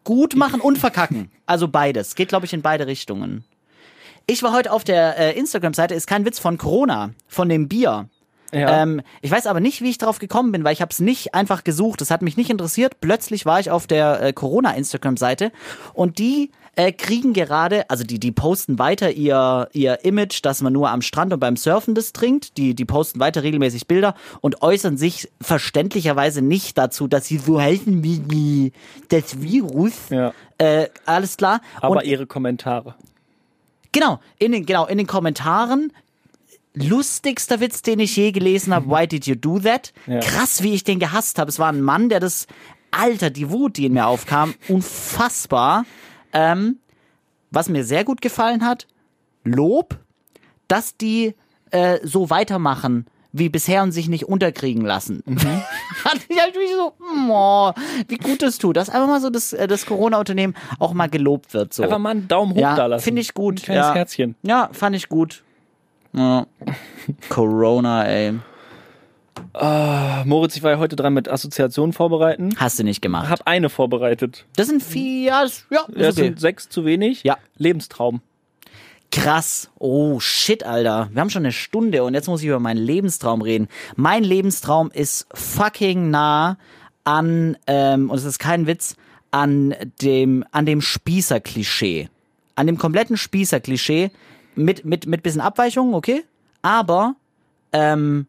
[0.05, 1.31] gut machen und verkacken.
[1.45, 2.15] Also beides.
[2.15, 3.43] Geht, glaube ich, in beide Richtungen.
[4.27, 8.09] Ich war heute auf der äh, Instagram-Seite, ist kein Witz von Corona, von dem Bier.
[8.53, 8.83] Ja.
[8.83, 11.33] Ähm, ich weiß aber nicht, wie ich darauf gekommen bin, weil ich habe es nicht
[11.33, 12.01] einfach gesucht.
[12.01, 12.99] Das hat mich nicht interessiert.
[12.99, 15.51] Plötzlich war ich auf der äh, Corona-Instagram-Seite
[15.93, 20.73] und die äh, kriegen gerade, also die, die posten weiter ihr, ihr Image, dass man
[20.73, 22.57] nur am Strand und beim Surfen das trinkt.
[22.57, 27.59] Die, die posten weiter regelmäßig Bilder und äußern sich verständlicherweise nicht dazu, dass sie so
[27.59, 28.73] helfen wie die,
[29.09, 29.93] das Virus.
[30.09, 30.33] ja.
[30.57, 31.61] Äh, alles klar.
[31.79, 32.95] Aber und ihre Kommentare.
[33.91, 35.91] Genau, in den, genau, in den Kommentaren.
[36.73, 38.87] Lustigster Witz, den ich je gelesen habe.
[38.87, 39.91] Why did you do that?
[40.07, 40.19] Ja.
[40.19, 41.49] Krass, wie ich den gehasst habe.
[41.49, 42.47] Es war ein Mann, der das,
[42.91, 45.85] Alter, die Wut, die in mir aufkam, unfassbar.
[46.33, 46.77] Ähm,
[47.49, 48.87] was mir sehr gut gefallen hat,
[49.43, 49.97] Lob,
[50.67, 51.35] dass die
[51.71, 55.23] äh, so weitermachen wie bisher und sich nicht unterkriegen lassen.
[56.05, 56.93] Hat ich halt mich so,
[57.29, 57.71] oh,
[58.07, 61.53] wie gut das tut, dass einfach mal so das, äh, das Corona-Unternehmen auch mal gelobt
[61.53, 61.73] wird.
[61.73, 61.83] So.
[61.83, 63.03] Einfach mal einen Daumen hoch da Ja, lassen.
[63.03, 63.59] finde ich gut.
[63.61, 63.93] Ein kleines ja.
[63.95, 64.35] Herzchen.
[64.43, 65.43] Ja, fand ich gut.
[66.13, 66.45] Ja.
[67.29, 68.39] Corona, ey.
[69.53, 72.53] Ah, Moritz, ich war ja heute dran mit Assoziationen vorbereiten.
[72.57, 73.29] Hast du nicht gemacht.
[73.29, 74.45] Hab eine vorbereitet.
[74.55, 76.25] Das sind vier, ja, das, ja, Das okay.
[76.27, 77.23] sind sechs zu wenig.
[77.23, 77.37] Ja.
[77.57, 78.21] Lebenstraum.
[79.11, 79.69] Krass.
[79.77, 81.09] Oh, shit, Alter.
[81.11, 83.67] Wir haben schon eine Stunde und jetzt muss ich über meinen Lebenstraum reden.
[83.95, 86.57] Mein Lebenstraum ist fucking nah
[87.03, 88.95] an, ähm, und es ist kein Witz,
[89.31, 92.09] an dem, an dem Spießer-Klischee.
[92.55, 94.11] An dem kompletten Spießer-Klischee
[94.55, 96.23] mit, mit, mit bisschen Abweichungen, okay?
[96.61, 97.15] Aber,
[97.73, 98.27] ähm,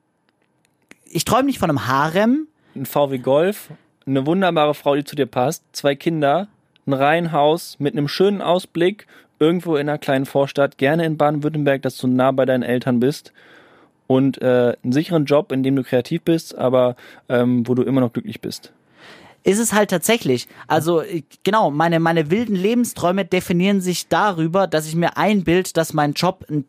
[1.10, 3.70] ich träume nicht von einem Harem, Ein VW Golf.
[4.06, 5.62] Eine wunderbare Frau, die zu dir passt.
[5.72, 6.48] Zwei Kinder.
[6.86, 9.06] Ein Reihenhaus mit einem schönen Ausblick.
[9.42, 10.78] Irgendwo in einer kleinen Vorstadt.
[10.78, 13.32] Gerne in Baden-Württemberg, dass du nah bei deinen Eltern bist.
[14.06, 16.94] Und äh, einen sicheren Job, in dem du kreativ bist, aber
[17.28, 18.72] ähm, wo du immer noch glücklich bist.
[19.42, 20.46] ist es halt tatsächlich.
[20.68, 21.02] Also
[21.42, 26.46] genau, meine, meine wilden Lebensträume definieren sich darüber, dass ich mir einbild, dass mein Job
[26.48, 26.64] ein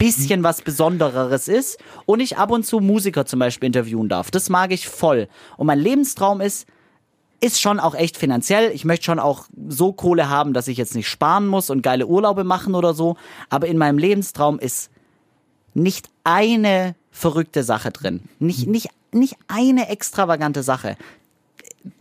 [0.00, 4.32] bisschen was Besondereres ist und ich ab und zu Musiker zum Beispiel interviewen darf.
[4.32, 5.28] Das mag ich voll.
[5.56, 6.66] Und mein Lebenstraum ist,
[7.40, 8.70] ist schon auch echt finanziell.
[8.72, 12.06] Ich möchte schon auch so Kohle haben, dass ich jetzt nicht sparen muss und geile
[12.06, 13.16] Urlaube machen oder so.
[13.48, 14.90] Aber in meinem Lebenstraum ist
[15.74, 18.22] nicht eine verrückte Sache drin.
[18.38, 20.96] Nicht, nicht, nicht eine extravagante Sache.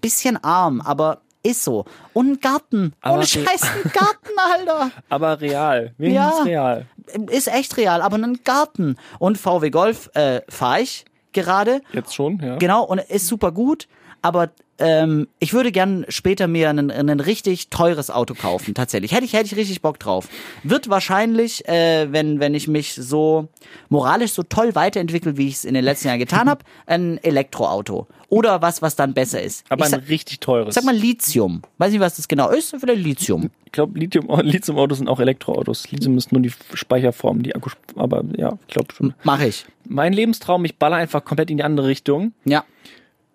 [0.01, 1.85] Bisschen arm, aber ist so.
[2.13, 2.93] Und ein Garten.
[3.01, 4.91] Aber Ohne Scheiß, ein Garten, Alter.
[5.09, 5.93] Aber real.
[5.97, 6.43] Wenigstens Ja.
[6.43, 6.85] real.
[7.29, 8.97] Ist echt real, aber ein Garten.
[9.19, 11.81] Und VW Golf äh, fahre ich gerade.
[11.93, 12.57] Jetzt schon, ja.
[12.57, 13.87] Genau, und ist super gut,
[14.21, 14.49] aber
[14.79, 19.11] ähm, ich würde gern später mir ein, richtig teures Auto kaufen, tatsächlich.
[19.11, 20.29] Hätte ich, hätte ich richtig Bock drauf.
[20.63, 23.47] Wird wahrscheinlich, äh, wenn, wenn ich mich so
[23.89, 28.07] moralisch so toll weiterentwickle, wie ich es in den letzten Jahren getan habe, ein Elektroauto.
[28.29, 29.65] Oder was, was dann besser ist.
[29.69, 30.75] Aber ich ein sag, richtig teures.
[30.75, 31.61] sag mal Lithium.
[31.77, 33.49] Weiß nicht, was das genau ist, vielleicht Lithium.
[33.65, 35.89] ich glaube, Lithium, Lithium-Autos sind auch Elektroautos.
[35.91, 37.73] Lithium ist nur die Speicherform, die Akkus.
[37.95, 39.13] Aber ja, ich glaube schon.
[39.23, 39.65] Mach ich.
[39.85, 42.33] Mein Lebenstraum, ich baller einfach komplett in die andere Richtung.
[42.43, 42.65] Ja.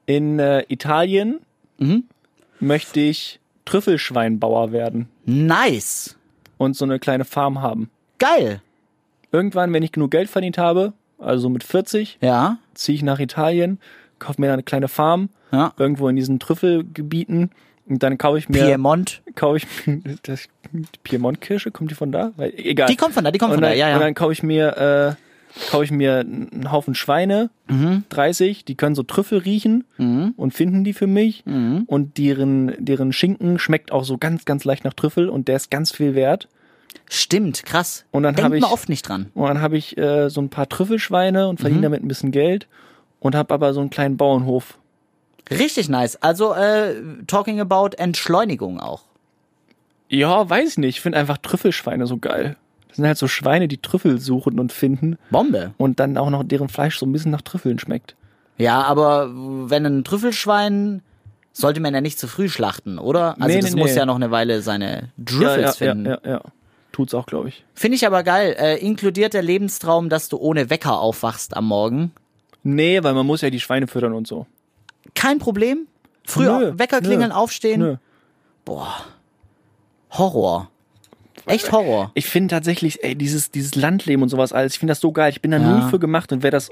[0.07, 1.41] In äh, Italien
[1.79, 2.05] Mhm.
[2.61, 6.17] möchte ich Trüffelschweinbauer werden Nice.
[6.59, 7.91] und so eine kleine Farm haben.
[8.19, 8.61] Geil.
[9.33, 12.59] Irgendwann, wenn ich genug Geld verdient habe, also mit 40, Ja.
[12.75, 13.79] ziehe ich nach Italien,
[14.19, 15.73] kaufe mir eine kleine Farm, Ja.
[15.77, 17.51] irgendwo in diesen Trüffelgebieten
[17.89, 19.23] und dann kaufe ich mir, Piemont.
[19.35, 20.49] kaufe ich mir, das,
[21.03, 22.33] Piemont-Kirsche, kommt die von da?
[22.37, 22.89] Weil, egal.
[22.89, 23.99] Die kommt von da, die kommt und von dann, da, ja, Und ja.
[23.99, 25.22] dann kaufe ich mir, äh,
[25.71, 28.05] kaufe ich mir einen Haufen Schweine, Mhm.
[28.09, 29.85] 30, die können so Trüffel riechen
[30.37, 31.45] und finden die für mich.
[31.47, 31.85] Mhm.
[31.87, 35.71] Und deren, deren Schinken schmeckt auch so ganz, ganz leicht nach Trüffel und der ist
[35.71, 36.49] ganz viel wert.
[37.09, 38.05] Stimmt, krass.
[38.11, 39.31] Und dann Denkt hab ich- oft nicht dran.
[39.35, 41.63] Und dann habe ich äh, so ein paar Trüffelschweine und Mhm.
[41.63, 42.67] verdiene damit ein bisschen Geld
[43.21, 44.79] und habe aber so einen kleinen Bauernhof.
[45.51, 46.17] Richtig nice.
[46.17, 46.95] Also, äh,
[47.27, 49.05] talking about Entschleunigung auch.
[50.09, 50.97] Ja, weiß ich nicht.
[50.97, 52.57] Ich finde einfach Trüffelschweine so geil.
[52.93, 55.73] Das sind halt so Schweine, die Trüffel suchen und finden Bombe.
[55.79, 58.17] und dann auch noch deren Fleisch so ein bisschen nach Trüffeln schmeckt.
[58.59, 61.01] Ja, aber wenn ein Trüffelschwein
[61.55, 63.37] sollte man ja nicht zu früh schlachten, oder?
[63.41, 63.97] Also Nee, das nee, muss nee.
[63.97, 66.07] ja noch eine Weile seine Ja, Drüffels ja, ja, finden.
[66.07, 66.41] ja, ja.
[66.93, 67.65] Tut's auch, glaube ich.
[67.75, 68.55] Finde ich aber geil.
[68.59, 72.13] Äh, inkludiert der Lebenstraum, dass du ohne Wecker aufwachst am Morgen?
[72.63, 74.47] Nee, weil man muss ja die Schweine füttern und so.
[75.15, 75.87] Kein Problem?
[76.25, 77.81] Früher Wecker klingeln, aufstehen?
[77.81, 77.97] Nö.
[80.11, 80.69] Horror.
[81.47, 82.11] Echt Horror.
[82.15, 85.31] Ich finde tatsächlich, ey, dieses, dieses Landleben und sowas alles, ich finde das so geil.
[85.31, 85.79] Ich bin da Ja.
[85.81, 86.71] null für gemacht und werde das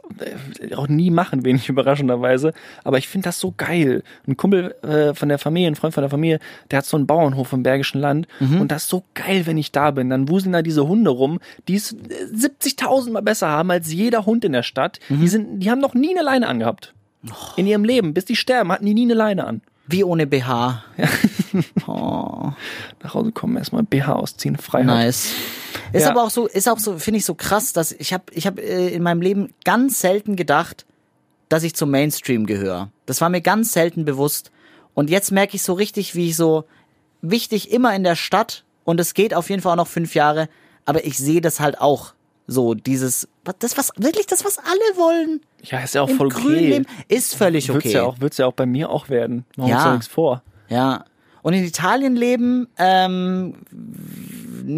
[0.60, 2.52] äh, auch nie machen, wenig überraschenderweise.
[2.84, 4.02] Aber ich finde das so geil.
[4.26, 6.38] Ein Kumpel äh, von der Familie, ein Freund von der Familie,
[6.70, 8.28] der hat so einen Bauernhof im Bergischen Land.
[8.38, 8.60] Mhm.
[8.60, 10.10] Und das ist so geil, wenn ich da bin.
[10.10, 11.96] Dann wuseln da diese Hunde rum, die es äh,
[12.34, 15.00] 70.000 Mal besser haben als jeder Hund in der Stadt.
[15.08, 15.20] Mhm.
[15.20, 16.94] Die, sind, die haben noch nie eine Leine angehabt.
[17.56, 18.14] In ihrem Leben.
[18.14, 19.60] Bis die sterben, hatten die nie eine Leine an.
[19.90, 20.82] Wie ohne BH.
[21.86, 22.52] Oh,
[23.02, 24.86] Nach Hause kommen, erstmal BH ausziehen, Freiheit.
[24.86, 25.32] nice.
[25.92, 26.10] Ist Ja.
[26.10, 28.62] aber auch so, ist auch so, finde ich so krass, dass ich habe, ich habe
[28.62, 30.86] äh, in meinem Leben ganz selten gedacht,
[31.48, 32.90] dass ich zum Mainstream gehöre.
[33.06, 34.52] Das war mir ganz selten bewusst.
[34.94, 36.64] Und jetzt merke ich so richtig, wie ich so
[37.22, 40.48] wichtig immer in der Stadt und es geht auf jeden Fall auch noch fünf Jahre,
[40.84, 42.14] aber ich sehe das halt auch
[42.46, 43.28] so dieses,
[43.58, 46.48] das was wirklich das was alle wollen Ja, ist ja auch im voll okay.
[46.48, 47.94] Leben ist völlig Wird's okay.
[47.94, 49.44] ja auch, wird's ja auch bei mir auch werden.
[49.56, 49.92] Uns Ja.
[49.92, 50.42] nichts vor.
[50.68, 51.04] Ja.
[51.42, 53.54] Und in Italien leben, ähm,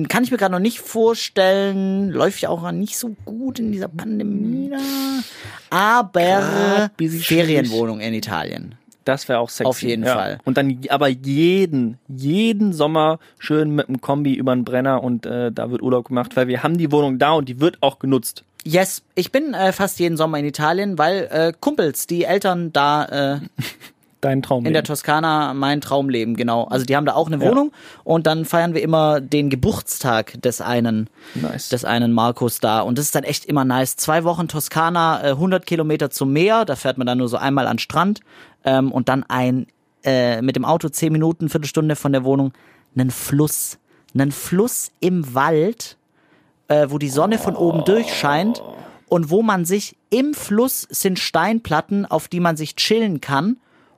[0.09, 3.89] kann ich mir gerade noch nicht vorstellen, läuft ja auch nicht so gut in dieser
[3.89, 4.71] Pandemie.
[5.71, 8.77] Aber Ferienwohnung in Italien.
[9.05, 9.69] Das wäre auch sexy.
[9.69, 10.15] Auf jeden ja.
[10.15, 10.39] Fall.
[10.45, 15.51] Und dann aber jeden, jeden Sommer schön mit einem Kombi über den Brenner und äh,
[15.53, 18.45] da wird Urlaub gemacht, weil wir haben die Wohnung da und die wird auch genutzt.
[18.65, 23.41] Yes, ich bin äh, fast jeden Sommer in Italien, weil äh, Kumpels, die Eltern da
[23.41, 23.41] äh,
[24.23, 24.65] Dein Traum.
[24.65, 26.65] in der Toskana mein Traumleben, genau.
[26.65, 27.73] Also die haben da auch eine Wohnung
[28.05, 31.71] und dann feiern wir immer den Geburtstag des einen, Nice.
[31.71, 33.97] des einen Markus da und das ist dann echt immer nice.
[33.97, 37.67] Zwei Wochen Toskana, äh, 100 Kilometer zum Meer, da fährt man dann nur so einmal
[37.67, 38.21] an den Strand
[38.65, 39.67] ähm, und dann ein
[40.05, 42.53] äh, mit dem Auto zehn Minuten, Viertelstunde von der Wohnung,
[42.95, 43.79] einen Fluss,
[44.15, 45.97] einen Fluss im Wald,
[46.69, 48.63] äh, wo die Sonne von oben durchscheint
[49.09, 53.57] und wo man sich im Fluss sind Steinplatten, auf die man sich chillen kann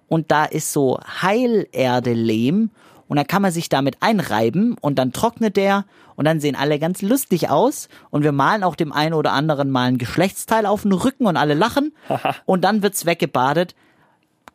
[0.08, 2.70] und da ist so Heilerde-Lehm
[3.08, 5.84] und dann kann man sich damit einreiben und dann trocknet der
[6.16, 9.70] und dann sehen alle ganz lustig aus und wir malen auch dem einen oder anderen
[9.70, 11.92] mal ein Geschlechtsteil auf den Rücken und alle lachen
[12.46, 13.74] und dann wird's weggebadet.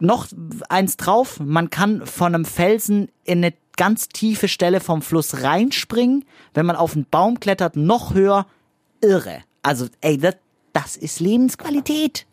[0.02, 0.28] Noch
[0.70, 6.26] eins drauf, man kann von einem Felsen in eine ganz tiefe Stelle vom Fluss reinspringen.
[6.54, 8.46] Wenn man auf einen Baum klettert, noch höher.
[9.00, 9.40] Irre.
[9.64, 10.36] Also, ey, das,
[10.74, 12.26] das ist Lebensqualität.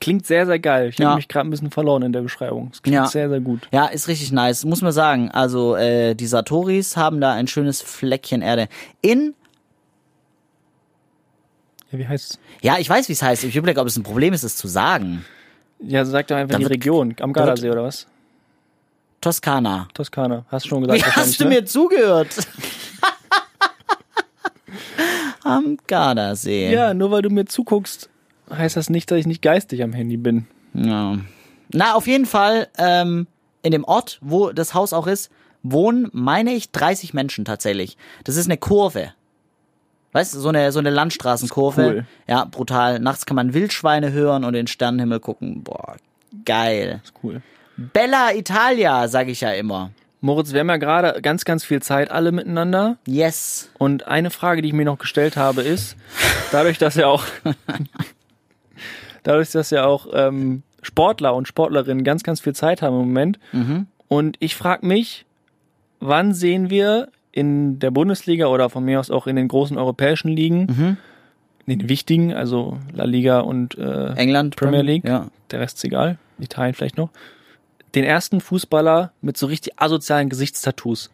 [0.00, 0.88] Klingt sehr, sehr geil.
[0.90, 1.06] Ich Ja.
[1.08, 2.70] habe mich gerade ein bisschen verloren in der Beschreibung.
[2.72, 3.06] Es klingt Ja.
[3.06, 3.66] sehr, sehr gut.
[3.72, 5.30] Ja, ist richtig nice, muss man sagen.
[5.30, 8.68] Also äh, die Satoris haben da ein schönes Fleckchen Erde.
[9.00, 9.34] In
[11.92, 12.38] Ja, wie heißt's?
[12.62, 13.44] Ja, ich weiß, wie es heißt.
[13.44, 15.24] Ich überlege, ob es ein Problem ist, es zu sagen.
[15.78, 17.14] Ja, sag doch einfach Da die Region.
[17.20, 18.06] Am Gardasee oder was?
[19.20, 19.88] Toskana.
[19.94, 20.44] Toskana.
[20.48, 21.00] Hast du schon gesagt.
[21.06, 21.50] Wie hast du ne?
[21.50, 22.28] mir zugehört?
[25.44, 26.72] Am Gardasee.
[26.72, 28.08] Ja, nur weil du mir zuguckst,
[28.50, 30.46] heißt das nicht, dass ich nicht geistig am Handy bin.
[30.74, 31.18] Ja.
[31.72, 33.26] Na, auf jeden Fall, ähm,
[33.62, 35.30] in dem Ort, wo das Haus auch ist,
[35.62, 37.96] wohnen, meine ich, 30 Menschen tatsächlich.
[38.24, 39.12] Das ist eine Kurve.
[40.12, 41.82] Weißt du, so eine, so eine Landstraßenkurve.
[41.82, 42.06] Das cool.
[42.26, 43.00] Ja, brutal.
[43.00, 45.62] Nachts kann man Wildschweine hören und den Sternenhimmel gucken.
[45.62, 45.96] Boah,
[46.44, 47.00] geil.
[47.04, 47.42] Ist cool.
[47.76, 49.90] Bella Italia, sag ich ja immer.
[50.22, 52.96] Moritz, wir haben ja gerade ganz, ganz viel Zeit alle miteinander.
[53.06, 53.68] Yes.
[53.78, 55.96] Und eine Frage, die ich mir noch gestellt habe, ist,
[56.50, 57.24] dadurch, dass ja auch,
[59.26, 63.38] dadurch, dass ja auch ähm, Sportler und Sportlerinnen ganz, ganz viel Zeit haben im Moment.
[64.08, 65.24] Und ich frage mich,
[66.00, 70.28] wann sehen wir in der Bundesliga oder von mir aus auch in den großen europäischen
[70.28, 70.96] Ligen,
[71.66, 74.56] in den wichtigen, also La Liga und äh, England.
[74.56, 75.26] Premier League, Ja.
[75.50, 77.10] der Rest ist egal, Italien vielleicht noch,
[77.94, 81.10] den ersten Fußballer mit so richtig asozialen Gesichtstattoos.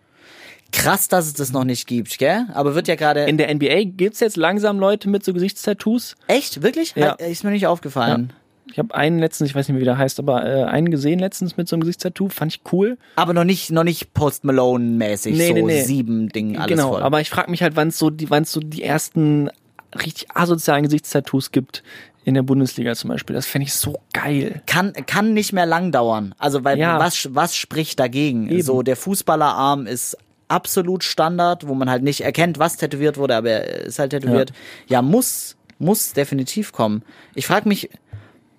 [0.73, 2.47] Krass, dass es das noch nicht gibt, gell?
[2.55, 3.25] Aber wird ja gerade.
[3.25, 6.17] In der NBA gibt's jetzt langsam Leute mit so Gesichtstattoos.
[6.27, 6.63] Echt?
[6.63, 6.95] Wirklich?
[6.97, 7.13] Ja.
[7.13, 8.33] Hat- Ist mir nicht aufgefallen.
[8.71, 11.19] Ich habe einen letztens, ich weiß nicht mehr, wie der heißt, aber äh, einen gesehen
[11.19, 12.97] letztens mit so einem Gesichtstattoo, fand ich cool.
[13.17, 15.83] Aber noch nicht, noch nicht Post Malone-mäßig, Nee, so nee, nee.
[15.83, 17.03] sieben Ding, alles genau, voll.
[17.03, 19.51] aber ich frage mich halt, wann es so, die, wann's so die ersten
[19.95, 21.83] richtig asozialen Gesichtstattoos gibt
[22.25, 23.35] in der Bundesliga zum Beispiel.
[23.35, 24.63] Das fände ich so geil.
[24.67, 26.35] kann, kann nicht mehr lang dauern.
[26.39, 26.99] Also, weil Ja.
[26.99, 28.49] was, was spricht dagegen?
[28.49, 28.63] Eben.
[28.63, 30.17] So, der Fußballerarm ist
[30.53, 34.53] absolut Standard, wo man halt nicht erkennt, was tätowiert wurde, aber er ist halt tätowiert.
[34.87, 37.03] Ja, muss, muss definitiv kommen.
[37.35, 37.89] Ich frage mich,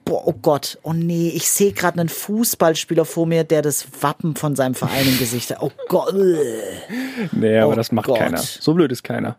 [0.05, 4.35] boah, oh Gott, oh nee, ich sehe gerade einen Fußballspieler vor mir, der das Wappen
[4.35, 5.61] von seinem Verein im Gesicht hat.
[5.61, 6.15] Oh Gott.
[7.31, 8.17] Nee, aber Oh das macht Gott.
[8.17, 8.39] keiner.
[8.39, 9.37] So blöd ist keiner.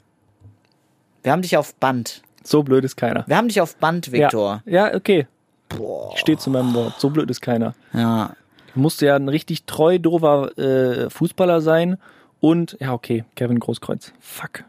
[1.25, 2.23] Wir haben dich auf Band.
[2.45, 3.25] So blöd ist keiner.
[3.27, 4.63] Wir haben dich auf Band, Viktor.
[4.67, 5.27] Ja, ja okay.
[5.71, 6.13] Boah.
[6.15, 7.01] Ich stehe zu meinem Wort.
[7.01, 7.75] So blöd ist keiner.
[7.93, 8.37] Ja.
[8.75, 11.97] Du musst ja ein richtig treu dover äh, Fußballer sein
[12.45, 14.13] und, ja, okay, Kevin Großkreuz.
[14.21, 14.65] Fuck.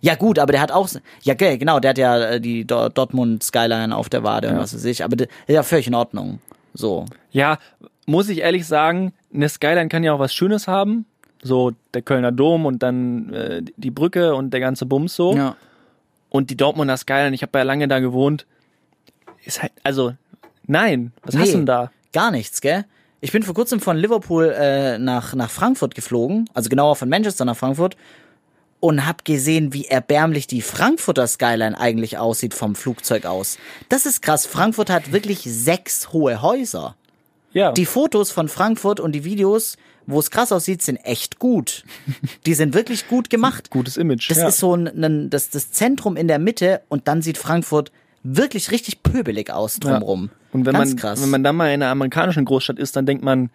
[0.00, 0.88] Ja gut, aber der hat auch,
[1.22, 4.58] ja ge- genau, der hat ja äh, die Do Dortmund Skyline auf der Wade und
[4.58, 6.40] was weiß ich, aber der, ja völlig in Ordnung.
[6.74, 7.04] So.
[7.30, 7.58] Ja,
[8.06, 11.04] muss ich ehrlich sagen, eine Skyline kann ja auch was Schönes haben.
[11.42, 15.34] So der Kölner Dom und dann äh, die Brücke und der ganze Bums so.
[15.36, 15.56] Ja.
[16.30, 18.46] Und die Dortmunder Skyline, ich habe ja lange da gewohnt,
[19.44, 20.14] ist halt, also,
[20.66, 21.50] nein, was hast Nee.
[21.52, 21.90] du denn da?
[22.12, 22.84] Gar nichts, gell?
[23.24, 27.44] Ich bin vor kurzem von Liverpool äh, nach, nach Frankfurt geflogen, also genauer von Manchester
[27.44, 27.96] nach Frankfurt
[28.80, 33.58] und hab gesehen, wie erbärmlich die Frankfurter Skyline eigentlich aussieht vom Flugzeug aus.
[33.88, 34.44] Das ist krass.
[34.44, 36.96] Frankfurt hat wirklich sechs hohe Häuser.
[37.52, 41.84] Ja, Die Fotos von Frankfurt und die Videos, wo es krass aussieht, sind echt gut.
[42.44, 43.70] Die sind wirklich gut gemacht.
[43.70, 44.30] gutes Image.
[44.30, 44.48] Das ja.
[44.48, 47.92] ist so ein, ein das, das Zentrum in der Mitte und dann sieht Frankfurt
[48.22, 50.30] wirklich richtig pöbelig aus drumrum.
[50.52, 51.22] Und wenn Ganz man, krass.
[51.22, 53.50] wenn man dann mal in einer amerikanischen Großstadt ist, dann denkt man,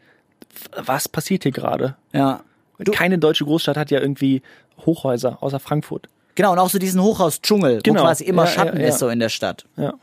[0.76, 1.96] was passiert hier gerade?
[2.14, 2.42] ja.
[2.80, 4.44] Du, Keine deutsche Großstadt hat ja irgendwie
[4.86, 6.10] Hochhäuser, außer Frankfurt.
[6.36, 8.02] genau, und auch so diesen Hochhaus-Dschungel, Genau.
[8.02, 8.90] wo quasi immer Ja, Schatten ja, ja.
[8.90, 9.66] ist so in der Stadt.
[9.78, 9.96] Ja,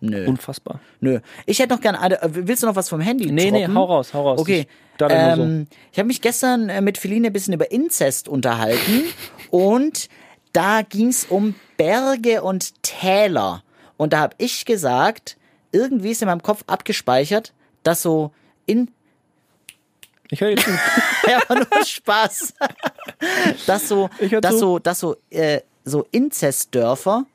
[0.00, 0.26] Nö.
[0.26, 0.80] unfassbar.
[1.00, 1.20] Nö.
[1.44, 2.22] Ich hätte noch gerne eine.
[2.22, 3.30] äh, Willst du noch was vom Handy?
[3.30, 3.74] Nee, nee, droppen?
[3.76, 4.40] hau raus, hau raus.
[4.40, 4.66] Okay.
[4.94, 5.42] Ich nur so.
[5.42, 9.02] Ähm, ich habe mich gestern äh, mit Feline ein bisschen über Inzest unterhalten
[9.50, 10.08] und
[10.54, 13.62] da ging's um Berge und Täler.
[13.96, 15.36] Und da habe ich gesagt,
[15.72, 18.32] irgendwie ist in meinem Kopf abgespeichert, dass so
[18.66, 18.90] in
[20.30, 20.66] Ich höre jetzt
[21.28, 22.54] ja, aber nur Spaß.
[23.66, 24.08] dass so,
[24.40, 27.26] dass so, dass so, äh, so Inzestdörfer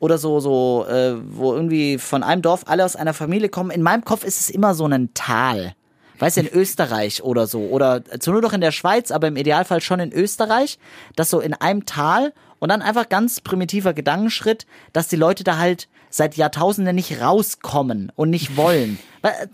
[0.00, 3.70] oder so, so, äh, wo irgendwie von einem Dorf alle aus einer Familie kommen.
[3.70, 5.74] In meinem Kopf ist es immer so ein Tal.
[6.18, 7.60] Weißt du, in Österreich oder so.
[7.60, 10.78] Oder zu nur doch in der Schweiz, aber im Idealfall schon in Österreich.
[11.14, 15.58] Das so in einem Tal und dann einfach ganz primitiver Gedankenschritt, dass die Leute da
[15.58, 18.98] halt seit Jahrtausenden nicht rauskommen und nicht wollen.
[19.22, 19.46] Weil, äh,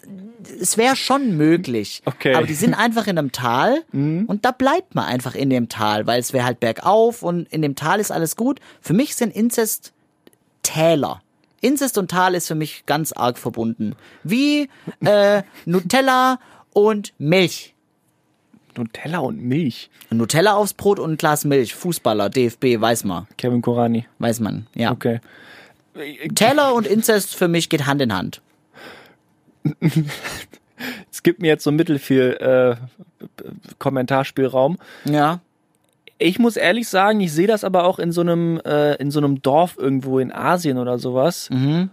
[0.60, 2.02] Es wäre schon möglich.
[2.04, 2.30] Okay.
[2.30, 2.36] Mhm.
[2.36, 6.06] Aber die sind einfach in einem Tal und da bleibt man einfach in dem Tal,
[6.06, 8.60] weil es wäre halt bergauf und in dem Tal ist alles gut.
[8.80, 9.92] Für mich sind Inzest
[10.62, 11.22] Täler.
[11.60, 13.96] Inzest und Tal ist für mich ganz arg verbunden.
[14.22, 14.68] Wie
[15.04, 16.38] äh, Nutella
[16.74, 17.73] und Milch.
[18.76, 19.90] Nutella und Milch.
[20.10, 21.74] Nutella aufs Brot und ein Glas Milch.
[21.74, 23.26] Fußballer, DFB, weiß man.
[23.36, 24.06] Kevin Korani.
[24.18, 24.92] Weiß man, ja.
[24.92, 25.20] Okay.
[26.34, 28.40] Täler und Inzest für mich geht Hand in Hand.
[31.10, 32.76] Es gibt mir jetzt so mittel viel äh,
[33.78, 34.76] Kommentarspielraum.
[35.04, 35.40] Ja.
[36.18, 39.20] Ich muss ehrlich sagen, ich sehe das aber auch in so einem äh, in so
[39.20, 41.90] einem Dorf irgendwo in Asien oder sowas, Mhm.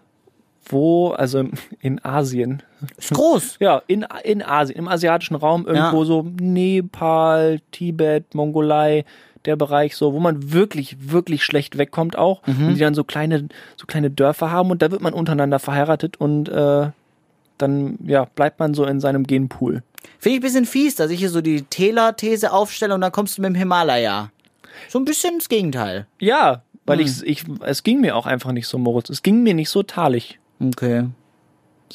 [0.65, 1.43] Wo also
[1.79, 2.63] in Asien,
[2.97, 3.57] Ist groß.
[3.59, 6.05] ja in in Asien, im asiatischen Raum irgendwo Ja.
[6.05, 9.05] so Nepal, Tibet, Mongolei.
[9.45, 12.43] der Bereich, so, wo man wirklich, wirklich schlecht wegkommt auch.
[12.45, 16.17] Und die dann so kleine, so kleine Dörfer haben und da wird man untereinander verheiratet
[16.21, 16.89] und äh,
[17.57, 19.81] dann ja, bleibt man so in seinem Genpool.
[20.19, 23.37] Finde ich ein bisschen fies, dass ich hier so die Taylor-These aufstelle und dann kommst
[23.37, 24.29] du mit dem Himalaya.
[24.89, 26.05] So ein bisschen das Gegenteil.
[26.19, 29.09] Ja, weil ich, ich, es ging mir auch einfach nicht so, Moritz.
[29.09, 30.39] Es ging mir nicht so talig.
[30.61, 31.07] Okay.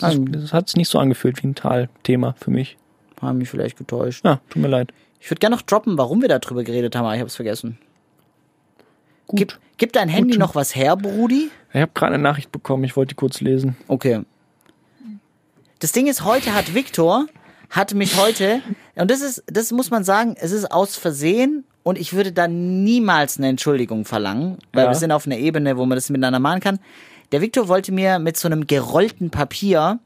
[0.01, 2.77] Es, ist- es hat sich nicht so angefühlt wie ein Talthema für mich.
[3.21, 4.25] Haben mich vielleicht getäuscht.
[4.25, 4.93] Ja, tut mir leid.
[5.21, 7.79] Ich würde gerne noch droppen, warum wir darüber geredet haben, aber ich habe es vergessen.
[9.27, 9.39] Gut.
[9.39, 11.51] Gib, gib dein Handy noch was her, Brudi?
[11.73, 13.77] Ich habe gerade eine Nachricht bekommen, ich wollte die kurz lesen.
[13.89, 14.21] Okay.
[15.79, 17.27] Das Ding ist, heute hat Viktor,
[17.71, 18.61] hat mich heute,
[18.95, 22.47] und das ist, das muss man sagen, es ist aus Versehen und ich würde da
[22.49, 24.91] niemals eine Entschuldigung verlangen, weil Ja.
[24.91, 26.79] wir sind auf einer Ebene, wo man das miteinander machen kann.
[27.33, 29.99] Der Viktor wollte mir mit so einem gerollten Papier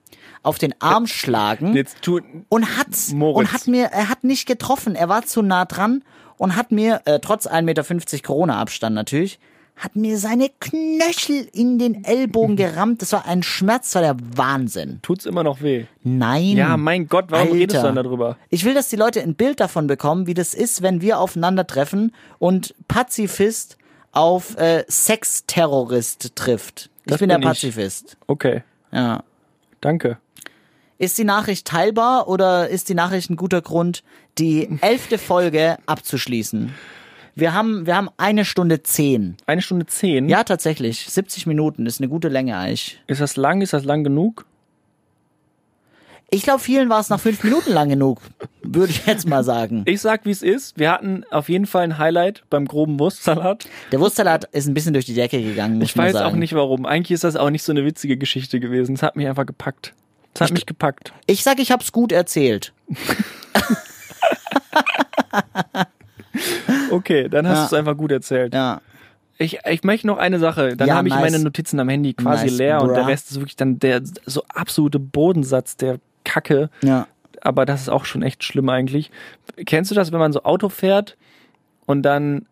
[0.43, 3.39] auf den Arm schlagen Jetzt tu, und hat's Moritz.
[3.49, 6.03] und hat mir er hat nicht getroffen er war zu nah dran
[6.39, 9.39] und hat mir äh, trotz 1,50 Meter Corona Abstand natürlich
[9.77, 14.17] hat mir seine Knöchel in den Ellbogen gerammt das war ein Schmerz das war der
[14.37, 15.85] Wahnsinn tut's immer noch weh.
[16.03, 17.59] nein Ja, mein Gott, warum Alter.
[17.59, 18.37] redest du dann darüber?
[18.49, 22.15] ich will dass die Leute ein Bild davon bekommen wie das ist wenn wir aufeinandertreffen
[22.39, 23.77] und Pazifist
[24.13, 27.45] auf äh, Sexterrorist trifft ich bin, bin der ich.
[27.45, 28.63] Pazifist Okay,
[28.93, 29.23] ja
[29.81, 30.19] danke.
[30.99, 34.03] Ist die Nachricht teilbar oder ist die Nachricht ein guter Grund,
[34.37, 36.75] die elfte Folge abzuschließen?
[37.35, 39.37] Wir haben, wir haben eine Stunde zehn.
[39.47, 40.29] Eine Stunde zehn.
[40.29, 41.07] Ja, tatsächlich.
[41.09, 43.01] 70 Minuten ist eine gute Länge eigentlich.
[43.07, 43.63] Ist das lang?
[43.63, 44.45] Ist das lang genug?
[46.33, 48.21] Ich glaube, vielen war es nach fünf Minuten lang genug.
[48.63, 49.83] Würde ich jetzt mal sagen.
[49.87, 50.79] Ich sag, wie es ist.
[50.79, 53.67] Wir hatten auf jeden Fall ein Highlight beim groben Wurstsalat.
[53.91, 56.27] Der Wurstsalat ist ein bisschen durch die Decke gegangen, muss Ich man weiß sagen.
[56.27, 56.87] auch nicht warum.
[56.87, 58.95] Eigentlich ist das auch nicht so eine witzige Geschichte gewesen.
[58.95, 59.93] Es hat mich einfach gepackt.
[60.35, 61.13] Es hat mich gepackt.
[61.27, 62.73] Ich sag, ich hab's gut erzählt.
[66.91, 67.61] Okay, dann hast Ja.
[67.63, 68.53] du es einfach gut erzählt.
[68.55, 68.81] Ja.
[69.39, 70.77] Ich, ich möchte noch eine Sache.
[70.77, 71.23] Dann Ja, habe ich nice.
[71.33, 73.07] meine Notizen am Handy quasi Nice, leer und der bruh.
[73.09, 75.99] Rest ist wirklich dann der so absolute Bodensatz der
[76.31, 76.71] Kacke.
[76.83, 77.07] Ja.
[77.43, 79.11] Aber das ist auch schon echt schlimm eigentlich.
[79.67, 81.17] Kennst du das, wenn man so Auto fährt
[81.87, 82.47] und dann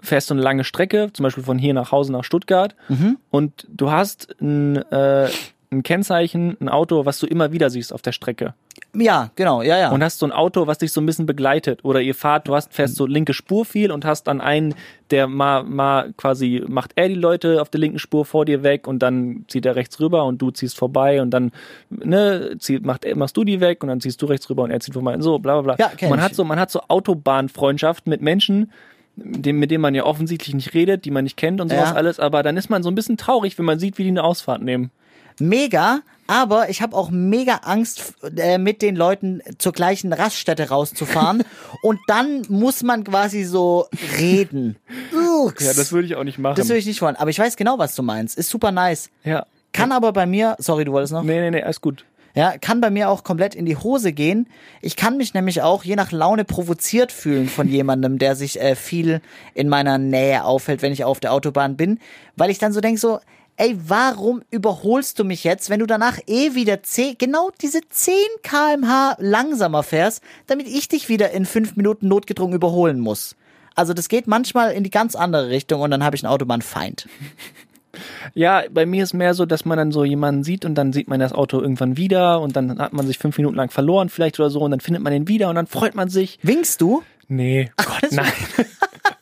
[0.00, 3.18] fährst du eine lange Strecke, zum Beispiel von hier nach Hause nach Stuttgart Mhm.
[3.30, 5.28] und du hast ein, äh,
[5.70, 8.54] ein Kennzeichen, ein Auto, was du immer wieder siehst auf der Strecke.
[8.94, 9.90] Ja, genau, ja, ja.
[9.90, 11.84] und hast so ein Auto, was dich so ein bisschen begleitet.
[11.84, 14.74] Oder ihr fahrt, du hast, fährst so linke Spur viel und hast dann einen,
[15.10, 18.86] der mal, mal quasi macht er die Leute auf der linken Spur vor dir weg
[18.86, 21.50] und dann zieht er rechts rüber und du ziehst vorbei und dann,
[21.90, 24.80] ne, zieht, macht, machst du die weg und dann ziehst du rechts rüber und er
[24.80, 25.84] zieht vorbei und so, bla, bla, bla.
[25.86, 26.24] Ja, kenn man ich.
[26.24, 28.70] hat so, man hat so Autobahnfreundschaft mit Menschen,
[29.16, 31.90] mit dem, mit denen man ja offensichtlich nicht redet, die man nicht kennt und sowas
[31.90, 31.94] Ja.
[31.94, 34.24] alles, aber dann ist man so ein bisschen traurig, wenn man sieht, wie die eine
[34.24, 34.90] Ausfahrt nehmen.
[35.40, 41.44] mega, aber ich habe auch mega Angst, äh, mit den Leuten zur gleichen Raststätte rauszufahren.
[41.82, 43.88] und dann muss man quasi so
[44.18, 44.76] reden.
[45.12, 45.64] Ups.
[45.64, 46.56] Ja, das würde ich auch nicht machen.
[46.56, 47.16] das würde ich nicht wollen.
[47.16, 48.38] Aber ich weiß genau, was du meinst.
[48.38, 49.10] Ist super nice.
[49.24, 49.46] ja.
[49.72, 51.24] Kann aber bei mir, sorry, du wolltest noch?
[51.24, 52.04] Nee, nee, nee, alles gut.
[52.36, 54.48] Ja, kann bei mir auch komplett in die Hose gehen.
[54.82, 58.74] Ich kann mich nämlich auch je nach Laune provoziert fühlen von jemandem, der sich äh,
[58.74, 59.20] viel
[59.54, 62.00] in meiner Nähe aufhält, wenn ich auf der Autobahn bin,
[62.36, 63.20] weil ich dann so denk so,
[63.56, 68.14] ey, warum überholst du mich jetzt, wenn du danach eh wieder 10, genau diese 10
[68.42, 73.36] kmh langsamer fährst, damit ich dich wieder in 5 Minuten notgedrungen überholen muss.
[73.74, 77.08] Also das geht manchmal in die ganz andere Richtung und dann habe ich einen Autobahnfeind.
[78.34, 81.06] Ja, bei mir ist mehr so, dass man dann so jemanden sieht und dann sieht
[81.06, 84.40] man das Auto irgendwann wieder und dann hat man sich fünf Minuten lang verloren vielleicht
[84.40, 86.40] oder so und dann findet man den wieder und dann freut man sich.
[86.42, 87.04] Winkst du?
[87.28, 88.32] Nee, Gott, nein.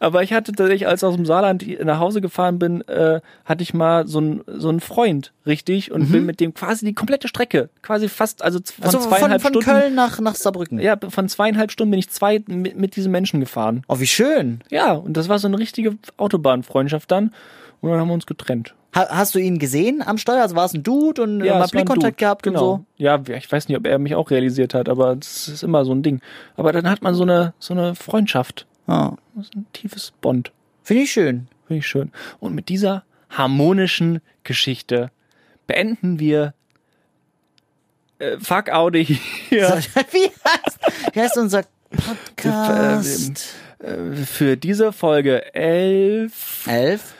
[0.00, 3.62] Aber ich hatte tatsächlich, als ich aus dem Saarland nach Hause gefahren bin, äh, hatte
[3.62, 7.28] ich mal so einen so einen Freund, richtig, und bin mit dem quasi die komplette
[7.28, 9.70] Strecke, quasi fast, also von Also von, zweieinhalb von Stunden.
[9.70, 10.78] Köln nach, nach Saarbrücken.
[10.78, 13.84] Ja, von zweieinhalb Stunden bin ich zwei mit, mit diesem Menschen gefahren.
[13.88, 14.60] Oh, wie schön.
[14.70, 17.32] Ja, und das war so eine richtige Autobahnfreundschaft dann.
[17.80, 18.74] Und dann haben wir uns getrennt.
[18.94, 20.42] Ha hast du ihn gesehen am Steuer?
[20.42, 22.72] Also war es ein Dude und Ja, mal Blickkontakt gehabt genau.
[22.74, 22.84] und so?
[22.98, 25.92] Ja, ich weiß nicht, ob er mich auch realisiert hat, aber das ist immer so
[25.92, 26.20] ein Ding.
[26.56, 28.66] Aber dann hat man so eine, so eine Freundschaft.
[28.86, 29.16] Ja.
[29.34, 30.52] Das ist ein tiefes Bond.
[30.82, 31.48] Finde ich schön.
[31.66, 32.10] Finde ich schön.
[32.40, 35.10] Und mit dieser harmonischen Geschichte
[35.66, 36.54] beenden wir
[38.18, 39.68] äh, Fuck Audi hier
[40.10, 40.78] wie, heißt,
[41.12, 43.56] wie heißt unser Podcast?
[43.78, 46.66] äh, für diese Folge 11.
[46.66, 47.14] Elf.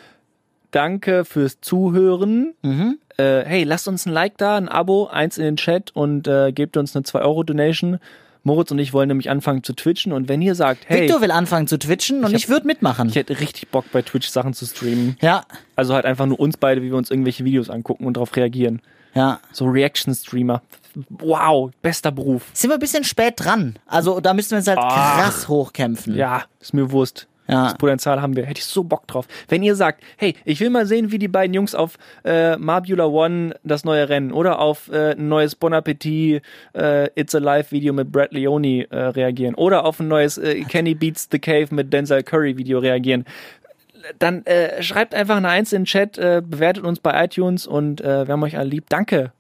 [0.70, 2.54] Danke fürs Zuhören.
[2.62, 2.98] Mhm.
[3.18, 6.50] Äh, hey, lasst uns ein Like da, ein Abo, eins in den Chat und äh,
[6.52, 7.98] gebt uns eine 2-Euro-Donation.
[8.44, 11.30] Moritz und ich wollen nämlich anfangen zu twitchen und wenn ihr sagt, hey, Victor will
[11.30, 13.08] anfangen zu twitchen und ich, hab- würde mitmachen.
[13.08, 15.16] ich hätte richtig Bock bei Twitch Sachen zu streamen.
[15.20, 15.44] ja,
[15.76, 18.80] Also halt einfach nur uns beide, wie wir uns irgendwelche Videos angucken und darauf reagieren.
[19.14, 19.38] ja.
[19.52, 20.62] So Reaction-Streamer.
[21.08, 22.42] wow, bester Beruf.
[22.52, 23.78] Sind wir ein bisschen spät dran.
[23.86, 25.20] Also da müssen wir uns halt Ach.
[25.20, 26.14] krass hochkämpfen.
[26.16, 27.28] Ja, ist mir Wurst.
[27.48, 27.64] Ja.
[27.64, 28.46] Das Potenzial haben wir.
[28.46, 29.26] Hätte ich so Bock drauf.
[29.48, 33.06] Wenn ihr sagt, hey, ich will mal sehen, wie die beiden Jungs auf äh, Marbula
[33.06, 36.42] One das neue Rennen oder auf äh, ein neues Bon Appetit
[36.74, 40.94] äh, It's Alive Video mit Brad Leone äh, reagieren oder auf ein neues äh, Kenny
[40.94, 43.24] Beats the Cave mit Denzel Curry Video reagieren,
[44.18, 48.00] dann äh, schreibt einfach eine Eins in den Chat, äh, bewertet uns bei iTunes und
[48.00, 48.86] äh, wir haben euch alle lieb.
[48.88, 49.32] Danke.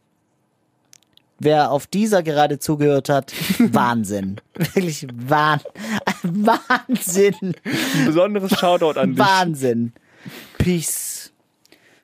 [1.44, 4.40] Wer auf dieser gerade zugehört hat, Wahnsinn.
[4.54, 5.60] Wirklich Wahn
[6.22, 7.34] Wahnsinn.
[7.64, 9.18] Ein besonderes Shoutout an dich.
[9.18, 9.92] Wahnsinn.
[10.58, 11.31] Peace.